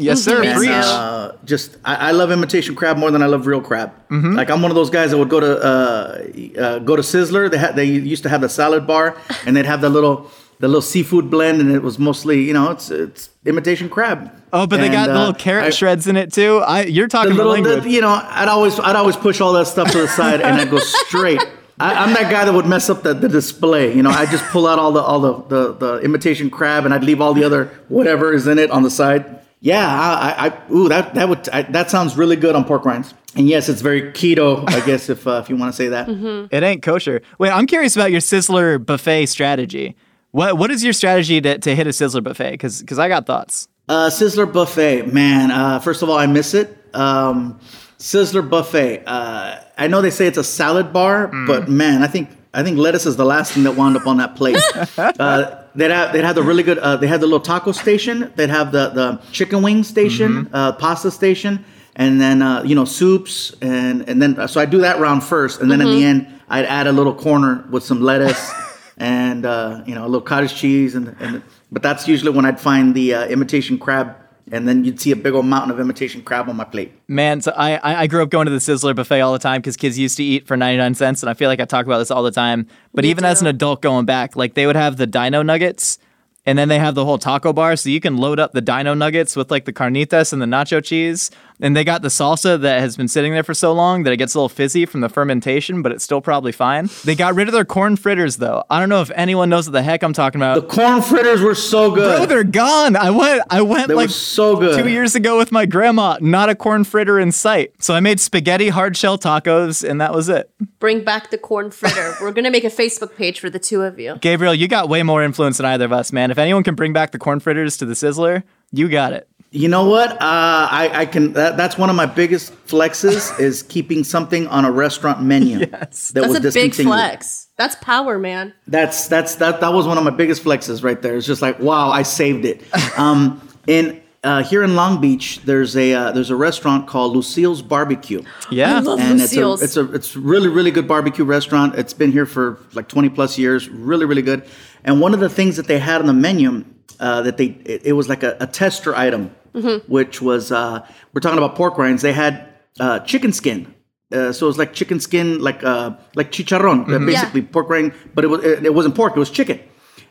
Yes, 0.00 0.22
sir. 0.22 0.42
And, 0.42 0.58
uh, 0.86 1.32
just 1.44 1.76
I, 1.84 2.08
I 2.08 2.10
love 2.12 2.30
imitation 2.32 2.74
crab 2.74 2.96
more 2.96 3.10
than 3.10 3.22
I 3.22 3.26
love 3.26 3.46
real 3.46 3.60
crab. 3.60 3.92
Mm-hmm. 4.08 4.34
Like 4.34 4.50
I'm 4.50 4.62
one 4.62 4.70
of 4.70 4.74
those 4.74 4.90
guys 4.90 5.10
that 5.10 5.18
would 5.18 5.28
go 5.28 5.40
to 5.40 5.58
uh, 5.62 6.24
uh, 6.58 6.78
go 6.80 6.96
to 6.96 7.02
Sizzler. 7.02 7.50
They 7.50 7.58
had 7.58 7.76
they 7.76 7.84
used 7.84 8.22
to 8.24 8.28
have 8.28 8.40
the 8.40 8.48
salad 8.48 8.86
bar, 8.86 9.16
and 9.46 9.56
they'd 9.56 9.66
have 9.66 9.80
the 9.82 9.90
little 9.90 10.30
the 10.60 10.68
little 10.68 10.82
seafood 10.82 11.30
blend, 11.30 11.60
and 11.60 11.72
it 11.72 11.82
was 11.82 11.98
mostly 11.98 12.42
you 12.42 12.52
know 12.52 12.70
it's 12.70 12.90
it's 12.90 13.30
imitation 13.44 13.88
crab. 13.88 14.30
Oh, 14.52 14.66
but 14.66 14.78
they 14.78 14.88
got 14.88 15.08
And, 15.08 15.10
the 15.10 15.14
uh, 15.16 15.18
little 15.18 15.34
carrot 15.34 15.66
I- 15.66 15.70
shreds 15.70 16.06
in 16.06 16.16
it 16.16 16.32
too. 16.32 16.58
I 16.58 16.84
you're 16.84 17.08
talking 17.08 17.36
the 17.36 17.44
little, 17.44 17.80
the, 17.80 17.88
you 17.90 18.00
know, 18.00 18.08
I'd 18.08 18.48
always, 18.48 18.78
I'd 18.80 18.96
always 18.96 19.16
push 19.16 19.40
all 19.40 19.52
that 19.54 19.66
stuff 19.66 19.90
to 19.92 19.98
the 19.98 20.08
side, 20.08 20.40
and 20.40 20.60
I'd 20.60 20.70
go 20.70 20.78
straight. 20.80 21.40
I, 21.78 21.94
I'm 22.04 22.12
that 22.14 22.30
guy 22.30 22.44
that 22.44 22.52
would 22.52 22.66
mess 22.66 22.90
up 22.90 23.02
the, 23.04 23.14
the 23.14 23.28
display. 23.28 23.94
You 23.94 24.02
know, 24.02 24.10
I 24.10 24.26
just 24.26 24.44
pull 24.46 24.66
out 24.66 24.78
all 24.78 24.92
the, 24.92 25.00
all 25.00 25.20
the, 25.20 25.32
the, 25.48 25.72
the 25.74 25.98
imitation 26.00 26.50
crab, 26.50 26.84
and 26.84 26.92
I'd 26.92 27.04
leave 27.04 27.20
all 27.22 27.32
the 27.32 27.42
other 27.44 27.66
whatever 27.88 28.34
is 28.34 28.46
in 28.46 28.58
it 28.58 28.70
on 28.70 28.82
the 28.82 28.90
side. 28.90 29.38
Yeah, 29.60 29.86
I, 29.88 30.30
I, 30.30 30.46
I 30.48 30.72
ooh, 30.72 30.88
that, 30.90 31.14
that 31.14 31.28
would, 31.28 31.48
I, 31.50 31.62
that 31.62 31.90
sounds 31.90 32.16
really 32.18 32.36
good 32.36 32.54
on 32.54 32.64
pork 32.64 32.84
rinds. 32.84 33.14
And 33.36 33.48
yes, 33.48 33.68
it's 33.70 33.80
very 33.82 34.10
keto, 34.12 34.68
I 34.68 34.80
guess, 34.86 35.08
if, 35.08 35.26
uh, 35.26 35.40
if 35.42 35.48
you 35.48 35.56
want 35.56 35.72
to 35.72 35.76
say 35.76 35.88
that. 35.88 36.08
It 36.50 36.62
ain't 36.62 36.82
kosher. 36.82 37.22
Wait, 37.38 37.50
I'm 37.50 37.66
curious 37.66 37.94
about 37.96 38.10
your 38.10 38.20
Sizzler 38.20 38.84
buffet 38.84 39.26
strategy. 39.26 39.96
What 40.32 40.58
what 40.58 40.70
is 40.70 40.84
your 40.84 40.92
strategy 40.92 41.40
to, 41.40 41.58
to 41.58 41.74
hit 41.74 41.86
a 41.86 41.90
Sizzler 41.90 42.22
buffet? 42.22 42.52
Because 42.52 42.80
because 42.80 42.98
I 42.98 43.08
got 43.08 43.26
thoughts. 43.26 43.68
Uh, 43.88 44.08
Sizzler 44.08 44.50
buffet, 44.50 45.12
man. 45.12 45.50
Uh, 45.50 45.80
first 45.80 46.02
of 46.02 46.08
all, 46.08 46.16
I 46.16 46.26
miss 46.26 46.54
it. 46.54 46.76
Um, 46.94 47.58
Sizzler 47.98 48.48
buffet. 48.48 49.02
Uh, 49.06 49.60
I 49.76 49.88
know 49.88 50.00
they 50.00 50.10
say 50.10 50.26
it's 50.26 50.38
a 50.38 50.44
salad 50.44 50.92
bar, 50.92 51.26
but 51.46 51.68
man, 51.68 52.02
I 52.02 52.06
think 52.06 52.30
I 52.54 52.62
think 52.62 52.78
lettuce 52.78 53.06
is 53.06 53.16
the 53.16 53.24
last 53.24 53.52
thing 53.52 53.64
that 53.64 53.72
wound 53.72 53.96
up 53.96 54.06
on 54.06 54.18
that 54.18 54.36
plate. 54.36 54.56
uh, 54.98 55.64
they'd 55.74 55.90
have 55.90 56.12
they'd 56.12 56.24
have 56.24 56.36
the 56.36 56.42
really 56.42 56.62
good. 56.62 56.78
Uh, 56.78 56.96
they 56.96 57.08
had 57.08 57.20
the 57.20 57.26
little 57.26 57.40
taco 57.40 57.72
station. 57.72 58.32
They'd 58.36 58.50
have 58.50 58.70
the 58.70 58.90
the 58.90 59.20
chicken 59.32 59.62
wing 59.62 59.82
station, 59.82 60.48
uh, 60.52 60.72
pasta 60.72 61.10
station, 61.10 61.64
and 61.96 62.20
then 62.20 62.42
uh, 62.42 62.62
you 62.62 62.76
know 62.76 62.84
soups 62.84 63.54
and 63.60 64.08
and 64.08 64.22
then 64.22 64.46
so 64.46 64.60
I 64.60 64.66
do 64.66 64.78
that 64.78 65.00
round 65.00 65.24
first, 65.24 65.60
and 65.60 65.68
then 65.68 65.80
in 65.80 65.88
the 65.88 66.04
end 66.04 66.26
I'd 66.48 66.66
add 66.66 66.86
a 66.86 66.92
little 66.92 67.14
corner 67.14 67.64
with 67.70 67.82
some 67.82 68.00
lettuce 68.00 68.52
and 69.00 69.46
uh, 69.46 69.82
you 69.86 69.94
know 69.94 70.04
a 70.04 70.08
little 70.08 70.20
cottage 70.20 70.54
cheese 70.54 70.94
and 70.94 71.16
and 71.18 71.42
but 71.72 71.82
that's 71.82 72.06
usually 72.06 72.30
when 72.30 72.44
I'd 72.44 72.60
find 72.60 72.94
the 72.94 73.14
uh, 73.14 73.26
imitation 73.26 73.78
crab, 73.78 74.14
and 74.52 74.68
then 74.68 74.84
you'd 74.84 75.00
see 75.00 75.10
a 75.10 75.16
big 75.16 75.32
old 75.32 75.46
mountain 75.46 75.70
of 75.70 75.80
imitation 75.80 76.22
crab 76.22 76.48
on 76.48 76.56
my 76.56 76.64
plate. 76.64 76.92
Man, 77.08 77.40
so 77.40 77.52
I 77.56 77.76
I 77.76 78.02
I 78.02 78.06
grew 78.06 78.22
up 78.22 78.30
going 78.30 78.44
to 78.46 78.52
the 78.52 78.58
Sizzler 78.58 78.94
buffet 78.94 79.20
all 79.20 79.32
the 79.32 79.38
time 79.38 79.60
because 79.60 79.76
kids 79.76 79.98
used 79.98 80.16
to 80.18 80.24
eat 80.24 80.46
for 80.46 80.56
99 80.56 80.94
cents, 80.94 81.22
and 81.22 81.30
I 81.30 81.34
feel 81.34 81.48
like 81.48 81.60
I 81.60 81.64
talk 81.64 81.86
about 81.86 81.98
this 81.98 82.10
all 82.10 82.22
the 82.22 82.30
time. 82.30 82.66
But 82.92 83.04
even 83.04 83.24
as 83.24 83.40
an 83.40 83.46
adult 83.46 83.80
going 83.82 84.04
back, 84.04 84.36
like 84.36 84.54
they 84.54 84.66
would 84.66 84.76
have 84.76 84.98
the 84.98 85.06
dino 85.06 85.42
nuggets, 85.42 85.98
and 86.44 86.58
then 86.58 86.68
they 86.68 86.78
have 86.78 86.94
the 86.94 87.04
whole 87.06 87.18
taco 87.18 87.52
bar, 87.54 87.76
so 87.76 87.88
you 87.88 88.00
can 88.00 88.18
load 88.18 88.38
up 88.38 88.52
the 88.52 88.60
dino 88.60 88.92
nuggets 88.92 89.34
with 89.34 89.50
like 89.50 89.64
the 89.64 89.72
carnitas 89.72 90.32
and 90.32 90.42
the 90.42 90.46
nacho 90.46 90.84
cheese. 90.84 91.30
And 91.62 91.76
they 91.76 91.84
got 91.84 92.02
the 92.02 92.08
salsa 92.08 92.60
that 92.60 92.80
has 92.80 92.96
been 92.96 93.08
sitting 93.08 93.32
there 93.32 93.42
for 93.42 93.54
so 93.54 93.72
long 93.72 94.02
that 94.04 94.12
it 94.12 94.16
gets 94.16 94.34
a 94.34 94.38
little 94.38 94.48
fizzy 94.48 94.86
from 94.86 95.00
the 95.02 95.08
fermentation, 95.08 95.82
but 95.82 95.92
it's 95.92 96.02
still 96.02 96.20
probably 96.20 96.52
fine. 96.52 96.88
They 97.04 97.14
got 97.14 97.34
rid 97.34 97.48
of 97.48 97.52
their 97.54 97.64
corn 97.64 97.96
fritters 97.96 98.36
though. 98.36 98.64
I 98.70 98.80
don't 98.80 98.88
know 98.88 99.02
if 99.02 99.10
anyone 99.14 99.48
knows 99.50 99.66
what 99.66 99.72
the 99.72 99.82
heck 99.82 100.02
I'm 100.02 100.12
talking 100.12 100.40
about. 100.40 100.54
The 100.54 100.66
corn 100.74 101.02
fritters 101.02 101.42
were 101.42 101.54
so 101.54 101.94
good. 101.94 102.16
Bro, 102.18 102.26
they're 102.26 102.44
gone. 102.44 102.96
I 102.96 103.10
went. 103.10 103.42
I 103.50 103.62
went 103.62 103.88
They 103.88 103.94
like 103.94 104.10
so 104.10 104.56
good. 104.56 104.82
two 104.82 104.88
years 104.88 105.14
ago 105.14 105.36
with 105.36 105.52
my 105.52 105.66
grandma. 105.66 106.16
Not 106.20 106.48
a 106.48 106.54
corn 106.54 106.84
fritter 106.84 107.18
in 107.20 107.30
sight. 107.32 107.72
So 107.82 107.94
I 107.94 108.00
made 108.00 108.20
spaghetti 108.20 108.70
hard 108.70 108.96
shell 108.96 109.18
tacos, 109.18 109.88
and 109.88 110.00
that 110.00 110.14
was 110.14 110.28
it. 110.28 110.50
Bring 110.78 111.04
back 111.04 111.30
the 111.30 111.38
corn 111.38 111.70
fritter. 111.70 112.14
We're 112.20 112.32
gonna 112.32 112.50
make 112.50 112.64
a 112.64 112.68
Facebook 112.70 113.16
page 113.16 113.38
for 113.40 113.50
the 113.50 113.58
two 113.58 113.82
of 113.82 113.98
you. 113.98 114.16
Gabriel, 114.20 114.54
you 114.54 114.66
got 114.68 114.88
way 114.88 115.02
more 115.02 115.22
influence 115.22 115.58
than 115.58 115.66
either 115.66 115.84
of 115.84 115.92
us, 115.92 116.12
man. 116.12 116.30
If 116.30 116.38
anyone 116.38 116.62
can 116.62 116.74
bring 116.74 116.92
back 116.92 117.12
the 117.12 117.18
corn 117.18 117.40
fritters 117.40 117.76
to 117.78 117.84
the 117.86 117.94
Sizzler, 117.94 118.42
you 118.72 118.88
got 118.88 119.12
it. 119.12 119.28
You 119.52 119.68
know 119.68 119.88
what? 119.88 120.12
Uh, 120.12 120.16
I, 120.20 120.90
I 120.92 121.06
can. 121.06 121.32
That, 121.32 121.56
that's 121.56 121.76
one 121.76 121.90
of 121.90 121.96
my 121.96 122.06
biggest 122.06 122.52
flexes 122.66 123.38
is 123.40 123.64
keeping 123.64 124.04
something 124.04 124.46
on 124.46 124.64
a 124.64 124.70
restaurant 124.70 125.22
menu. 125.22 125.58
Yes. 125.58 126.08
that 126.10 126.20
That's 126.20 126.40
was 126.40 126.56
a 126.56 126.58
big 126.58 126.72
flex. 126.74 127.48
That's 127.56 127.74
power, 127.76 128.18
man. 128.18 128.54
That's 128.68 129.08
that's 129.08 129.34
that 129.36 129.60
that 129.60 129.72
was 129.72 129.86
one 129.86 129.98
of 129.98 130.04
my 130.04 130.10
biggest 130.10 130.44
flexes 130.44 130.84
right 130.84 131.02
there. 131.02 131.16
It's 131.16 131.26
just 131.26 131.42
like 131.42 131.58
wow, 131.58 131.90
I 131.90 132.02
saved 132.02 132.44
it. 132.44 132.62
Um, 132.96 133.46
in 133.66 134.00
uh, 134.22 134.42
here 134.42 134.62
in 134.62 134.76
Long 134.76 135.00
Beach, 135.00 135.40
there's 135.44 135.76
a 135.76 135.94
uh, 135.94 136.12
there's 136.12 136.30
a 136.30 136.36
restaurant 136.36 136.86
called 136.86 137.14
Lucille's 137.14 137.62
Barbecue. 137.62 138.22
Yeah. 138.50 138.76
I 138.76 138.80
love 138.80 139.00
and 139.00 139.18
Lucille's. 139.18 139.62
it's 139.62 139.76
a 139.76 139.84
it's 139.84 139.90
a 139.90 139.94
it's 139.94 140.16
really 140.16 140.48
really 140.48 140.70
good 140.70 140.86
barbecue 140.86 141.24
restaurant. 141.24 141.74
It's 141.76 141.94
been 141.94 142.12
here 142.12 142.26
for 142.26 142.58
like 142.72 142.88
20 142.88 143.08
plus 143.10 143.38
years. 143.38 143.68
Really 143.68 144.04
really 144.04 144.22
good. 144.22 144.44
And 144.84 145.00
one 145.00 145.14
of 145.14 145.20
the 145.20 145.28
things 145.28 145.56
that 145.56 145.66
they 145.66 145.78
had 145.78 146.00
on 146.00 146.06
the 146.06 146.12
menu 146.12 146.64
uh, 147.00 147.22
that 147.22 147.36
they 147.36 147.46
it, 147.64 147.82
it 147.86 147.92
was 147.94 148.08
like 148.08 148.22
a, 148.22 148.36
a 148.40 148.46
tester 148.46 148.94
item, 148.94 149.30
Mm-hmm. 149.52 149.90
which 149.92 150.22
was 150.22 150.52
uh, 150.52 150.86
we're 151.12 151.20
talking 151.20 151.38
about 151.38 151.56
pork 151.56 151.76
rinds. 151.76 152.02
They 152.02 152.12
had 152.12 152.46
uh, 152.78 153.00
chicken 153.00 153.32
skin. 153.32 153.74
Uh, 154.12 154.32
so 154.32 154.46
it 154.46 154.50
was 154.50 154.58
like 154.58 154.72
chicken 154.72 155.00
skin, 155.00 155.40
like 155.40 155.64
uh, 155.64 155.90
like 156.14 156.30
chicharron, 156.30 156.82
uh, 156.84 156.98
basically 157.06 157.42
pork 157.42 157.68
rind, 157.68 157.92
but 158.14 158.24
it 158.24 158.28
was 158.28 158.44
it, 158.44 158.64
it 158.66 158.74
wasn't 158.74 158.94
pork; 158.94 159.16
it 159.16 159.18
was 159.18 159.30
chicken, 159.30 159.58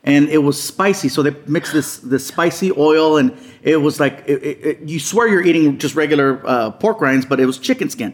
and 0.04 0.28
it 0.30 0.40
was 0.40 0.62
spicy. 0.62 1.08
So 1.10 1.24
they 1.24 1.34
mixed 1.48 1.72
this 1.72 2.00
this 2.00 2.28
spicy 2.28 2.72
oil, 2.78 3.16
and 3.18 3.32
it 3.64 3.78
was 3.78 4.00
like 4.00 4.24
it, 4.28 4.44
it, 4.44 4.58
it- 4.70 4.80
you 4.90 5.00
swear 5.00 5.28
you're 5.30 5.46
eating 5.46 5.78
just 5.78 5.96
regular 5.96 6.42
uh, 6.46 6.72
pork 6.72 7.00
rinds, 7.02 7.26
but 7.26 7.40
it 7.40 7.46
was 7.46 7.58
chicken 7.60 7.90
skin 7.90 8.12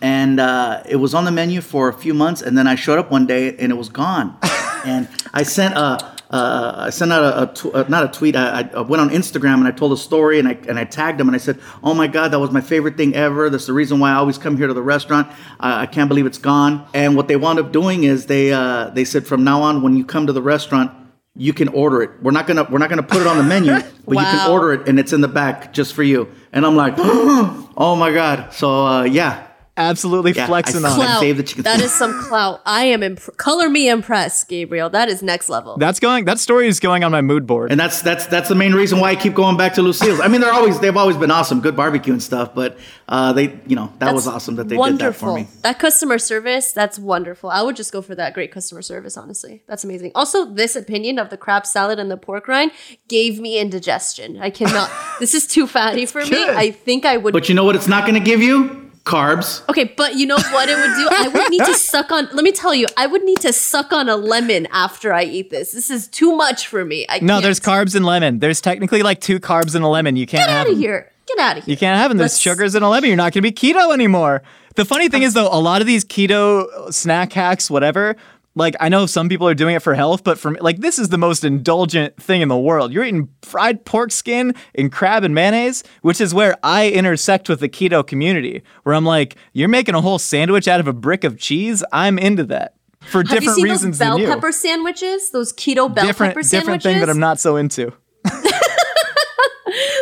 and 0.00 0.38
uh, 0.38 0.80
it 0.88 0.96
was 0.96 1.12
on 1.12 1.24
the 1.24 1.32
menu 1.32 1.60
for 1.60 1.88
a 1.88 1.92
few 1.92 2.14
months 2.14 2.40
and 2.40 2.56
then 2.56 2.68
i 2.68 2.76
showed 2.76 3.00
up 3.00 3.10
one 3.10 3.26
day 3.26 3.56
and 3.58 3.72
it 3.72 3.74
was 3.74 3.88
gone 3.88 4.36
and 4.86 5.08
i 5.34 5.42
sent 5.42 5.74
a 5.76 5.98
uh, 6.30 6.74
I 6.76 6.90
sent 6.90 7.10
out 7.10 7.22
a, 7.22 7.42
a 7.42 7.46
tw- 7.54 7.74
uh, 7.74 7.84
not 7.88 8.04
a 8.04 8.08
tweet. 8.08 8.36
I, 8.36 8.68
I 8.74 8.80
went 8.82 9.00
on 9.00 9.08
Instagram 9.08 9.54
and 9.54 9.66
I 9.66 9.70
told 9.70 9.92
a 9.92 9.96
story 9.96 10.38
and 10.38 10.46
I 10.46 10.58
and 10.68 10.78
I 10.78 10.84
tagged 10.84 11.18
them 11.18 11.26
and 11.26 11.34
I 11.34 11.38
said, 11.38 11.58
"Oh 11.82 11.94
my 11.94 12.06
God, 12.06 12.32
that 12.32 12.38
was 12.38 12.50
my 12.50 12.60
favorite 12.60 12.98
thing 12.98 13.14
ever. 13.14 13.48
That's 13.48 13.66
the 13.66 13.72
reason 13.72 13.98
why 13.98 14.10
I 14.10 14.14
always 14.14 14.36
come 14.36 14.56
here 14.58 14.66
to 14.66 14.74
the 14.74 14.82
restaurant. 14.82 15.32
I 15.58 15.82
I 15.82 15.86
can't 15.86 16.08
believe 16.08 16.26
it's 16.26 16.38
gone." 16.38 16.86
And 16.92 17.16
what 17.16 17.28
they 17.28 17.36
wound 17.36 17.58
up 17.58 17.72
doing 17.72 18.04
is 18.04 18.26
they 18.26 18.52
uh, 18.52 18.90
they 18.90 19.06
said 19.06 19.26
from 19.26 19.42
now 19.42 19.62
on, 19.62 19.80
when 19.80 19.96
you 19.96 20.04
come 20.04 20.26
to 20.26 20.34
the 20.34 20.42
restaurant, 20.42 20.92
you 21.34 21.54
can 21.54 21.68
order 21.68 22.02
it. 22.02 22.10
We're 22.22 22.32
not 22.32 22.46
gonna 22.46 22.64
we're 22.64 22.78
not 22.78 22.90
gonna 22.90 23.02
put 23.02 23.22
it 23.22 23.26
on 23.26 23.38
the 23.38 23.42
menu, 23.42 23.72
but 24.06 24.12
you 24.12 24.18
can 24.18 24.50
order 24.50 24.74
it 24.74 24.86
and 24.86 24.98
it's 24.98 25.14
in 25.14 25.22
the 25.22 25.28
back 25.28 25.72
just 25.72 25.94
for 25.94 26.02
you. 26.02 26.28
And 26.52 26.66
I'm 26.66 26.76
like, 26.76 26.94
"Oh 26.98 27.96
my 27.98 28.12
God!" 28.12 28.52
So 28.52 28.86
uh, 28.86 29.02
yeah, 29.04 29.47
Absolutely 29.78 30.32
Yeah, 30.32 30.46
flexing 30.46 30.84
I 30.84 30.88
on. 30.88 30.94
slept- 30.96 31.08
Clout. 31.10 31.20
save 31.20 31.36
the 31.36 31.42
chicken 31.44 31.62
That 31.62 31.78
skin. 31.78 31.88
some 31.88 32.20
clout. 32.24 32.60
I 32.66 32.84
am 32.86 33.02
imp- 33.02 33.36
color 33.36 33.70
me 33.70 33.88
impressed, 33.88 34.48
Gabriel. 34.48 34.90
That 34.90 35.08
is 35.08 35.22
next 35.22 35.48
level. 35.48 35.76
That's 35.78 36.00
going. 36.00 36.24
That 36.24 36.38
story 36.40 36.66
is 36.66 36.80
going 36.80 37.04
on 37.04 37.12
my 37.12 37.20
mood 37.20 37.46
board. 37.46 37.70
And 37.70 37.78
that's 37.78 38.02
that's 38.02 38.26
that's 38.26 38.48
the 38.48 38.54
main 38.56 38.74
reason 38.74 38.98
why 39.00 39.10
I 39.10 39.16
keep 39.16 39.34
going 39.34 39.56
back 39.56 39.74
to 39.74 39.82
Lucille's. 39.82 40.20
I 40.20 40.28
mean, 40.28 40.40
they're 40.40 40.52
always 40.52 40.80
they've 40.80 40.96
always 40.96 41.16
been 41.16 41.30
awesome, 41.30 41.60
good 41.60 41.76
barbecue 41.76 42.12
and 42.12 42.22
stuff. 42.22 42.54
But 42.54 42.76
uh, 43.08 43.32
they, 43.32 43.58
you 43.66 43.76
know, 43.76 43.92
that 44.00 44.12
was 44.12 44.26
awesome 44.26 44.56
that 44.56 44.68
they 44.68 44.76
wonderful. 44.76 45.36
did 45.36 45.44
that 45.46 45.48
for 45.48 45.54
me. 45.54 45.60
That 45.62 45.78
customer 45.78 46.18
service, 46.18 46.72
that's 46.72 46.98
wonderful. 46.98 47.48
I 47.50 47.62
would 47.62 47.76
just 47.76 47.92
go 47.92 48.02
for 48.02 48.14
that 48.16 48.34
great 48.34 48.50
customer 48.52 48.82
service, 48.82 49.16
honestly. 49.16 49.62
That's 49.68 49.84
amazing. 49.84 50.12
Also, 50.14 50.44
this 50.44 50.74
opinion 50.76 51.18
of 51.18 51.30
the 51.30 51.36
crab 51.36 51.64
salad 51.66 51.98
and 51.98 52.10
the 52.10 52.16
pork 52.16 52.48
rind 52.48 52.72
gave 53.06 53.38
me 53.40 53.58
indigestion. 53.58 54.38
I 54.40 54.50
cannot. 54.50 54.90
this 55.20 55.34
is 55.34 55.46
too 55.46 55.66
fatty 55.66 56.04
for 56.06 56.24
me. 56.26 56.44
I 56.48 56.72
think 56.72 57.04
I 57.06 57.16
would. 57.16 57.32
But 57.32 57.48
you 57.48 57.54
know 57.54 57.64
what? 57.64 57.76
It's 57.76 57.88
not 57.88 58.02
going 58.06 58.14
to 58.14 58.20
give 58.24 58.42
you 58.42 58.87
carbs. 59.08 59.68
okay, 59.68 59.84
but 59.96 60.14
you 60.16 60.26
know 60.26 60.36
what 60.36 60.68
it 60.68 60.76
would 60.76 60.94
do? 60.96 61.08
I 61.10 61.28
would 61.28 61.50
need 61.50 61.64
to 61.64 61.74
suck 61.92 62.12
on. 62.12 62.28
Let 62.32 62.44
me 62.44 62.52
tell 62.52 62.74
you, 62.74 62.86
I 62.96 63.06
would 63.06 63.24
need 63.24 63.38
to 63.40 63.52
suck 63.52 63.92
on 63.92 64.08
a 64.08 64.16
lemon 64.16 64.66
after 64.70 65.12
I 65.12 65.24
eat 65.24 65.50
this. 65.50 65.72
This 65.72 65.90
is 65.90 66.06
too 66.08 66.36
much 66.36 66.66
for 66.66 66.84
me. 66.84 67.06
I 67.08 67.18
no, 67.20 67.34
can't. 67.34 67.42
there's 67.44 67.60
carbs 67.60 67.96
in 67.96 68.02
lemon. 68.04 68.38
There's 68.38 68.60
technically 68.60 69.02
like 69.02 69.20
two 69.20 69.40
carbs 69.40 69.74
in 69.74 69.82
a 69.82 69.88
lemon. 69.90 70.16
You 70.16 70.26
can't 70.26 70.46
Get 70.46 70.50
out 70.50 70.66
of 70.66 70.72
them. 70.74 70.80
here. 70.82 71.10
Get 71.26 71.38
out 71.38 71.58
of 71.58 71.64
here. 71.64 71.72
You 71.72 71.76
can't 71.78 71.98
have 71.98 72.10
them. 72.10 72.18
There's 72.18 72.32
Let's- 72.32 72.40
sugars 72.40 72.74
in 72.74 72.82
a 72.82 72.88
lemon. 72.90 73.08
You're 73.08 73.16
not 73.16 73.32
going 73.32 73.42
to 73.42 73.50
be 73.50 73.52
keto 73.52 73.92
anymore. 73.92 74.42
The 74.76 74.84
funny 74.84 75.08
thing 75.08 75.22
is, 75.22 75.34
though, 75.34 75.48
a 75.50 75.58
lot 75.60 75.80
of 75.80 75.86
these 75.86 76.04
keto 76.04 76.92
snack 76.94 77.32
hacks, 77.32 77.68
whatever, 77.70 78.14
like 78.58 78.76
I 78.80 78.88
know 78.88 79.06
some 79.06 79.28
people 79.28 79.48
are 79.48 79.54
doing 79.54 79.74
it 79.74 79.82
for 79.82 79.94
health, 79.94 80.24
but 80.24 80.38
for 80.38 80.50
me, 80.50 80.60
like 80.60 80.78
this 80.78 80.98
is 80.98 81.08
the 81.08 81.18
most 81.18 81.44
indulgent 81.44 82.20
thing 82.20 82.42
in 82.42 82.48
the 82.48 82.58
world. 82.58 82.92
You're 82.92 83.04
eating 83.04 83.28
fried 83.42 83.84
pork 83.84 84.10
skin 84.10 84.54
and 84.74 84.92
crab 84.92 85.24
and 85.24 85.34
mayonnaise, 85.34 85.84
which 86.02 86.20
is 86.20 86.34
where 86.34 86.56
I 86.62 86.90
intersect 86.90 87.48
with 87.48 87.60
the 87.60 87.68
keto 87.68 88.06
community, 88.06 88.62
where 88.82 88.94
I'm 88.94 89.04
like, 89.04 89.36
you're 89.52 89.68
making 89.68 89.94
a 89.94 90.00
whole 90.00 90.18
sandwich 90.18 90.68
out 90.68 90.80
of 90.80 90.88
a 90.88 90.92
brick 90.92 91.24
of 91.24 91.38
cheese. 91.38 91.84
I'm 91.92 92.18
into 92.18 92.44
that 92.44 92.74
for 93.00 93.22
Have 93.22 93.30
you 93.30 93.40
different 93.40 93.56
seen 93.56 93.64
reasons 93.64 93.98
those 93.98 94.06
bell 94.06 94.18
pepper 94.18 94.52
sandwiches? 94.52 95.30
Those 95.30 95.52
keto 95.52 95.92
bell 95.94 96.06
different, 96.06 96.34
pepper 96.34 96.42
different 96.42 96.82
sandwiches? 96.82 96.84
thing 96.84 97.00
that 97.00 97.08
I'm 97.08 97.20
not 97.20 97.40
so 97.40 97.56
into. 97.56 97.92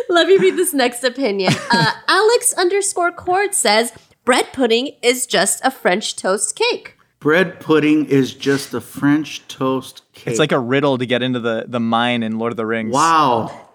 Let 0.08 0.28
me 0.28 0.38
read 0.38 0.56
this 0.56 0.72
next 0.72 1.04
opinion. 1.04 1.52
Uh, 1.68 1.92
Alex 2.08 2.54
underscore 2.54 3.12
Cord 3.12 3.54
says 3.54 3.92
bread 4.24 4.46
pudding 4.52 4.96
is 5.02 5.26
just 5.26 5.60
a 5.62 5.70
French 5.70 6.16
toast 6.16 6.56
cake. 6.56 6.95
Bread 7.26 7.58
pudding 7.58 8.06
is 8.06 8.32
just 8.32 8.72
a 8.72 8.80
French 8.80 9.48
toast 9.48 10.02
cake. 10.12 10.28
It's 10.28 10.38
like 10.38 10.52
a 10.52 10.60
riddle 10.60 10.96
to 10.96 11.06
get 11.06 11.24
into 11.24 11.40
the 11.40 11.64
the 11.66 11.80
mine 11.80 12.22
in 12.22 12.38
Lord 12.38 12.52
of 12.52 12.56
the 12.56 12.64
Rings. 12.64 12.92
wow. 12.92 13.68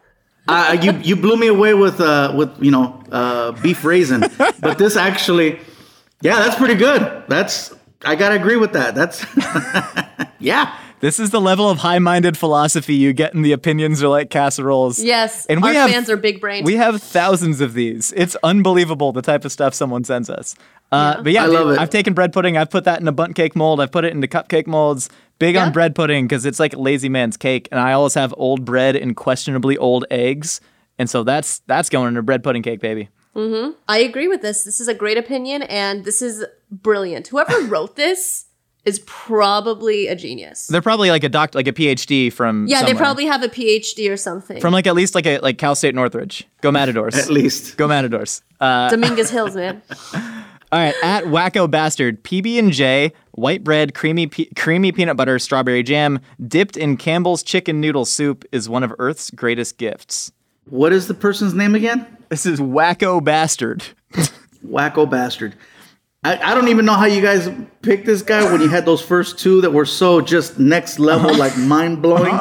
Uh, 0.47 0.77
you 0.81 0.93
you 1.03 1.17
blew 1.17 1.35
me 1.35 1.47
away 1.47 1.73
with 1.73 1.99
uh 1.99 2.31
with 2.33 2.49
you 2.63 2.71
know 2.71 3.03
uh 3.11 3.51
beef 3.61 3.83
raisin, 3.83 4.21
but 4.61 4.77
this 4.77 4.95
actually, 4.95 5.59
yeah, 6.21 6.39
that's 6.39 6.55
pretty 6.55 6.75
good. 6.75 7.25
That's 7.27 7.75
I 8.05 8.15
gotta 8.15 8.35
agree 8.35 8.55
with 8.55 8.71
that. 8.71 8.95
That's 8.95 9.25
yeah. 10.39 10.73
This 11.01 11.19
is 11.19 11.31
the 11.31 11.41
level 11.41 11.69
of 11.69 11.79
high-minded 11.79 12.37
philosophy 12.37 12.93
you 12.95 13.11
get 13.11 13.33
in 13.33 13.41
the 13.41 13.51
opinions 13.51 14.01
are 14.03 14.07
like 14.07 14.29
casseroles. 14.29 14.99
Yes, 15.03 15.45
And 15.47 15.61
we 15.61 15.69
our 15.69 15.73
have- 15.73 15.89
fans 15.89 16.09
are 16.09 16.15
big 16.17 16.39
brained. 16.39 16.65
We 16.65 16.75
have 16.75 17.01
thousands 17.01 17.59
of 17.59 17.73
these. 17.73 18.13
It's 18.15 18.37
unbelievable 18.43 19.11
the 19.11 19.21
type 19.23 19.43
of 19.43 19.51
stuff 19.51 19.73
someone 19.73 20.03
sends 20.03 20.29
us. 20.29 20.55
Uh, 20.91 21.21
But 21.23 21.31
yeah, 21.33 21.43
I 21.43 21.45
dude, 21.47 21.55
love 21.55 21.71
it. 21.71 21.79
I've 21.79 21.89
taken 21.89 22.13
bread 22.13 22.31
pudding. 22.33 22.55
I've 22.57 22.69
put 22.69 22.83
that 22.83 23.01
in 23.01 23.07
a 23.07 23.11
bundt 23.11 23.35
cake 23.35 23.55
mold. 23.55 23.81
I've 23.81 23.91
put 23.91 24.05
it 24.05 24.13
into 24.13 24.27
cupcake 24.27 24.67
molds. 24.67 25.09
Big 25.39 25.55
Yeah. 25.55 25.65
on 25.65 25.71
bread 25.71 25.95
pudding 25.95 26.27
because 26.27 26.45
it's 26.45 26.59
like 26.59 26.75
lazy 26.77 27.09
man's 27.09 27.35
cake, 27.35 27.67
and 27.71 27.79
I 27.79 27.93
always 27.93 28.13
have 28.13 28.31
old 28.37 28.63
bread 28.63 28.95
and 28.95 29.15
questionably 29.15 29.75
old 29.77 30.05
eggs, 30.11 30.61
and 30.99 31.09
so 31.09 31.23
that's 31.23 31.61
that's 31.65 31.89
going 31.89 32.09
in 32.09 32.17
a 32.17 32.21
bread 32.21 32.43
pudding 32.43 32.61
cake, 32.61 32.79
baby. 32.79 33.09
Mhm. 33.35 33.73
I 33.87 33.99
agree 33.99 34.27
with 34.27 34.41
this. 34.43 34.63
This 34.65 34.79
is 34.79 34.87
a 34.87 34.93
great 34.93 35.17
opinion, 35.17 35.63
and 35.63 36.05
this 36.05 36.21
is 36.21 36.45
brilliant. 36.69 37.29
Whoever 37.29 37.59
wrote 37.61 37.95
this 37.95 38.45
is 38.85 38.99
probably 39.05 40.07
a 40.07 40.15
genius. 40.15 40.67
They're 40.67 40.81
probably 40.81 41.09
like 41.09 41.23
a 41.23 41.29
doctor, 41.29 41.57
like 41.57 41.67
a 41.67 41.73
PhD 41.73 42.31
from 42.31 42.67
yeah, 42.67 42.83
they 42.83 42.93
probably 42.93 43.25
have 43.25 43.43
a 43.43 43.47
PhD 43.47 44.11
or 44.11 44.17
something. 44.17 44.59
from 44.59 44.73
like 44.73 44.87
at 44.87 44.95
least 44.95 45.15
like 45.15 45.25
a 45.25 45.39
like 45.39 45.57
Cal 45.57 45.75
State 45.75 45.95
Northridge. 45.95 46.47
Go 46.61 46.71
Matadors. 46.71 47.15
At 47.15 47.29
least. 47.29 47.77
Go 47.77 47.87
Matadors. 47.87 48.41
Uh, 48.59 48.89
Dominguez 48.89 49.29
Hills, 49.29 49.55
man. 49.55 49.81
All 50.73 50.79
right, 50.79 50.95
at 51.03 51.25
Wacko 51.25 51.69
Bastard, 51.69 52.23
PB 52.23 52.57
and 52.57 52.71
J, 52.71 53.11
white 53.31 53.61
bread, 53.61 53.93
creamy 53.93 54.27
pe- 54.27 54.47
creamy 54.55 54.93
peanut 54.93 55.17
butter, 55.17 55.37
strawberry 55.37 55.83
jam, 55.83 56.21
dipped 56.47 56.77
in 56.77 56.95
Campbell's 56.95 57.43
chicken 57.43 57.81
noodle 57.81 58.05
soup 58.05 58.45
is 58.53 58.69
one 58.69 58.81
of 58.81 58.93
Earth's 58.97 59.29
greatest 59.31 59.77
gifts. 59.77 60.31
What 60.69 60.93
is 60.93 61.07
the 61.09 61.13
person's 61.13 61.53
name 61.53 61.75
again? 61.75 62.07
This 62.29 62.45
is 62.45 62.61
Wacko 62.61 63.21
Bastard. 63.21 63.83
Wacko 64.65 65.09
bastard. 65.09 65.55
I, 66.23 66.51
I 66.51 66.53
don't 66.53 66.67
even 66.67 66.85
know 66.85 66.93
how 66.93 67.05
you 67.05 67.19
guys 67.21 67.49
picked 67.81 68.05
this 68.05 68.21
guy 68.21 68.43
when 68.51 68.61
you 68.61 68.67
had 68.69 68.85
those 68.85 69.01
first 69.01 69.39
two 69.39 69.61
that 69.61 69.71
were 69.71 69.85
so 69.87 70.21
just 70.21 70.59
next 70.59 70.99
level, 70.99 71.35
like 71.35 71.57
mind 71.57 72.01
blowing, 72.03 72.37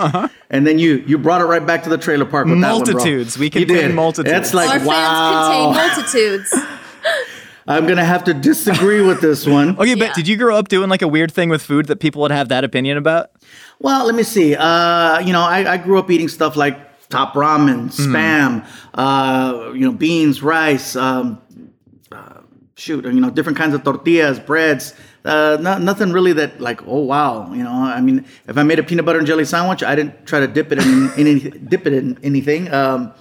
and 0.51 0.67
then 0.67 0.79
you 0.79 1.03
you 1.07 1.17
brought 1.17 1.41
it 1.41 1.45
right 1.47 1.65
back 1.67 1.83
to 1.85 1.89
the 1.89 1.97
trailer 1.97 2.27
park 2.27 2.47
with 2.47 2.61
that 2.61 2.73
one, 2.73 2.83
bro. 2.85 2.93
Multitudes. 2.95 3.39
We 3.39 3.47
You 3.47 3.51
contain 3.51 3.95
multitudes. 3.95 4.31
That's 4.31 4.53
like 4.53 4.69
Our 4.83 4.87
wow. 4.87 5.73
fans 5.73 5.95
contain 5.95 6.29
multitudes. 6.53 6.55
I'm 7.67 7.87
gonna 7.87 8.05
have 8.05 8.25
to 8.25 8.35
disagree 8.35 9.01
with 9.01 9.23
this 9.23 9.47
one. 9.47 9.79
Okay, 9.79 9.91
Yeah. 9.95 10.07
but 10.09 10.15
did 10.15 10.29
you 10.29 10.37
grow 10.37 10.57
up 10.57 10.69
doing 10.69 10.91
like 10.91 11.03
a 11.03 11.09
weird 11.09 11.33
thing 11.33 11.49
with 11.49 11.63
food 11.63 11.87
that 11.87 12.01
people 12.01 12.21
would 12.23 12.33
have 12.33 12.49
that 12.51 12.65
opinion 12.65 12.99
about? 12.99 13.31
Well, 13.79 14.05
let 14.05 14.15
me 14.15 14.25
see. 14.25 14.57
Uh, 14.57 15.21
you 15.21 15.33
know, 15.33 15.41
I, 15.43 15.73
I 15.75 15.77
grew 15.79 15.99
up 15.99 16.11
eating 16.11 16.29
stuff 16.29 16.55
like 16.57 16.77
top 17.09 17.33
ramen, 17.35 17.91
spam, 17.91 18.67
uh, 18.95 19.73
you 19.73 19.81
know, 19.81 19.93
beans, 19.93 20.43
rice, 20.43 20.97
um, 20.97 21.41
shoot, 22.81 23.05
you 23.05 23.13
know, 23.13 23.31
different 23.31 23.59
kinds 23.59 23.75
of 23.75 23.85
tortillas, 23.85 24.41
breads. 24.41 24.95
Uh, 25.25 25.59
no, 25.61 25.77
nothing 25.79 26.13
really 26.13 26.33
that 26.33 26.61
like, 26.61 26.81
oh 26.87 27.01
wow, 27.01 27.53
you 27.53 27.63
know. 27.63 27.71
I 27.71 28.01
mean, 28.01 28.25
if 28.49 28.57
I 28.57 28.63
made 28.63 28.79
a 28.79 28.83
peanut 28.83 29.05
butter 29.05 29.19
and 29.19 29.27
jelly 29.27 29.45
sandwich, 29.45 29.83
I 29.83 29.95
didn't 29.95 30.27
try 30.27 30.41
to 30.41 30.49
dip 30.49 30.73
it 30.73 30.79
in, 30.79 31.11
in 31.17 31.27
any, 31.27 31.41
dip 31.51 31.87
it 31.87 31.93
in 31.93 32.19
anything. 32.23 32.73
Um, 32.73 33.13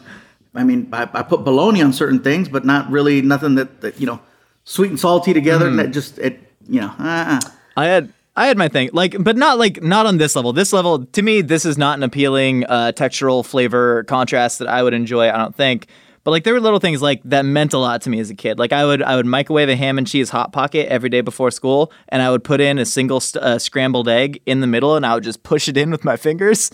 I 0.55 0.63
mean, 0.63 0.89
I, 0.93 1.07
I 1.13 1.23
put 1.23 1.43
bologna 1.43 1.81
on 1.81 1.93
certain 1.93 2.23
things, 2.23 2.47
but 2.49 2.65
not 2.65 2.89
really 2.89 3.21
nothing 3.21 3.55
that, 3.55 3.81
that 3.81 3.99
you 3.99 4.07
know, 4.07 4.19
sweet 4.63 4.89
and 4.89 4.99
salty 4.99 5.33
together. 5.33 5.67
And 5.67 5.77
that 5.77 5.91
just 5.91 6.17
it, 6.19 6.39
you 6.67 6.79
know, 6.79 6.93
uh, 6.97 7.39
I 7.75 7.85
had 7.85 8.13
I 8.37 8.47
had 8.47 8.57
my 8.57 8.69
thing, 8.69 8.89
like, 8.93 9.21
but 9.21 9.35
not 9.35 9.59
like 9.59 9.83
not 9.83 10.05
on 10.05 10.17
this 10.17 10.37
level. 10.37 10.53
This 10.53 10.71
level, 10.71 11.05
to 11.05 11.21
me, 11.21 11.41
this 11.41 11.65
is 11.65 11.77
not 11.77 11.97
an 11.97 12.03
appealing 12.03 12.65
uh, 12.65 12.93
textural 12.95 13.45
flavor 13.45 14.05
contrast 14.05 14.59
that 14.59 14.69
I 14.69 14.83
would 14.83 14.93
enjoy. 14.93 15.29
I 15.29 15.37
don't 15.37 15.55
think. 15.55 15.87
But 16.29 16.33
like, 16.33 16.43
there 16.43 16.53
were 16.53 16.59
little 16.59 16.77
things 16.77 17.01
like 17.01 17.23
that 17.23 17.43
meant 17.43 17.73
a 17.73 17.79
lot 17.79 18.03
to 18.03 18.09
me 18.11 18.19
as 18.19 18.29
a 18.29 18.35
kid. 18.35 18.59
Like, 18.59 18.71
I 18.71 18.85
would 18.85 19.01
I 19.01 19.15
would 19.15 19.25
microwave 19.25 19.67
a 19.67 19.75
ham 19.75 19.97
and 19.97 20.05
cheese 20.05 20.29
hot 20.29 20.53
pocket 20.53 20.87
every 20.87 21.09
day 21.09 21.21
before 21.21 21.49
school, 21.49 21.91
and 22.09 22.21
I 22.21 22.29
would 22.29 22.43
put 22.43 22.61
in 22.61 22.77
a 22.77 22.85
single 22.85 23.19
st- 23.19 23.43
uh, 23.43 23.57
scrambled 23.57 24.07
egg 24.07 24.39
in 24.45 24.59
the 24.59 24.67
middle, 24.67 24.95
and 24.95 25.07
I 25.07 25.15
would 25.15 25.23
just 25.23 25.41
push 25.41 25.67
it 25.67 25.75
in 25.75 25.89
with 25.89 26.05
my 26.05 26.17
fingers. 26.17 26.69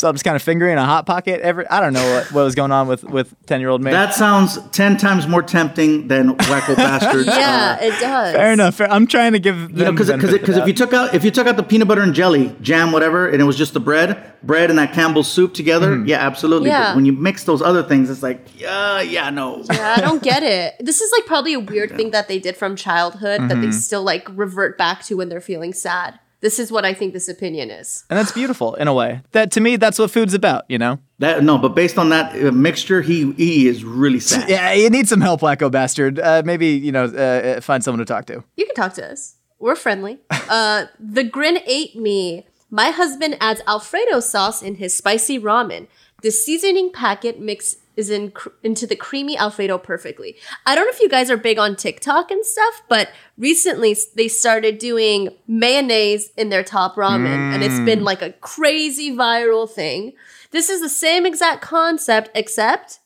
So 0.00 0.08
I'm 0.08 0.14
just 0.14 0.24
kind 0.24 0.34
of 0.34 0.40
fingering 0.42 0.78
a 0.78 0.84
hot 0.86 1.04
pocket 1.04 1.40
every. 1.42 1.66
I 1.68 1.80
don't 1.80 1.92
know 1.92 2.14
what, 2.14 2.32
what 2.32 2.42
was 2.44 2.54
going 2.54 2.72
on 2.72 2.88
with 2.88 3.04
with 3.04 3.34
ten 3.46 3.60
year 3.60 3.68
old 3.68 3.82
me. 3.82 3.90
That 3.90 4.14
sounds 4.14 4.58
ten 4.70 4.96
times 4.96 5.28
more 5.28 5.42
tempting 5.42 6.08
than 6.08 6.36
Wacko 6.36 6.74
Bastard. 6.84 7.26
Yeah, 7.26 7.78
it 7.80 7.90
does. 8.00 8.34
Fair 8.34 8.52
enough. 8.52 8.76
Fair. 8.76 8.90
I'm 8.90 9.06
trying 9.06 9.32
to 9.32 9.38
give 9.38 9.56
them 9.60 9.76
You 9.76 9.84
know, 9.84 9.92
because 9.92 10.06
the 10.06 10.16
because 10.16 10.56
if 10.56 10.66
you 10.66 10.72
took 10.72 10.94
out 10.94 11.14
if 11.14 11.22
you 11.22 11.30
took 11.30 11.46
out 11.46 11.56
the 11.56 11.62
peanut 11.62 11.86
butter 11.86 12.00
and 12.02 12.14
jelly 12.14 12.56
jam 12.62 12.92
whatever 12.92 13.28
and 13.28 13.42
it 13.42 13.44
was 13.44 13.56
just 13.58 13.74
the 13.74 13.80
bread 13.80 14.32
bread 14.42 14.70
and 14.70 14.78
that 14.78 14.94
Campbell's 14.94 15.28
soup 15.30 15.52
together 15.52 15.90
Mm-hmm. 15.96 16.06
yeah 16.08 16.26
absolutely 16.26 16.70
Yeah. 16.70 16.88
but 16.90 16.96
when 16.96 17.04
you 17.04 17.12
mix 17.12 17.44
those 17.44 17.60
other 17.60 17.82
things 17.82 18.08
it's 18.08 18.22
like 18.22 18.40
yeah 18.58 19.02
yeah 19.02 19.28
no 19.28 19.62
Yeah, 19.70 19.96
I 19.98 20.00
don't 20.00 20.22
get 20.22 20.42
it. 20.42 20.76
This 20.80 21.02
is 21.02 21.12
like 21.12 21.26
probably 21.26 21.52
a 21.52 21.60
weird 21.60 21.90
thing 21.96 22.10
that 22.12 22.26
they 22.28 22.38
did 22.38 22.56
from 22.56 22.74
childhood 22.74 23.42
that 23.42 23.50
Mm-hmm. 23.50 23.60
they 23.60 23.70
still 23.72 24.02
like 24.02 24.26
revert 24.34 24.78
back 24.78 25.02
to 25.04 25.16
when 25.18 25.28
they're 25.28 25.42
feeling 25.42 25.74
sad. 25.74 26.18
This 26.40 26.58
is 26.58 26.72
what 26.72 26.84
I 26.84 26.94
think 26.94 27.12
this 27.12 27.28
opinion 27.28 27.70
is. 27.70 28.04
and 28.08 28.18
that's 28.18 28.32
beautiful 28.32 28.74
in 28.76 28.88
a 28.88 28.94
way. 28.94 29.20
That 29.32 29.50
to 29.52 29.60
me, 29.60 29.76
that's 29.76 29.98
what 29.98 30.10
food's 30.10 30.34
about. 30.34 30.64
You 30.68 30.78
know. 30.78 30.98
that 31.18 31.42
no 31.44 31.58
but 31.58 31.74
based 31.74 31.98
on 31.98 32.08
that 32.10 32.34
uh, 32.34 32.50
mixture 32.52 33.02
he 33.02 33.32
he 33.32 33.68
is 33.68 33.84
really 33.84 34.20
sad 34.20 34.48
Yeah, 34.48 34.72
you 34.72 34.88
need 34.90 35.08
some 35.08 35.20
help, 35.20 35.40
Wacko 35.42 35.70
Bastard. 35.70 36.18
Uh, 36.18 36.42
maybe, 36.44 36.68
you 36.68 36.92
know, 36.92 37.04
uh, 37.04 37.56
uh, 37.56 37.60
find 37.60 37.84
someone 37.84 37.98
to 37.98 38.04
talk 38.04 38.24
to. 38.26 38.42
You 38.56 38.66
can 38.66 38.74
talk 38.74 38.94
to 38.94 39.10
us. 39.12 39.36
We're 39.58 39.76
friendly. 39.76 40.18
Uh, 40.48 40.86
the 40.98 41.22
grin 41.24 41.58
ate 41.66 41.94
me. 41.94 42.46
My 42.70 42.90
husband 42.90 43.36
adds 43.40 43.60
Alfredo 43.66 44.20
sauce 44.20 44.62
in 44.62 44.76
his 44.76 44.96
spicy 44.96 45.38
ramen. 45.38 45.86
The 46.22 46.30
seasoning 46.30 46.90
packet 46.92 47.38
mix 47.40 47.76
is 48.00 48.10
in 48.10 48.32
cr- 48.32 48.48
into 48.64 48.86
the 48.86 48.96
creamy 48.96 49.38
Alfredo 49.38 49.78
perfectly. 49.78 50.36
I 50.66 50.74
don't 50.74 50.86
know 50.86 50.92
if 50.92 51.00
you 51.00 51.08
guys 51.08 51.30
are 51.30 51.36
big 51.36 51.58
on 51.58 51.76
TikTok 51.76 52.32
and 52.32 52.44
stuff, 52.44 52.82
but 52.88 53.10
recently 53.38 53.96
they 54.16 54.26
started 54.26 54.78
doing 54.78 55.28
mayonnaise 55.46 56.32
in 56.36 56.48
their 56.48 56.64
top 56.64 56.96
ramen, 56.96 57.54
and 57.54 57.62
it's 57.62 57.78
been 57.80 58.00
mm. 58.00 58.04
like 58.04 58.22
a 58.22 58.32
crazy 58.32 59.14
viral 59.14 59.70
thing. 59.70 60.14
This 60.50 60.68
is 60.68 60.80
the 60.80 60.88
same 60.88 61.24
exact 61.24 61.62
concept, 61.62 62.30
except 62.34 62.98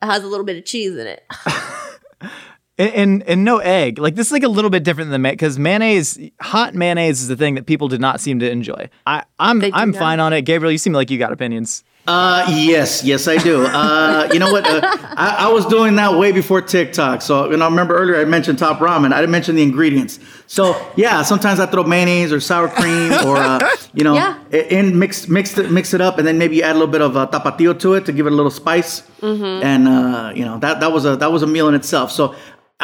it 0.00 0.06
has 0.06 0.22
a 0.22 0.28
little 0.28 0.46
bit 0.46 0.56
of 0.56 0.64
cheese 0.64 0.96
in 0.96 1.08
it. 1.08 1.24
And, 2.76 2.92
and, 2.92 3.22
and 3.22 3.44
no 3.44 3.58
egg. 3.58 3.98
Like, 3.98 4.16
this 4.16 4.26
is 4.26 4.32
like 4.32 4.42
a 4.42 4.48
little 4.48 4.70
bit 4.70 4.82
different 4.82 5.10
than 5.10 5.22
mayonnaise 5.22 5.36
because 5.36 5.58
mayonnaise, 5.60 6.18
hot 6.40 6.74
mayonnaise 6.74 7.22
is 7.22 7.28
the 7.28 7.36
thing 7.36 7.54
that 7.54 7.66
people 7.66 7.86
did 7.86 8.00
not 8.00 8.20
seem 8.20 8.40
to 8.40 8.50
enjoy. 8.50 8.90
I, 9.06 9.22
I'm, 9.38 9.62
I'm 9.72 9.92
not. 9.92 9.98
fine 9.98 10.18
on 10.18 10.32
it. 10.32 10.42
Gabriel, 10.42 10.72
you 10.72 10.78
seem 10.78 10.92
like 10.92 11.08
you 11.08 11.16
got 11.16 11.32
opinions. 11.32 11.84
Uh 12.06 12.44
yes 12.50 13.02
yes 13.02 13.26
i 13.28 13.36
do. 13.38 13.64
Uh 13.64 14.28
you 14.32 14.38
know 14.38 14.52
what 14.52 14.66
uh, 14.66 14.80
I, 15.16 15.36
I 15.46 15.52
was 15.52 15.64
doing 15.66 15.96
that 15.96 16.18
way 16.18 16.32
before 16.32 16.60
tiktok. 16.60 17.22
So 17.22 17.50
you 17.50 17.56
know 17.56 17.64
I 17.64 17.68
remember 17.68 17.96
earlier 17.96 18.20
i 18.20 18.24
mentioned 18.26 18.58
top 18.58 18.78
ramen. 18.78 19.12
I 19.12 19.20
didn't 19.20 19.30
mention 19.32 19.54
the 19.56 19.62
ingredients. 19.62 20.18
So 20.46 20.74
yeah 20.96 21.22
sometimes 21.22 21.60
i 21.60 21.66
throw 21.66 21.82
mayonnaise 21.84 22.30
or 22.32 22.40
sour 22.40 22.68
cream 22.68 23.12
or 23.26 23.36
uh 23.38 23.58
you 23.94 24.04
know 24.04 24.14
Yeah. 24.14 24.36
and 24.52 24.98
mix 24.98 25.28
mix 25.28 25.56
it 25.56 25.70
mix 25.70 25.94
it 25.94 26.00
up 26.02 26.18
and 26.18 26.26
then 26.26 26.36
maybe 26.36 26.62
add 26.62 26.72
a 26.72 26.78
little 26.78 26.92
bit 26.92 27.00
of 27.00 27.16
uh, 27.16 27.26
tapatio 27.28 27.78
to 27.80 27.94
it 27.94 28.04
to 28.06 28.12
give 28.12 28.26
it 28.26 28.32
a 28.32 28.36
little 28.36 28.50
spice. 28.50 29.02
And 29.22 29.88
uh 29.88 30.32
you 30.34 30.44
know 30.44 30.58
that 30.58 30.80
that 30.80 30.92
was 30.92 31.06
a 31.06 31.16
that 31.16 31.32
was 31.32 31.42
a 31.42 31.46
meal 31.46 31.68
in 31.68 31.74
itself. 31.74 32.10
So 32.12 32.34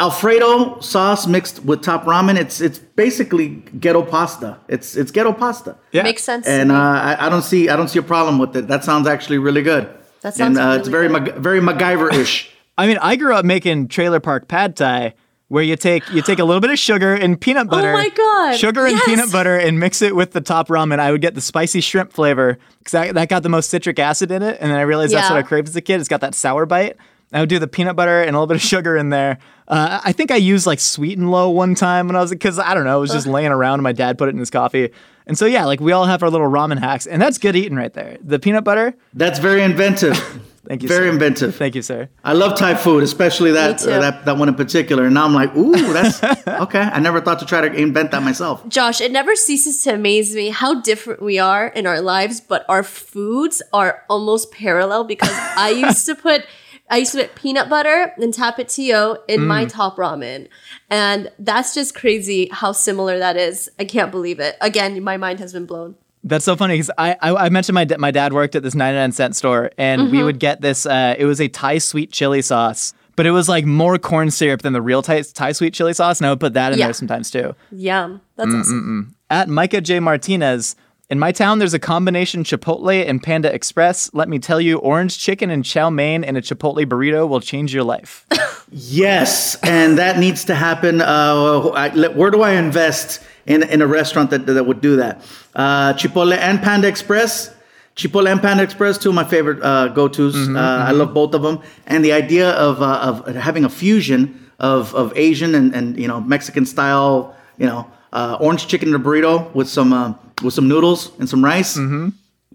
alfredo 0.01 0.81
sauce 0.81 1.27
mixed 1.27 1.63
with 1.65 1.83
top 1.83 2.05
ramen 2.05 2.37
it's 2.37 2.61
it's 2.61 2.79
basically 2.79 3.49
ghetto 3.79 4.03
pasta 4.03 4.59
it's 4.67 4.97
it's 4.97 5.11
ghetto 5.11 5.33
pasta 5.33 5.77
Yeah. 5.93 6.03
Makes 6.03 6.25
sense. 6.25 6.47
and 6.47 6.73
uh, 6.73 6.75
I, 6.75 7.27
I 7.27 7.29
don't 7.29 7.43
see 7.43 7.69
I 7.69 7.77
don't 7.77 7.89
see 7.89 7.99
a 7.99 8.03
problem 8.03 8.39
with 8.39 8.57
it. 8.57 8.67
That 8.67 8.83
sounds 8.85 9.07
actually 9.07 9.39
really 9.39 9.63
good. 9.63 9.89
That 10.23 10.35
sounds 10.35 10.57
and 10.59 10.67
uh, 10.73 10.79
it's 10.79 10.89
very 10.89 11.09
really 11.09 11.21
Mac- 11.31 11.37
very 11.37 11.61
MacGyver-ish. 11.61 12.51
I 12.79 12.87
mean, 12.87 12.99
I 13.03 13.17
grew 13.17 13.35
up 13.35 13.45
making 13.45 13.89
trailer 13.89 14.21
park 14.21 14.49
pad 14.49 14.75
thai 14.77 15.15
where 15.49 15.63
you 15.65 15.77
take 15.77 16.09
you 16.13 16.23
take 16.23 16.39
a 16.39 16.45
little 16.45 16.61
bit 16.61 16.71
of 16.71 16.79
sugar 16.79 17.13
and 17.15 17.39
peanut 17.41 17.69
butter. 17.69 17.91
Oh 17.91 17.93
my 17.93 18.09
God, 18.09 18.57
Sugar 18.57 18.87
and 18.87 18.93
yes. 18.97 19.05
peanut 19.05 19.33
butter 19.33 19.57
and 19.59 19.79
mix 19.81 20.01
it 20.01 20.15
with 20.17 20.31
the 20.33 20.41
top 20.41 20.69
ramen. 20.69 20.99
I 20.99 21.11
would 21.11 21.21
get 21.21 21.35
the 21.35 21.41
spicy 21.43 21.81
shrimp 21.83 22.13
flavor 22.13 22.57
because 22.79 22.93
that, 22.93 23.15
that 23.15 23.29
got 23.29 23.43
the 23.43 23.49
most 23.49 23.69
citric 23.69 23.99
acid 23.99 24.31
in 24.31 24.43
it. 24.43 24.57
And 24.61 24.71
then 24.71 24.79
I 24.79 24.83
realized 24.83 25.13
that's 25.13 25.29
what 25.29 25.39
I 25.39 25.43
craved 25.43 25.69
as 25.69 25.77
a 25.77 25.81
kid. 25.83 26.01
It's 26.01 26.09
got 26.09 26.21
that 26.23 26.35
sour 26.35 26.65
bite. 26.67 26.97
I 27.33 27.41
would 27.41 27.49
do 27.49 27.59
the 27.59 27.69
peanut 27.69 27.97
butter 27.97 28.21
and 28.21 28.31
a 28.31 28.39
little 28.39 28.47
bit 28.47 28.57
of 28.57 28.63
sugar 28.63 28.97
in 28.97 29.11
there. 29.11 29.39
Uh, 29.69 30.01
I 30.05 30.13
think 30.13 30.31
I 30.31 30.37
used 30.37 30.67
like 30.67 30.81
sweet 30.81 31.17
and 31.17 31.31
low 31.31 31.51
one 31.51 31.75
time 31.75 32.09
when 32.09 32.17
I 32.17 32.21
was 32.21 32.31
because 32.31 32.59
I 32.59 32.75
don't 32.75 32.85
know, 32.85 32.99
it 32.99 33.01
was 33.01 33.13
just 33.13 33.27
laying 33.27 33.53
around 33.53 33.75
and 33.75 33.83
my 33.85 33.93
dad 33.93 34.19
put 34.19 34.29
it 34.29 34.33
in 34.33 34.39
his 34.39 34.51
coffee. 34.51 34.91
And 35.27 35.39
so 35.39 35.47
yeah, 35.47 35.65
like 35.65 35.81
we 35.81 35.93
all 35.93 36.07
have 36.07 36.25
our 36.25 36.31
little 36.31 36.49
ramen 36.49 36.79
hacks, 36.79 37.07
and 37.07 37.23
that's 37.23 37.39
good 37.39 37.55
eating 37.55 37.77
right 37.77 37.93
there. 37.93 38.19
The 38.21 38.41
peanut 38.41 38.65
butter. 38.65 38.95
That's 39.15 39.39
very 39.39 39.63
inventive. 39.63 40.17
Thank 40.67 40.83
you. 40.83 40.89
very 40.89 41.07
sir. 41.07 41.13
inventive. 41.13 41.57
Thank 41.57 41.75
you, 41.75 41.83
sir. 41.83 42.09
I 42.23 42.35
love 42.35 42.57
Thai 42.59 42.75
food, 42.75 43.03
especially 43.03 43.53
that, 43.53 43.83
uh, 43.83 43.99
that 44.01 44.25
that 44.27 44.37
one 44.37 44.49
in 44.49 44.55
particular. 44.55 45.07
And 45.07 45.15
now 45.15 45.25
I'm 45.25 45.35
like, 45.35 45.55
ooh, 45.57 45.93
that's 45.93 46.23
okay. 46.47 46.81
I 46.81 47.01
never 47.01 47.21
thought 47.21 47.39
to 47.39 47.47
try 47.47 47.61
to 47.61 47.73
invent 47.73 48.11
that 48.11 48.23
myself. 48.23 48.69
Josh, 48.69 49.01
it 49.01 49.11
never 49.11 49.35
ceases 49.35 49.83
to 49.83 49.95
amaze 49.95 50.35
me 50.35 50.51
how 50.51 50.81
different 50.81 51.23
we 51.23 51.39
are 51.39 51.69
in 51.69 51.87
our 51.87 52.01
lives, 52.01 52.41
but 52.41 52.67
our 52.69 52.83
foods 52.83 53.63
are 53.73 54.05
almost 54.11 54.53
parallel 54.53 55.05
because 55.05 55.33
I 55.33 55.71
used 55.71 56.07
to 56.07 56.15
put 56.15 56.45
I 56.91 56.97
used 56.99 57.13
to 57.13 57.19
put 57.19 57.35
peanut 57.37 57.69
butter 57.69 58.13
and 58.19 58.35
tapatio 58.35 59.19
in 59.29 59.47
my 59.47 59.65
Mm. 59.65 59.71
top 59.73 59.97
ramen. 59.97 60.49
And 60.91 61.31
that's 61.39 61.73
just 61.75 61.95
crazy 61.95 62.49
how 62.53 62.73
similar 62.73 63.19
that 63.19 63.37
is. 63.37 63.71
I 63.79 63.85
can't 63.85 64.11
believe 64.11 64.41
it. 64.41 64.57
Again, 64.61 65.03
my 65.03 65.17
mind 65.17 65.39
has 65.41 65.53
been 65.53 65.67
blown. 65.67 65.95
That's 66.25 66.45
so 66.45 66.55
funny 66.57 66.75
because 66.75 66.91
I, 66.99 67.17
I 67.23 67.47
I 67.47 67.49
mentioned 67.49 67.75
my 67.75 67.87
my 67.99 68.11
dad 68.11 68.33
worked 68.35 68.55
at 68.55 68.63
this 68.63 68.75
99 68.75 69.13
cent 69.13 69.37
store 69.37 69.71
and 69.79 70.03
Mm-hmm. 70.03 70.11
we 70.17 70.23
would 70.23 70.39
get 70.39 70.61
this. 70.61 70.85
Uh, 70.85 71.15
it 71.19 71.25
was 71.25 71.41
a 71.41 71.49
Thai 71.49 71.79
sweet 71.79 72.13
chili 72.13 72.43
sauce, 72.43 72.93
but 73.17 73.25
it 73.25 73.31
was 73.31 73.49
like 73.49 73.65
more 73.65 73.97
corn 73.97 74.31
syrup 74.31 74.61
than 74.63 74.75
the 74.75 74.83
real 74.83 75.01
Thai, 75.01 75.23
Thai 75.23 75.53
sweet 75.53 75.73
chili 75.73 75.95
sauce, 75.95 76.19
and 76.21 76.27
I 76.27 76.31
would 76.31 76.41
put 76.41 76.53
that 76.55 76.73
in 76.75 76.79
Yeah. 76.79 76.87
there 76.89 76.93
sometimes 76.95 77.31
too. 77.31 77.55
Yum. 77.73 78.21
That's 78.37 78.51
Mm, 78.51 78.61
awesome. 78.61 79.15
At 79.31 79.49
Micah 79.49 79.81
J 79.81 79.99
Martinez. 80.01 80.77
In 81.11 81.19
my 81.19 81.33
town, 81.33 81.59
there's 81.59 81.75
a 81.75 81.81
combination 81.81 82.45
Chipotle 82.45 83.05
and 83.05 83.21
Panda 83.21 83.53
Express. 83.53 84.15
Let 84.15 84.29
me 84.29 84.39
tell 84.39 84.61
you, 84.61 84.79
orange 84.79 85.19
chicken 85.19 85.51
and 85.51 85.65
chow 85.65 85.91
mein 85.91 86.23
and 86.23 86.37
a 86.37 86.41
Chipotle 86.41 86.87
burrito 86.87 87.29
will 87.29 87.41
change 87.41 87.75
your 87.75 87.85
life. 87.85 88.27
Yes, 88.73 89.57
and 89.65 89.99
that 89.99 90.21
needs 90.21 90.45
to 90.45 90.55
happen. 90.55 91.01
Uh, 91.01 91.71
I, 91.71 91.89
where 92.11 92.31
do 92.31 92.43
I 92.43 92.53
invest 92.53 93.21
in 93.45 93.65
in 93.65 93.83
a 93.83 93.87
restaurant 93.89 94.31
that 94.31 94.47
that 94.47 94.65
would 94.65 94.81
do 94.81 94.95
that? 94.95 95.23
Uh, 95.57 95.93
Chipotle 95.95 96.37
and 96.37 96.63
Panda 96.63 96.87
Express. 96.87 97.53
Chipotle 97.97 98.31
and 98.31 98.41
Panda 98.41 98.63
Express, 98.63 98.97
two 98.97 99.09
of 99.09 99.17
my 99.17 99.25
favorite 99.25 99.61
uh, 99.61 99.89
go-tos. 99.89 100.37
uh, 100.49 100.87
I 100.87 100.93
love 100.93 101.13
both 101.13 101.35
of 101.35 101.43
them, 101.43 101.59
and 101.89 102.05
the 102.05 102.13
idea 102.13 102.51
of 102.53 102.81
uh, 102.81 103.27
of 103.27 103.35
having 103.35 103.65
a 103.65 103.69
fusion 103.69 104.53
of 104.61 104.95
of 104.95 105.13
Asian 105.17 105.57
and, 105.57 105.75
and 105.75 105.99
you 105.99 106.07
know 106.07 106.21
Mexican 106.21 106.65
style, 106.65 107.35
you 107.59 107.67
know, 107.67 107.91
uh, 108.13 108.39
orange 108.41 108.69
chicken 108.69 108.91
in 108.91 108.95
a 108.95 109.01
burrito 109.01 109.53
with 109.53 109.69
some 109.69 109.93
uh, 109.93 110.15
with 110.43 110.55
some 110.55 110.69
noodles 110.69 111.11
and 111.19 111.29
some 111.29 111.45
rice. 111.45 111.79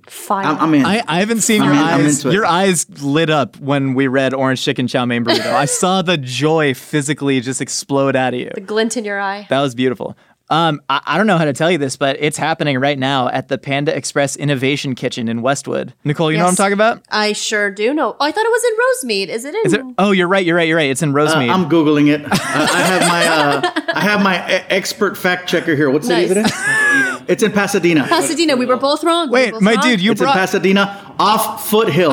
Fire. 0.08 0.46
I'm, 0.46 0.58
I'm 0.60 0.74
in. 0.76 0.86
I, 0.86 1.02
I 1.08 1.20
haven't 1.20 1.42
seen 1.42 1.62
I'm 1.64 1.68
your 1.70 1.74
in- 1.76 1.80
I'm 1.82 2.06
eyes. 2.06 2.18
into 2.18 2.30
it. 2.30 2.34
Your 2.34 2.46
eyes 2.46 3.02
lit 3.02 3.32
up 3.32 3.58
when 3.58 3.96
we 3.96 4.06
read 4.08 4.36
orange 4.36 4.64
chicken 4.64 4.88
chow 4.88 5.04
mein 5.06 5.26
burrito. 5.26 5.52
I 5.52 5.66
saw 5.66 6.04
the 6.04 6.16
joy 6.18 6.76
physically 6.76 7.42
just 7.42 7.60
explode 7.60 8.16
out 8.16 8.36
of 8.36 8.40
you. 8.40 8.52
the 8.54 8.62
glint 8.62 8.98
in 8.98 9.04
your 9.06 9.20
eye. 9.20 9.48
That 9.50 9.62
was 9.62 9.74
beautiful. 9.74 10.16
Um, 10.48 10.80
I, 10.90 11.02
I 11.08 11.18
don't 11.18 11.26
know 11.26 11.40
how 11.40 11.46
to 11.46 11.54
tell 11.54 11.72
you 11.72 11.80
this, 11.80 11.98
but 11.98 12.18
it's 12.20 12.38
happening 12.38 12.78
right 12.78 13.00
now 13.00 13.30
at 13.30 13.48
the 13.48 13.58
Panda 13.58 13.98
Express 13.98 14.36
Innovation 14.36 14.94
Kitchen 14.94 15.28
in 15.28 15.42
Westwood. 15.42 15.96
Nicole, 16.04 16.32
you 16.32 16.38
know 16.38 16.44
what 16.44 16.52
I'm 16.52 16.56
talking 16.56 16.74
about? 16.74 17.02
I 17.10 17.34
sure 17.34 17.72
do 17.72 17.92
know. 17.92 18.16
Oh, 18.20 18.24
I 18.24 18.32
thought 18.32 18.46
it 18.46 18.52
was 18.52 18.64
in 18.64 19.10
Rosemead. 19.10 19.28
Is 19.30 19.44
it 19.44 19.56
in? 19.56 19.62
Is 19.66 19.74
it? 19.74 19.82
Oh, 19.98 20.12
you're 20.12 20.28
right. 20.28 20.46
You're 20.46 20.56
right. 20.56 20.68
You're 20.68 20.78
right. 20.78 20.92
It's 20.92 21.02
in 21.02 21.14
Rosemead. 21.14 21.50
Uh, 21.50 21.54
I'm 21.54 21.68
googling 21.68 22.14
it. 22.14 22.22
I, 22.32 22.32
I 22.32 22.82
have 22.82 23.08
my 23.08 23.28
uh, 23.28 23.82
I 23.96 24.00
have 24.02 24.22
my 24.22 24.36
e- 24.48 24.64
expert 24.70 25.18
fact 25.18 25.50
checker 25.50 25.76
here. 25.76 25.90
What 25.90 26.04
city 26.06 26.26
is 26.26 26.30
it 26.32 26.38
in? 26.38 26.46
It's 27.28 27.44
in 27.44 27.52
Pasadena. 27.52 28.04
Pasadena. 28.08 28.56
We 28.56 28.66
were 28.66 28.78
both 28.78 29.04
wrong. 29.04 29.30
Wait, 29.30 29.52
both 29.52 29.62
my 29.62 29.74
wrong. 29.74 29.82
dude, 29.84 30.02
you 30.02 30.12
It's 30.12 30.22
in. 30.22 30.28
Pasadena, 30.28 31.16
off 31.20 31.70
Foothill. 31.70 32.12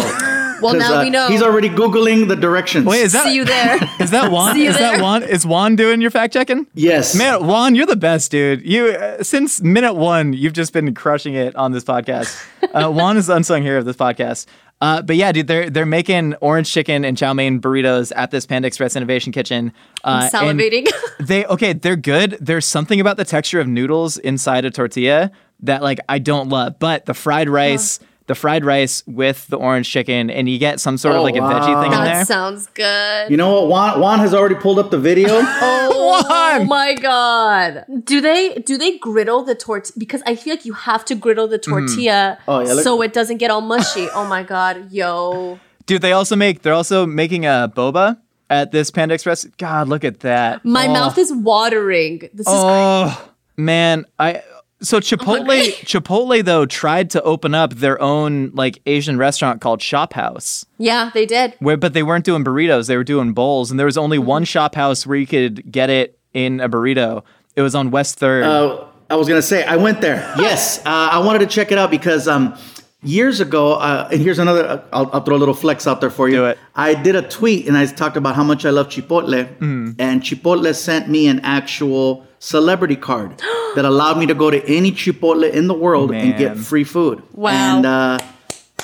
well, 0.63 0.75
now 0.79 1.01
uh, 1.01 1.03
we 1.03 1.11
know. 1.11 1.29
He's 1.29 1.43
already 1.43 1.69
googling 1.69 2.29
the 2.29 2.37
directions. 2.37 2.87
Wait, 2.87 3.01
is 3.03 3.13
that 3.13 3.25
See 3.25 3.35
you 3.35 3.45
there. 3.45 3.77
is 4.01 4.11
that 4.11 4.31
Juan? 4.33 4.55
See 4.55 4.65
you 4.65 4.71
Is 4.71 4.79
that 4.79 4.93
there. 4.93 5.01
Juan? 5.03 5.23
Is 5.23 5.45
Juan 5.47 5.77
doing 5.77 6.01
your 6.01 6.11
fact 6.11 6.33
checking? 6.33 6.67
yes, 6.75 7.15
Man, 7.15 7.47
Juan, 7.47 7.75
you're 7.75 7.87
the 7.87 7.97
best, 7.97 8.31
dude. 8.31 8.63
You 8.65 8.87
uh, 8.89 9.23
since 9.23 9.61
minute 9.63 9.95
one, 9.95 10.33
you've 10.33 10.53
just 10.55 10.73
been 10.73 10.95
crushing 10.95 11.35
it 11.35 11.55
on 11.57 11.73
this 11.73 11.85
podcast. 11.85 12.43
Uh, 12.73 12.91
Juan 12.91 13.17
is 13.17 13.27
the 13.27 13.37
unsung 13.37 13.63
hero 13.63 13.79
of 13.79 13.85
this 13.85 13.97
podcast. 13.97 14.47
Uh, 14.83 15.01
but 15.01 15.15
yeah, 15.15 15.31
dude, 15.31 15.47
they're 15.47 15.71
they're 15.71 15.87
making 15.87 16.35
orange 16.41 16.73
chicken 16.73 17.05
and 17.05 17.17
chow 17.17 17.33
mein 17.33 17.61
burritos 17.61 18.11
at 18.17 18.33
this 18.33 18.47
Panda 18.47 18.67
Express 18.67 18.97
Innovation 18.97 19.31
Kitchen. 19.31 19.73
Uh, 20.03 20.29
and 20.35 20.59
Salivating. 20.59 20.89
They 21.21 21.47
okay, 21.47 21.73
they're 21.73 21.95
good. 21.95 22.37
There's 22.41 22.67
something 22.67 23.01
about 23.01 23.17
the 23.17 23.25
texture 23.25 23.61
of 23.61 23.69
noodles 23.69 24.17
inside 24.19 24.65
a 24.65 24.73
tortilla 24.73 25.31
that 25.61 25.83
like 25.83 26.01
I 26.09 26.19
don't 26.19 26.49
love, 26.49 26.81
but 26.81 27.07
the 27.07 27.15
fried 27.15 27.49
rice. 27.49 28.01
The 28.29 28.35
fried 28.37 28.65
rice 28.65 29.03
with 29.07 29.47
the 29.49 29.57
orange 29.57 29.91
chicken, 29.91 30.31
and 30.31 30.49
you 30.49 30.59
get 30.59 30.79
some 30.81 30.97
sort 30.97 31.17
of 31.17 31.21
Oh, 31.21 31.25
like 31.25 31.35
a 31.35 31.41
veggie 31.41 31.75
wow. 31.75 31.83
thing 31.83 31.93
in 31.93 31.99
there. 32.05 32.15
that 32.19 32.27
sounds 32.29 32.69
good. 32.69 33.31
You 33.31 33.37
know 33.37 33.53
what? 33.53 33.69
Juan, 33.69 34.01
Juan 34.01 34.19
has 34.21 34.33
already 34.33 34.55
pulled 34.55 34.79
up 34.79 34.91
the 34.91 34.99
video. 34.99 35.29
Oh, 35.95 36.21
oh 36.25 36.29
Juan! 36.59 36.69
my 36.69 36.95
god! 36.95 37.85
Do 38.05 38.21
they 38.21 38.55
do 38.55 38.77
they 38.79 38.99
griddle 38.99 39.43
the 39.45 39.55
tortilla? 39.55 39.95
Because 39.99 40.23
I 40.27 40.35
feel 40.37 40.53
like 40.55 40.65
you 40.65 40.73
have 40.75 41.05
to 41.07 41.15
griddle 41.15 41.49
the 41.49 41.59
mm-hmm. 41.59 41.71
tortilla 41.87 42.39
Oh, 42.47 42.61
yeah, 42.61 42.73
look- 42.75 42.85
so 42.85 43.01
it 43.03 43.13
doesn't 43.13 43.39
get 43.39 43.51
all 43.51 43.61
mushy. 43.61 44.09
oh 44.15 44.27
my 44.27 44.43
god, 44.43 44.91
yo! 44.93 45.59
Dude, 45.87 46.03
they 46.03 46.13
also 46.13 46.37
make 46.37 46.63
they're 46.63 46.75
also 46.75 47.07
making 47.07 47.45
a 47.47 47.71
boba 47.75 48.19
at 48.51 48.71
this 48.73 48.91
Panda 48.91 49.15
Express. 49.15 49.45
God, 49.59 49.89
look 49.89 50.05
at 50.05 50.21
that. 50.21 50.65
My 50.65 50.87
Oh. 50.87 50.93
mouth 50.93 51.19
is 51.19 51.33
watering. 51.33 52.21
This 52.35 52.47
is 52.47 52.53
Oh 52.55 53.31
man, 53.57 54.05
I 54.19 54.43
so 54.83 55.01
Chipotle 55.01 55.47
Chipotle 55.85 56.45
though 56.45 56.67
tried 56.67 57.11
to 57.11 57.23
open 57.23 57.55
up 57.55 57.75
their 57.75 58.01
own 58.03 58.51
like 58.55 58.81
Asian 58.87 59.17
restaurant 59.19 59.61
called 59.61 59.81
Shop 59.83 60.13
House. 60.13 60.67
yeah, 60.79 61.11
they 61.15 61.27
did. 61.27 61.55
Where 61.61 61.77
but 61.77 61.93
they 61.95 62.03
weren't 62.03 62.25
doing 62.25 62.45
burritos, 62.45 62.89
they 62.89 62.97
were 62.97 63.05
doing 63.05 63.33
bowls 63.33 63.71
and 63.71 63.79
there 63.79 63.87
was 63.87 63.97
only 63.99 64.19
one 64.19 64.45
shop 64.45 64.75
house 64.75 65.07
where 65.07 65.17
you 65.17 65.27
could 65.27 65.71
get 65.71 65.89
it 65.91 66.19
in 66.35 66.61
a 66.61 66.69
burrito. 66.69 67.23
It 67.57 67.63
was 67.63 67.75
on 67.75 67.91
West 67.91 68.19
3rd. 68.19 68.45
Uh, 68.45 68.85
I 69.11 69.17
was 69.17 69.29
gonna 69.29 69.43
say 69.43 69.65
I 69.65 69.77
went 69.77 70.01
there. 70.01 70.21
Yes, 70.39 70.79
uh, 70.81 70.83
I 71.13 71.19
wanted 71.19 71.41
to 71.41 71.47
check 71.47 71.71
it 71.71 71.79
out 71.79 71.91
because 71.91 72.27
um, 72.27 72.57
years 73.03 73.41
ago, 73.41 73.75
uh, 73.75 74.09
and 74.11 74.21
here's 74.23 74.39
another. 74.39 74.65
Uh, 74.67 74.83
I'll, 74.93 75.11
I'll 75.13 75.21
throw 75.23 75.37
a 75.37 75.43
little 75.43 75.55
flex 75.55 75.87
out 75.87 76.01
there 76.01 76.09
for 76.11 76.29
you. 76.29 76.37
Do 76.37 76.45
it. 76.47 76.59
I 76.75 76.95
did 76.95 77.15
a 77.17 77.23
tweet 77.23 77.67
and 77.69 77.77
I 77.77 77.85
talked 77.87 78.17
about 78.17 78.37
how 78.37 78.45
much 78.45 78.65
I 78.65 78.71
love 78.71 78.89
Chipotle, 78.89 79.45
Mm-hmm. 79.59 79.91
and 80.01 80.23
Chipotle 80.23 80.75
sent 80.75 81.09
me 81.11 81.27
an 81.29 81.41
actual 81.41 82.25
celebrity 82.43 82.97
card 82.97 83.39
that 83.77 83.85
allowed 83.85 84.19
me 84.19 84.27
to 84.27 84.35
go 84.35 84.51
to 84.51 84.63
any 84.67 84.91
Chipotle 84.91 85.51
in 85.51 85.69
the 85.69 85.75
world 85.75 86.11
and 86.13 86.37
get 86.37 86.59
free 86.59 86.85
food. 86.85 87.23
Wow. 87.33 87.51
And 87.53 87.87
uh, 87.87 88.19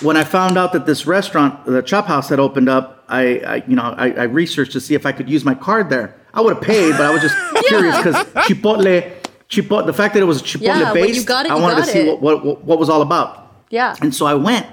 when 0.01 0.17
I 0.17 0.25
found 0.25 0.57
out 0.57 0.73
that 0.73 0.87
this 0.87 1.07
restaurant, 1.07 1.67
the 1.67 1.83
Chop 1.83 2.07
House, 2.07 2.29
had 2.29 2.39
opened 2.39 2.69
up, 2.69 3.05
I, 3.09 3.39
I 3.41 3.57
you 3.67 3.75
know, 3.75 3.83
I, 3.83 4.11
I 4.13 4.23
researched 4.25 4.73
to 4.73 4.81
see 4.81 4.95
if 4.95 5.05
I 5.05 5.13
could 5.13 5.29
use 5.29 5.45
my 5.45 5.55
card 5.55 5.91
there. 5.91 6.15
I 6.33 6.41
would 6.41 6.55
have 6.55 6.63
paid, 6.63 6.93
but 6.93 7.01
I 7.01 7.11
was 7.11 7.21
just 7.21 7.37
curious 7.67 7.97
because 7.97 8.15
Chipotle, 8.47 9.13
Chipotle, 9.49 9.87
the 9.87 9.93
fact 9.93 10.15
that 10.15 10.21
it 10.21 10.27
was 10.27 10.41
a 10.41 10.45
Chipotle 10.45 10.63
Yeah, 10.63 10.93
based, 10.93 11.29
it, 11.29 11.31
I 11.31 11.55
wanted 11.57 11.79
got 11.79 11.85
to 11.87 11.91
see 11.91 12.09
what, 12.09 12.45
what 12.45 12.65
what 12.65 12.79
was 12.79 12.89
all 12.89 13.03
about. 13.03 13.65
Yeah. 13.71 13.97
And 14.01 14.15
so 14.15 14.25
I 14.25 14.35
went, 14.35 14.67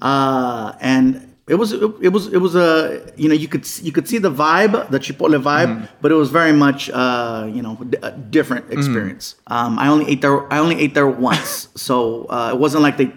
uh, 0.00 0.72
and 0.80 1.31
it 1.52 1.56
was 1.60 1.68
it, 1.72 1.82
it 2.06 2.12
was 2.16 2.24
it 2.36 2.40
was 2.46 2.54
a 2.66 2.66
you 3.22 3.28
know 3.28 3.34
you 3.42 3.48
could 3.52 3.64
you 3.86 3.92
could 3.96 4.06
see 4.10 4.18
the 4.26 4.30
vibe, 4.44 4.72
the 4.94 5.00
Chipotle 5.06 5.40
vibe, 5.50 5.70
Mm-hmm. 5.72 5.84
but 6.02 6.08
it 6.14 6.18
was 6.22 6.30
very 6.40 6.52
much 6.64 6.80
uh, 7.02 7.48
you 7.56 7.62
know 7.64 7.74
d- 7.92 7.98
a 8.02 8.10
different 8.36 8.64
Mm-hmm. 8.66 8.78
experience. 8.78 9.24
Um, 9.56 9.72
I 9.78 9.86
only 9.94 10.06
ate 10.12 10.20
there 10.24 10.38
I 10.52 10.58
only 10.64 10.78
ate 10.84 10.94
there 10.98 11.06
once, 11.30 11.68
so 11.86 12.26
uh, 12.36 12.50
it 12.54 12.58
wasn't 12.64 12.82
like 12.86 12.96
they 12.96 13.08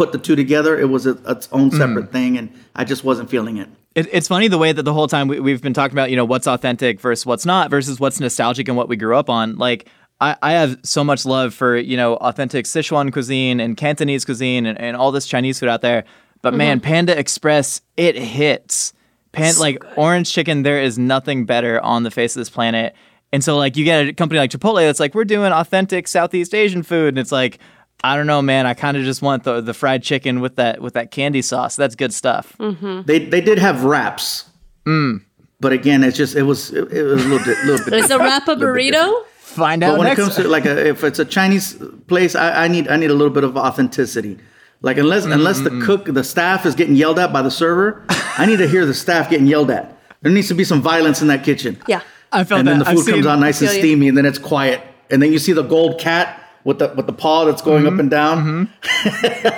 put 0.00 0.12
the 0.12 0.18
two 0.26 0.36
together. 0.36 0.72
It 0.84 0.88
was 0.96 1.06
a, 1.06 1.14
its 1.34 1.48
own 1.52 1.70
separate 1.70 2.08
Mm. 2.08 2.12
thing, 2.16 2.38
and 2.38 2.46
I 2.80 2.84
just 2.84 3.02
wasn't 3.04 3.28
feeling 3.30 3.56
it. 3.62 3.68
It, 3.96 4.06
it's 4.12 4.28
funny 4.28 4.46
the 4.48 4.58
way 4.64 4.70
that 4.72 4.84
the 4.84 4.94
whole 4.98 5.08
time 5.08 5.26
we, 5.26 5.40
we've 5.40 5.60
been 5.62 5.74
talking 5.74 5.94
about, 5.98 6.10
you 6.10 6.16
know, 6.16 6.24
what's 6.32 6.46
authentic 6.46 7.00
versus 7.00 7.26
what's 7.26 7.44
not 7.44 7.70
versus 7.70 7.98
what's 7.98 8.20
nostalgic 8.20 8.68
and 8.68 8.76
what 8.76 8.88
we 8.88 8.96
grew 8.96 9.16
up 9.16 9.28
on. 9.28 9.56
Like, 9.56 9.88
I, 10.20 10.36
I 10.42 10.52
have 10.52 10.78
so 10.84 11.02
much 11.02 11.26
love 11.26 11.52
for, 11.54 11.76
you 11.76 11.96
know, 11.96 12.14
authentic 12.28 12.66
Sichuan 12.66 13.12
cuisine 13.12 13.58
and 13.58 13.76
Cantonese 13.76 14.24
cuisine 14.24 14.64
and, 14.66 14.78
and 14.80 14.96
all 14.96 15.10
this 15.10 15.26
Chinese 15.26 15.58
food 15.58 15.68
out 15.68 15.80
there. 15.82 16.04
But 16.42 16.54
man, 16.54 16.80
Panda 16.80 17.18
Express, 17.18 17.82
it 17.96 18.16
hits. 18.16 18.92
Pan, 19.32 19.54
like 19.58 19.82
orange 19.96 20.32
chicken, 20.32 20.62
there 20.62 20.82
is 20.82 20.98
nothing 20.98 21.44
better 21.46 21.80
on 21.80 22.02
the 22.02 22.10
face 22.10 22.34
of 22.34 22.40
this 22.40 22.50
planet. 22.50 22.94
And 23.32 23.44
so, 23.44 23.56
like, 23.56 23.76
you 23.76 23.84
get 23.84 24.08
a 24.08 24.12
company 24.12 24.40
like 24.40 24.50
Chipotle 24.50 24.80
that's 24.80 24.98
like, 24.98 25.14
we're 25.14 25.24
doing 25.24 25.52
authentic 25.52 26.08
Southeast 26.08 26.52
Asian 26.54 26.82
food. 26.82 27.08
And 27.10 27.18
it's 27.18 27.30
like, 27.30 27.60
I 28.02 28.16
don't 28.16 28.26
know, 28.26 28.42
man. 28.42 28.66
I 28.66 28.74
kind 28.74 28.96
of 28.96 29.04
just 29.04 29.22
want 29.22 29.44
the, 29.44 29.60
the 29.60 29.72
fried 29.74 30.02
chicken 30.02 30.40
with 30.40 30.56
that 30.56 30.80
with 30.80 30.94
that 30.94 31.10
candy 31.10 31.42
sauce. 31.42 31.76
That's 31.76 31.94
good 31.94 32.12
stuff. 32.14 32.56
They 32.58 33.18
they 33.26 33.40
did 33.42 33.58
have 33.58 33.84
wraps, 33.84 34.46
Mm. 34.86 35.22
but 35.60 35.72
again, 35.72 36.02
it's 36.02 36.16
just 36.16 36.34
it 36.34 36.42
was 36.44 36.72
it, 36.72 36.90
it 36.90 37.02
was 37.02 37.22
a 37.24 37.28
little 37.28 37.44
bit 37.44 37.58
little 37.66 37.84
bit. 37.84 37.92
Is 38.02 38.10
a 38.10 38.18
wrap 38.18 38.48
a 38.48 38.52
little 38.52 38.74
bit 38.74 38.82
different. 38.90 39.14
burrito? 39.14 39.26
Find 39.38 39.82
out 39.84 39.90
But 39.92 39.98
when 39.98 40.08
next 40.08 40.18
it 40.18 40.22
comes 40.22 40.36
to 40.36 40.48
like 40.48 40.64
a, 40.64 40.88
if 40.88 41.04
it's 41.04 41.18
a 41.18 41.24
Chinese 41.26 41.76
place, 42.06 42.34
I, 42.34 42.64
I 42.64 42.68
need 42.68 42.88
I 42.88 42.96
need 42.96 43.10
a 43.10 43.14
little 43.14 43.32
bit 43.32 43.44
of 43.44 43.54
authenticity. 43.56 44.38
Like 44.82 44.96
unless 44.98 45.24
unless 45.26 45.60
the 45.60 45.82
cook 45.84 46.06
the 46.06 46.24
staff 46.24 46.64
is 46.64 46.74
getting 46.74 46.94
yelled 46.96 47.18
at 47.18 47.32
by 47.32 47.42
the 47.42 47.50
server, 47.50 48.04
I 48.08 48.46
need 48.46 48.58
to 48.58 48.68
hear 48.68 48.86
the 48.86 48.94
staff 48.94 49.28
getting 49.28 49.46
yelled 49.46 49.70
at. 49.70 49.96
There 50.22 50.32
needs 50.32 50.48
to 50.48 50.54
be 50.54 50.64
some 50.64 50.80
violence 50.82 51.20
in 51.22 51.28
that 51.28 51.44
kitchen. 51.44 51.78
Yeah. 51.86 52.00
I 52.32 52.44
felt 52.44 52.48
that. 52.48 52.58
and 52.60 52.68
then 52.68 52.78
that. 52.78 52.84
the 52.84 52.90
I've 52.92 52.96
food 52.98 53.10
comes 53.10 53.24
seen- 53.24 53.30
out 53.32 53.38
nice 53.40 53.60
and 53.60 53.70
steamy, 53.70 54.08
and 54.08 54.16
then 54.16 54.24
it's 54.24 54.38
quiet, 54.38 54.80
and 55.10 55.20
then 55.22 55.32
you 55.32 55.38
see 55.38 55.52
the 55.52 55.62
gold 55.64 55.98
cat 56.00 56.40
with 56.64 56.78
the 56.78 56.88
with 56.96 57.06
the 57.06 57.12
paw 57.12 57.44
that's 57.44 57.60
going 57.62 57.84
Mm-hmm. 57.84 57.94
up 57.94 58.00
and 58.00 58.10
down. 58.10 58.70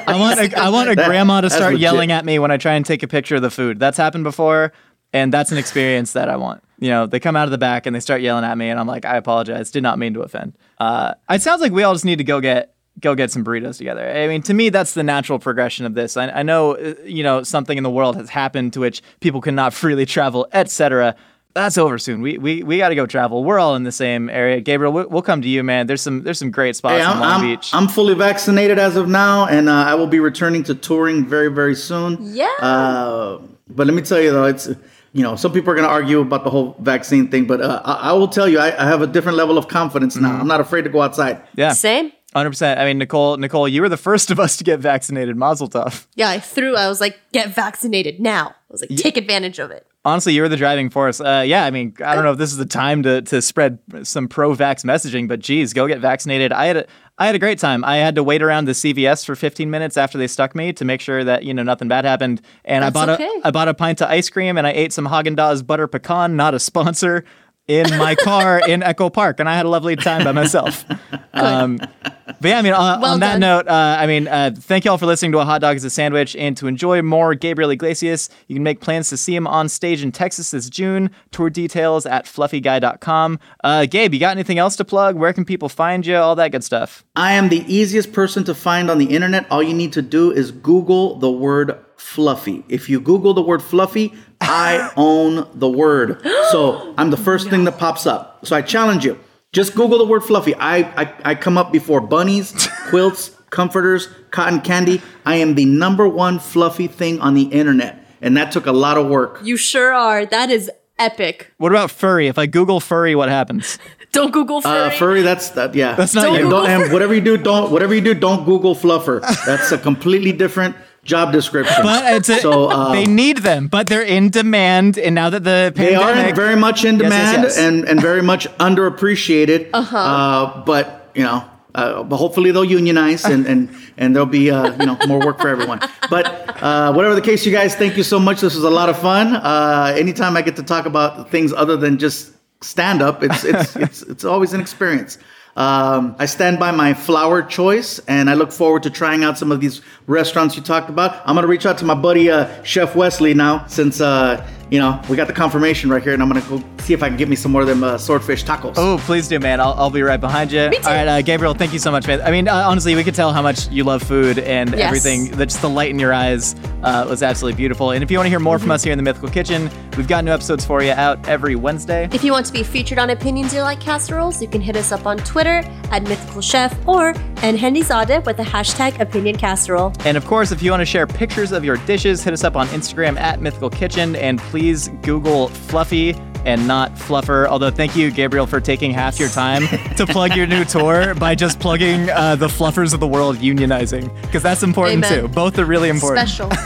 I 0.06 0.16
want 0.18 0.40
a, 0.40 0.58
I 0.58 0.68
want 0.70 0.90
a 0.90 0.94
That- 0.96 1.06
grandma 1.06 1.40
to 1.42 1.50
start 1.50 1.78
yelling 1.78 2.10
at 2.12 2.24
me 2.24 2.38
when 2.38 2.50
I 2.50 2.56
try 2.56 2.74
and 2.74 2.84
take 2.84 3.02
a 3.02 3.08
picture 3.08 3.36
of 3.36 3.42
the 3.42 3.50
food. 3.50 3.78
That's 3.78 3.96
happened 3.98 4.24
before, 4.24 4.72
and 5.12 5.32
that's 5.32 5.52
an 5.52 5.58
experience 5.58 6.12
that 6.14 6.28
I 6.28 6.36
want. 6.36 6.62
You 6.78 6.88
know, 6.88 7.06
they 7.06 7.20
come 7.20 7.36
out 7.36 7.44
of 7.44 7.50
the 7.52 7.58
back 7.58 7.86
and 7.86 7.94
they 7.94 8.00
start 8.00 8.22
yelling 8.22 8.44
at 8.44 8.56
me, 8.58 8.68
and 8.68 8.80
I'm 8.80 8.86
like, 8.88 9.04
I 9.04 9.16
apologize, 9.16 9.70
did 9.70 9.82
not 9.84 9.98
mean 9.98 10.14
to 10.14 10.22
offend. 10.22 10.54
Uh, 10.78 11.14
it 11.30 11.42
sounds 11.42 11.60
like 11.60 11.70
we 11.72 11.82
all 11.84 11.92
just 11.92 12.04
need 12.04 12.18
to 12.18 12.24
go 12.24 12.40
get 12.40 12.74
go 13.00 13.14
get 13.14 13.30
some 13.30 13.44
burritos 13.44 13.78
together. 13.78 14.08
I 14.08 14.28
mean, 14.28 14.42
to 14.42 14.54
me, 14.54 14.68
that's 14.68 14.94
the 14.94 15.02
natural 15.02 15.38
progression 15.38 15.86
of 15.86 15.94
this. 15.94 16.16
I, 16.16 16.28
I 16.28 16.42
know, 16.42 16.76
uh, 16.76 16.94
you 17.04 17.22
know, 17.22 17.42
something 17.42 17.76
in 17.76 17.84
the 17.84 17.90
world 17.90 18.16
has 18.16 18.28
happened 18.30 18.72
to 18.74 18.80
which 18.80 19.02
people 19.20 19.40
cannot 19.40 19.72
freely 19.82 20.06
travel, 20.06 20.46
etc. 20.52 21.16
That's 21.54 21.76
over 21.76 21.98
soon. 21.98 22.22
We 22.22 22.38
we, 22.38 22.62
we 22.62 22.78
got 22.78 22.88
to 22.90 22.94
go 22.94 23.04
travel. 23.04 23.44
We're 23.44 23.58
all 23.58 23.76
in 23.76 23.82
the 23.82 23.92
same 23.92 24.30
area. 24.30 24.60
Gabriel, 24.60 24.92
we, 24.92 25.04
we'll 25.04 25.20
come 25.22 25.42
to 25.42 25.48
you, 25.48 25.62
man. 25.62 25.86
There's 25.86 26.00
some 26.00 26.22
there's 26.22 26.38
some 26.38 26.50
great 26.50 26.76
spots 26.76 26.94
Hey, 26.94 27.00
in 27.02 27.06
I'm, 27.06 27.20
Long 27.20 27.40
I'm, 27.40 27.40
Beach. 27.42 27.70
I'm 27.74 27.88
fully 27.88 28.14
vaccinated 28.14 28.78
as 28.78 28.96
of 28.96 29.06
now, 29.08 29.46
and 29.46 29.68
uh, 29.68 29.72
I 29.72 29.94
will 29.94 30.06
be 30.06 30.18
returning 30.20 30.62
to 30.64 30.74
touring 30.74 31.26
very, 31.26 31.48
very 31.52 31.74
soon. 31.74 32.16
Yeah. 32.20 32.46
Uh, 32.60 33.38
But 33.68 33.86
let 33.86 33.94
me 33.94 34.02
tell 34.02 34.20
you 34.20 34.30
though, 34.30 34.44
it's 34.44 34.66
you 35.12 35.22
know 35.22 35.36
some 35.36 35.52
people 35.52 35.70
are 35.72 35.74
going 35.74 35.86
to 35.86 35.92
argue 35.92 36.20
about 36.20 36.44
the 36.44 36.50
whole 36.50 36.74
vaccine 36.80 37.28
thing, 37.28 37.46
but 37.46 37.60
uh, 37.60 37.82
I, 37.84 38.10
I 38.10 38.12
will 38.12 38.28
tell 38.28 38.48
you, 38.48 38.58
I, 38.58 38.68
I 38.82 38.86
have 38.86 39.02
a 39.02 39.06
different 39.06 39.36
level 39.36 39.58
of 39.58 39.68
confidence 39.68 40.16
now. 40.16 40.38
I'm 40.40 40.48
not 40.48 40.60
afraid 40.60 40.82
to 40.84 40.90
go 40.90 41.02
outside. 41.02 41.42
Yeah. 41.54 41.72
Same. 41.72 42.12
100%. 42.34 42.78
I 42.78 42.84
mean, 42.86 42.98
Nicole, 42.98 43.36
Nicole, 43.36 43.68
you 43.68 43.82
were 43.82 43.88
the 43.88 43.96
first 43.96 44.30
of 44.30 44.40
us 44.40 44.56
to 44.56 44.64
get 44.64 44.80
vaccinated. 44.80 45.36
Mazel 45.36 45.68
tov. 45.68 46.06
Yeah, 46.14 46.30
I 46.30 46.40
threw. 46.40 46.76
I 46.76 46.88
was 46.88 47.00
like, 47.00 47.18
get 47.32 47.54
vaccinated 47.54 48.20
now. 48.20 48.48
I 48.48 48.72
was 48.72 48.80
like, 48.80 48.96
take 48.96 49.16
advantage 49.16 49.58
of 49.58 49.70
it. 49.70 49.86
Honestly, 50.04 50.32
you 50.32 50.42
were 50.42 50.48
the 50.48 50.56
driving 50.56 50.90
force. 50.90 51.20
Uh, 51.20 51.44
yeah, 51.46 51.64
I 51.64 51.70
mean, 51.70 51.94
I 52.04 52.14
don't 52.14 52.24
know 52.24 52.32
if 52.32 52.38
this 52.38 52.50
is 52.50 52.56
the 52.56 52.66
time 52.66 53.04
to, 53.04 53.22
to 53.22 53.40
spread 53.40 53.78
some 54.02 54.26
pro-vax 54.26 54.84
messaging, 54.84 55.28
but 55.28 55.38
geez, 55.38 55.72
go 55.72 55.86
get 55.86 56.00
vaccinated. 56.00 56.52
I 56.52 56.66
had 56.66 56.76
a, 56.78 56.86
I 57.18 57.26
had 57.26 57.36
a 57.36 57.38
great 57.38 57.60
time. 57.60 57.84
I 57.84 57.98
had 57.98 58.16
to 58.16 58.24
wait 58.24 58.42
around 58.42 58.64
the 58.64 58.72
CVS 58.72 59.24
for 59.24 59.36
15 59.36 59.70
minutes 59.70 59.96
after 59.96 60.18
they 60.18 60.26
stuck 60.26 60.56
me 60.56 60.72
to 60.72 60.84
make 60.84 61.00
sure 61.00 61.22
that 61.22 61.44
you 61.44 61.54
know 61.54 61.62
nothing 61.62 61.86
bad 61.86 62.04
happened. 62.04 62.40
And 62.64 62.82
That's 62.82 62.96
I 62.96 62.98
bought 62.98 63.08
okay. 63.10 63.30
a 63.44 63.46
I 63.46 63.50
bought 63.52 63.68
a 63.68 63.74
pint 63.74 64.00
of 64.00 64.08
ice 64.08 64.28
cream 64.28 64.58
and 64.58 64.66
I 64.66 64.72
ate 64.72 64.92
some 64.92 65.06
Haagen 65.06 65.36
Dazs 65.36 65.64
butter 65.64 65.86
pecan, 65.86 66.34
not 66.34 66.54
a 66.54 66.58
sponsor, 66.58 67.24
in 67.68 67.96
my 67.96 68.14
car 68.14 68.60
in 68.66 68.82
Echo 68.82 69.08
Park, 69.10 69.40
and 69.40 69.48
I 69.48 69.56
had 69.56 69.66
a 69.66 69.68
lovely 69.68 69.96
time 69.96 70.24
by 70.24 70.32
myself. 70.32 70.84
Um, 71.34 71.78
but 71.78 72.48
yeah, 72.48 72.58
I 72.58 72.62
mean, 72.62 72.72
on, 72.74 73.00
Well 73.00 73.12
on 73.12 73.20
that 73.20 73.38
note, 73.38 73.66
uh, 73.66 73.96
I 73.98 74.06
mean, 74.06 74.28
uh, 74.28 74.50
thank 74.54 74.84
you 74.84 74.90
all 74.90 74.98
for 74.98 75.06
listening 75.06 75.32
to 75.32 75.38
A 75.38 75.44
Hot 75.44 75.60
Dog 75.60 75.76
is 75.76 75.84
a 75.84 75.90
Sandwich. 75.90 76.36
And 76.36 76.56
to 76.58 76.66
enjoy 76.66 77.00
more 77.00 77.34
Gabriel 77.34 77.70
Iglesias, 77.70 78.28
you 78.48 78.56
can 78.56 78.62
make 78.62 78.80
plans 78.80 79.08
to 79.08 79.16
see 79.16 79.34
him 79.34 79.46
on 79.46 79.68
stage 79.68 80.02
in 80.02 80.12
Texas 80.12 80.50
this 80.50 80.68
June. 80.68 81.10
Tour 81.30 81.48
details 81.50 82.04
at 82.04 82.26
fluffyguy.com. 82.26 83.38
Uh, 83.64 83.86
Gabe, 83.86 84.12
you 84.12 84.20
got 84.20 84.32
anything 84.32 84.58
else 84.58 84.76
to 84.76 84.84
plug? 84.84 85.16
Where 85.16 85.32
can 85.32 85.44
people 85.44 85.70
find 85.70 86.04
you? 86.04 86.16
All 86.16 86.34
that 86.36 86.52
good 86.52 86.64
stuff. 86.64 87.04
I 87.16 87.32
am 87.32 87.48
the 87.48 87.64
easiest 87.72 88.12
person 88.12 88.44
to 88.44 88.54
find 88.54 88.90
on 88.90 88.98
the 88.98 89.06
internet. 89.06 89.46
All 89.50 89.62
you 89.62 89.74
need 89.74 89.94
to 89.94 90.02
do 90.02 90.30
is 90.30 90.50
Google 90.50 91.18
the 91.18 91.30
word 91.30 91.78
fluffy. 91.96 92.64
If 92.68 92.88
you 92.88 93.00
Google 93.00 93.32
the 93.32 93.42
word 93.42 93.62
fluffy, 93.62 94.12
I 94.42 94.92
own 94.96 95.48
the 95.54 95.68
word. 95.68 96.20
So 96.50 96.94
I'm 96.98 97.10
the 97.10 97.16
first 97.16 97.48
thing 97.48 97.64
that 97.64 97.78
pops 97.78 98.06
up. 98.06 98.44
So 98.46 98.56
I 98.56 98.62
challenge 98.62 99.04
you. 99.04 99.18
Just 99.52 99.74
Google 99.74 99.98
the 99.98 100.06
word 100.06 100.24
fluffy. 100.24 100.54
I, 100.54 100.78
I, 101.02 101.14
I 101.24 101.34
come 101.34 101.58
up 101.58 101.72
before 101.72 102.00
bunnies, 102.00 102.68
quilts, 102.88 103.36
comforters, 103.50 104.08
cotton 104.30 104.60
candy. 104.60 105.02
I 105.26 105.36
am 105.36 105.54
the 105.54 105.66
number 105.66 106.08
one 106.08 106.38
fluffy 106.38 106.86
thing 106.86 107.20
on 107.20 107.34
the 107.34 107.42
internet. 107.42 107.98
And 108.20 108.36
that 108.36 108.52
took 108.52 108.66
a 108.66 108.72
lot 108.72 108.96
of 108.96 109.08
work. 109.08 109.40
You 109.42 109.56
sure 109.56 109.92
are. 109.92 110.24
That 110.24 110.50
is 110.50 110.70
epic. 110.98 111.52
What 111.58 111.72
about 111.72 111.90
furry? 111.90 112.28
If 112.28 112.38
I 112.38 112.46
Google 112.46 112.80
furry, 112.80 113.14
what 113.14 113.28
happens? 113.28 113.78
Don't 114.12 114.30
Google 114.30 114.60
furry. 114.60 114.88
Uh, 114.94 114.98
furry, 114.98 115.22
that's 115.22 115.50
that. 115.50 115.74
Yeah, 115.74 115.94
That's 115.94 116.14
not 116.14 116.24
Don't 116.24 116.34
you. 116.34 116.40
And, 116.42 116.50
don't, 116.50 116.68
and 116.68 116.92
whatever 116.92 117.14
you 117.14 117.22
do, 117.22 117.38
don't 117.38 117.72
whatever 117.72 117.94
you 117.94 118.02
do, 118.02 118.12
don't 118.12 118.44
Google 118.44 118.74
fluffer. 118.74 119.22
That's 119.46 119.72
a 119.72 119.78
completely 119.78 120.32
different 120.32 120.76
job 121.04 121.32
description. 121.32 121.82
But 121.82 122.14
it's 122.14 122.28
a, 122.28 122.38
So, 122.40 122.70
uh, 122.70 122.92
they 122.92 123.04
need 123.04 123.38
them, 123.38 123.68
but 123.68 123.88
they're 123.88 124.02
in 124.02 124.30
demand. 124.30 124.98
And 124.98 125.14
now 125.14 125.30
that 125.30 125.44
the 125.44 125.72
They 125.74 125.94
are 125.94 126.34
very 126.34 126.56
much 126.56 126.84
in 126.84 126.98
Yes, 126.98 127.02
yes, 127.02 127.10
demand 127.10 127.42
yes. 127.42 127.58
and 127.58 127.84
and 127.88 128.00
very 128.00 128.22
much 128.22 128.46
underappreciated. 128.58 129.70
Uh-huh. 129.72 129.96
Uh, 129.96 130.64
but 130.64 131.10
you 131.14 131.22
know, 131.24 131.44
uh, 131.74 132.02
but 132.02 132.16
hopefully 132.16 132.50
they'll 132.52 132.64
unionize 132.64 133.24
and 133.24 133.46
and 133.46 133.68
and 133.96 134.14
there'll 134.14 134.26
be 134.26 134.50
uh, 134.50 134.72
you 134.78 134.86
know 134.86 134.98
more 135.06 135.20
work 135.24 135.40
for 135.40 135.48
everyone. 135.48 135.80
But 136.10 136.26
uh, 136.62 136.92
whatever 136.92 137.14
the 137.14 137.20
case, 137.22 137.44
you 137.46 137.52
guys, 137.52 137.74
thank 137.74 137.96
you 137.96 138.02
so 138.02 138.18
much. 138.18 138.40
This 138.40 138.54
was 138.54 138.64
a 138.64 138.70
lot 138.70 138.88
of 138.88 138.98
fun. 138.98 139.34
Uh, 139.34 139.94
anytime 139.96 140.36
I 140.36 140.42
get 140.42 140.56
to 140.56 140.62
talk 140.62 140.86
about 140.86 141.30
things 141.30 141.52
other 141.52 141.76
than 141.76 141.98
just 141.98 142.32
stand 142.62 143.02
up, 143.02 143.22
it's 143.22 143.44
it's 143.44 143.76
it's 143.76 144.02
it's 144.02 144.24
always 144.24 144.52
an 144.52 144.60
experience. 144.60 145.18
Um, 145.56 146.16
I 146.18 146.26
stand 146.26 146.58
by 146.58 146.70
my 146.70 146.94
flour 146.94 147.42
choice, 147.42 147.98
and 148.08 148.30
I 148.30 148.34
look 148.34 148.52
forward 148.52 148.82
to 148.84 148.90
trying 148.90 149.22
out 149.22 149.38
some 149.38 149.52
of 149.52 149.60
these 149.60 149.82
restaurants 150.06 150.56
you 150.56 150.62
talked 150.62 150.88
about. 150.88 151.20
I'm 151.26 151.34
gonna 151.34 151.46
reach 151.46 151.66
out 151.66 151.78
to 151.78 151.84
my 151.84 151.94
buddy 151.94 152.30
uh, 152.30 152.62
Chef 152.62 152.96
Wesley 152.96 153.34
now, 153.34 153.66
since 153.66 154.00
uh, 154.00 154.46
you 154.72 154.78
know 154.78 154.98
we 155.10 155.16
got 155.16 155.26
the 155.26 155.34
confirmation 155.34 155.90
right 155.90 156.02
here, 156.02 156.14
and 156.14 156.22
I'm 156.22 156.28
gonna 156.28 156.40
go 156.48 156.62
see 156.80 156.94
if 156.94 157.02
I 157.02 157.08
can 157.08 157.18
get 157.18 157.28
me 157.28 157.36
some 157.36 157.52
more 157.52 157.60
of 157.60 157.68
them 157.68 157.84
uh, 157.84 157.98
swordfish 157.98 158.42
tacos. 158.42 158.74
Oh, 158.76 158.96
please 159.02 159.28
do, 159.28 159.38
man. 159.38 159.60
I'll, 159.60 159.74
I'll 159.74 159.90
be 159.90 160.00
right 160.02 160.20
behind 160.20 160.50
you. 160.50 160.68
Me 160.70 160.78
too. 160.78 160.82
All 160.88 160.94
right, 160.94 161.06
uh, 161.06 161.20
Gabriel, 161.22 161.52
thank 161.54 161.72
you 161.74 161.78
so 161.78 161.90
much, 161.92 162.06
man. 162.06 162.22
I 162.22 162.30
mean, 162.30 162.48
uh, 162.48 162.54
honestly, 162.66 162.94
we 162.96 163.04
could 163.04 163.14
tell 163.14 163.32
how 163.32 163.42
much 163.42 163.68
you 163.68 163.84
love 163.84 164.02
food 164.02 164.38
and 164.38 164.70
Yes. 164.70 164.80
everything. 164.88 165.30
That 165.32 165.46
just 165.50 165.60
the 165.60 165.68
light 165.68 165.90
in 165.90 165.98
your 165.98 166.12
eyes 166.14 166.56
uh, 166.82 167.06
was 167.08 167.22
absolutely 167.22 167.56
beautiful. 167.58 167.90
And 167.90 168.02
if 168.02 168.10
you 168.10 168.16
want 168.18 168.26
to 168.26 168.30
hear 168.30 168.40
more 168.40 168.58
from 168.58 168.70
us 168.70 168.82
here 168.82 168.92
in 168.92 168.98
the 168.98 169.02
Mythical 169.04 169.28
Kitchen, 169.28 169.70
we've 169.96 170.08
got 170.08 170.24
new 170.24 170.32
episodes 170.32 170.64
for 170.64 170.82
you 170.82 170.92
out 170.92 171.28
every 171.28 171.54
Wednesday. 171.54 172.08
If 172.10 172.24
you 172.24 172.32
want 172.32 172.46
to 172.46 172.52
be 172.52 172.62
featured 172.62 172.98
on 172.98 173.10
Opinions 173.10 173.52
You 173.54 173.60
Like 173.60 173.78
Casseroles, 173.80 174.40
you 174.40 174.48
can 174.48 174.62
hit 174.62 174.74
us 174.76 174.90
up 174.90 175.06
on 175.06 175.18
Twitter 175.18 175.62
at 175.90 176.02
Mythical 176.04 176.40
Chef 176.40 176.74
or 176.88 177.12
Enhendizade 177.42 178.24
with 178.24 178.38
the 178.38 178.42
hashtag 178.42 178.98
Opinion 179.00 179.36
Casserole. 179.36 179.92
And 180.06 180.16
of 180.16 180.24
course, 180.26 180.50
if 180.50 180.62
you 180.62 180.70
want 180.70 180.80
to 180.80 180.86
share 180.86 181.06
pictures 181.06 181.52
of 181.52 181.64
your 181.64 181.76
dishes, 181.78 182.24
hit 182.24 182.32
us 182.32 182.42
up 182.44 182.56
on 182.56 182.66
Instagram 182.68 183.18
at 183.20 183.40
Mythical 183.42 183.68
Kitchen, 183.70 184.16
and 184.16 184.40
please 184.62 184.86
Google 185.02 185.48
Fluffy 185.48 186.14
and 186.44 186.68
not 186.68 186.94
Fluffer. 186.94 187.48
Although, 187.48 187.72
thank 187.72 187.96
you, 187.96 188.12
Gabriel, 188.12 188.46
for 188.46 188.60
taking 188.60 188.92
half 188.92 189.18
your 189.18 189.28
time 189.28 189.66
to 189.96 190.06
plug 190.06 190.36
your 190.36 190.46
new 190.46 190.64
tour 190.64 191.16
by 191.16 191.34
just 191.34 191.58
plugging 191.58 192.08
uh, 192.10 192.36
the 192.36 192.46
Fluffers 192.46 192.94
of 192.94 193.00
the 193.00 193.08
world 193.08 193.38
unionizing, 193.38 194.08
because 194.22 194.40
that's 194.40 194.62
important 194.62 195.04
Amen. 195.04 195.22
too. 195.22 195.28
Both 195.28 195.58
are 195.58 195.64
really 195.64 195.88
important. 195.88 196.28
Special. 196.28 196.48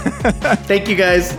Thank 0.66 0.90
you 0.90 0.94
guys. 0.96 1.38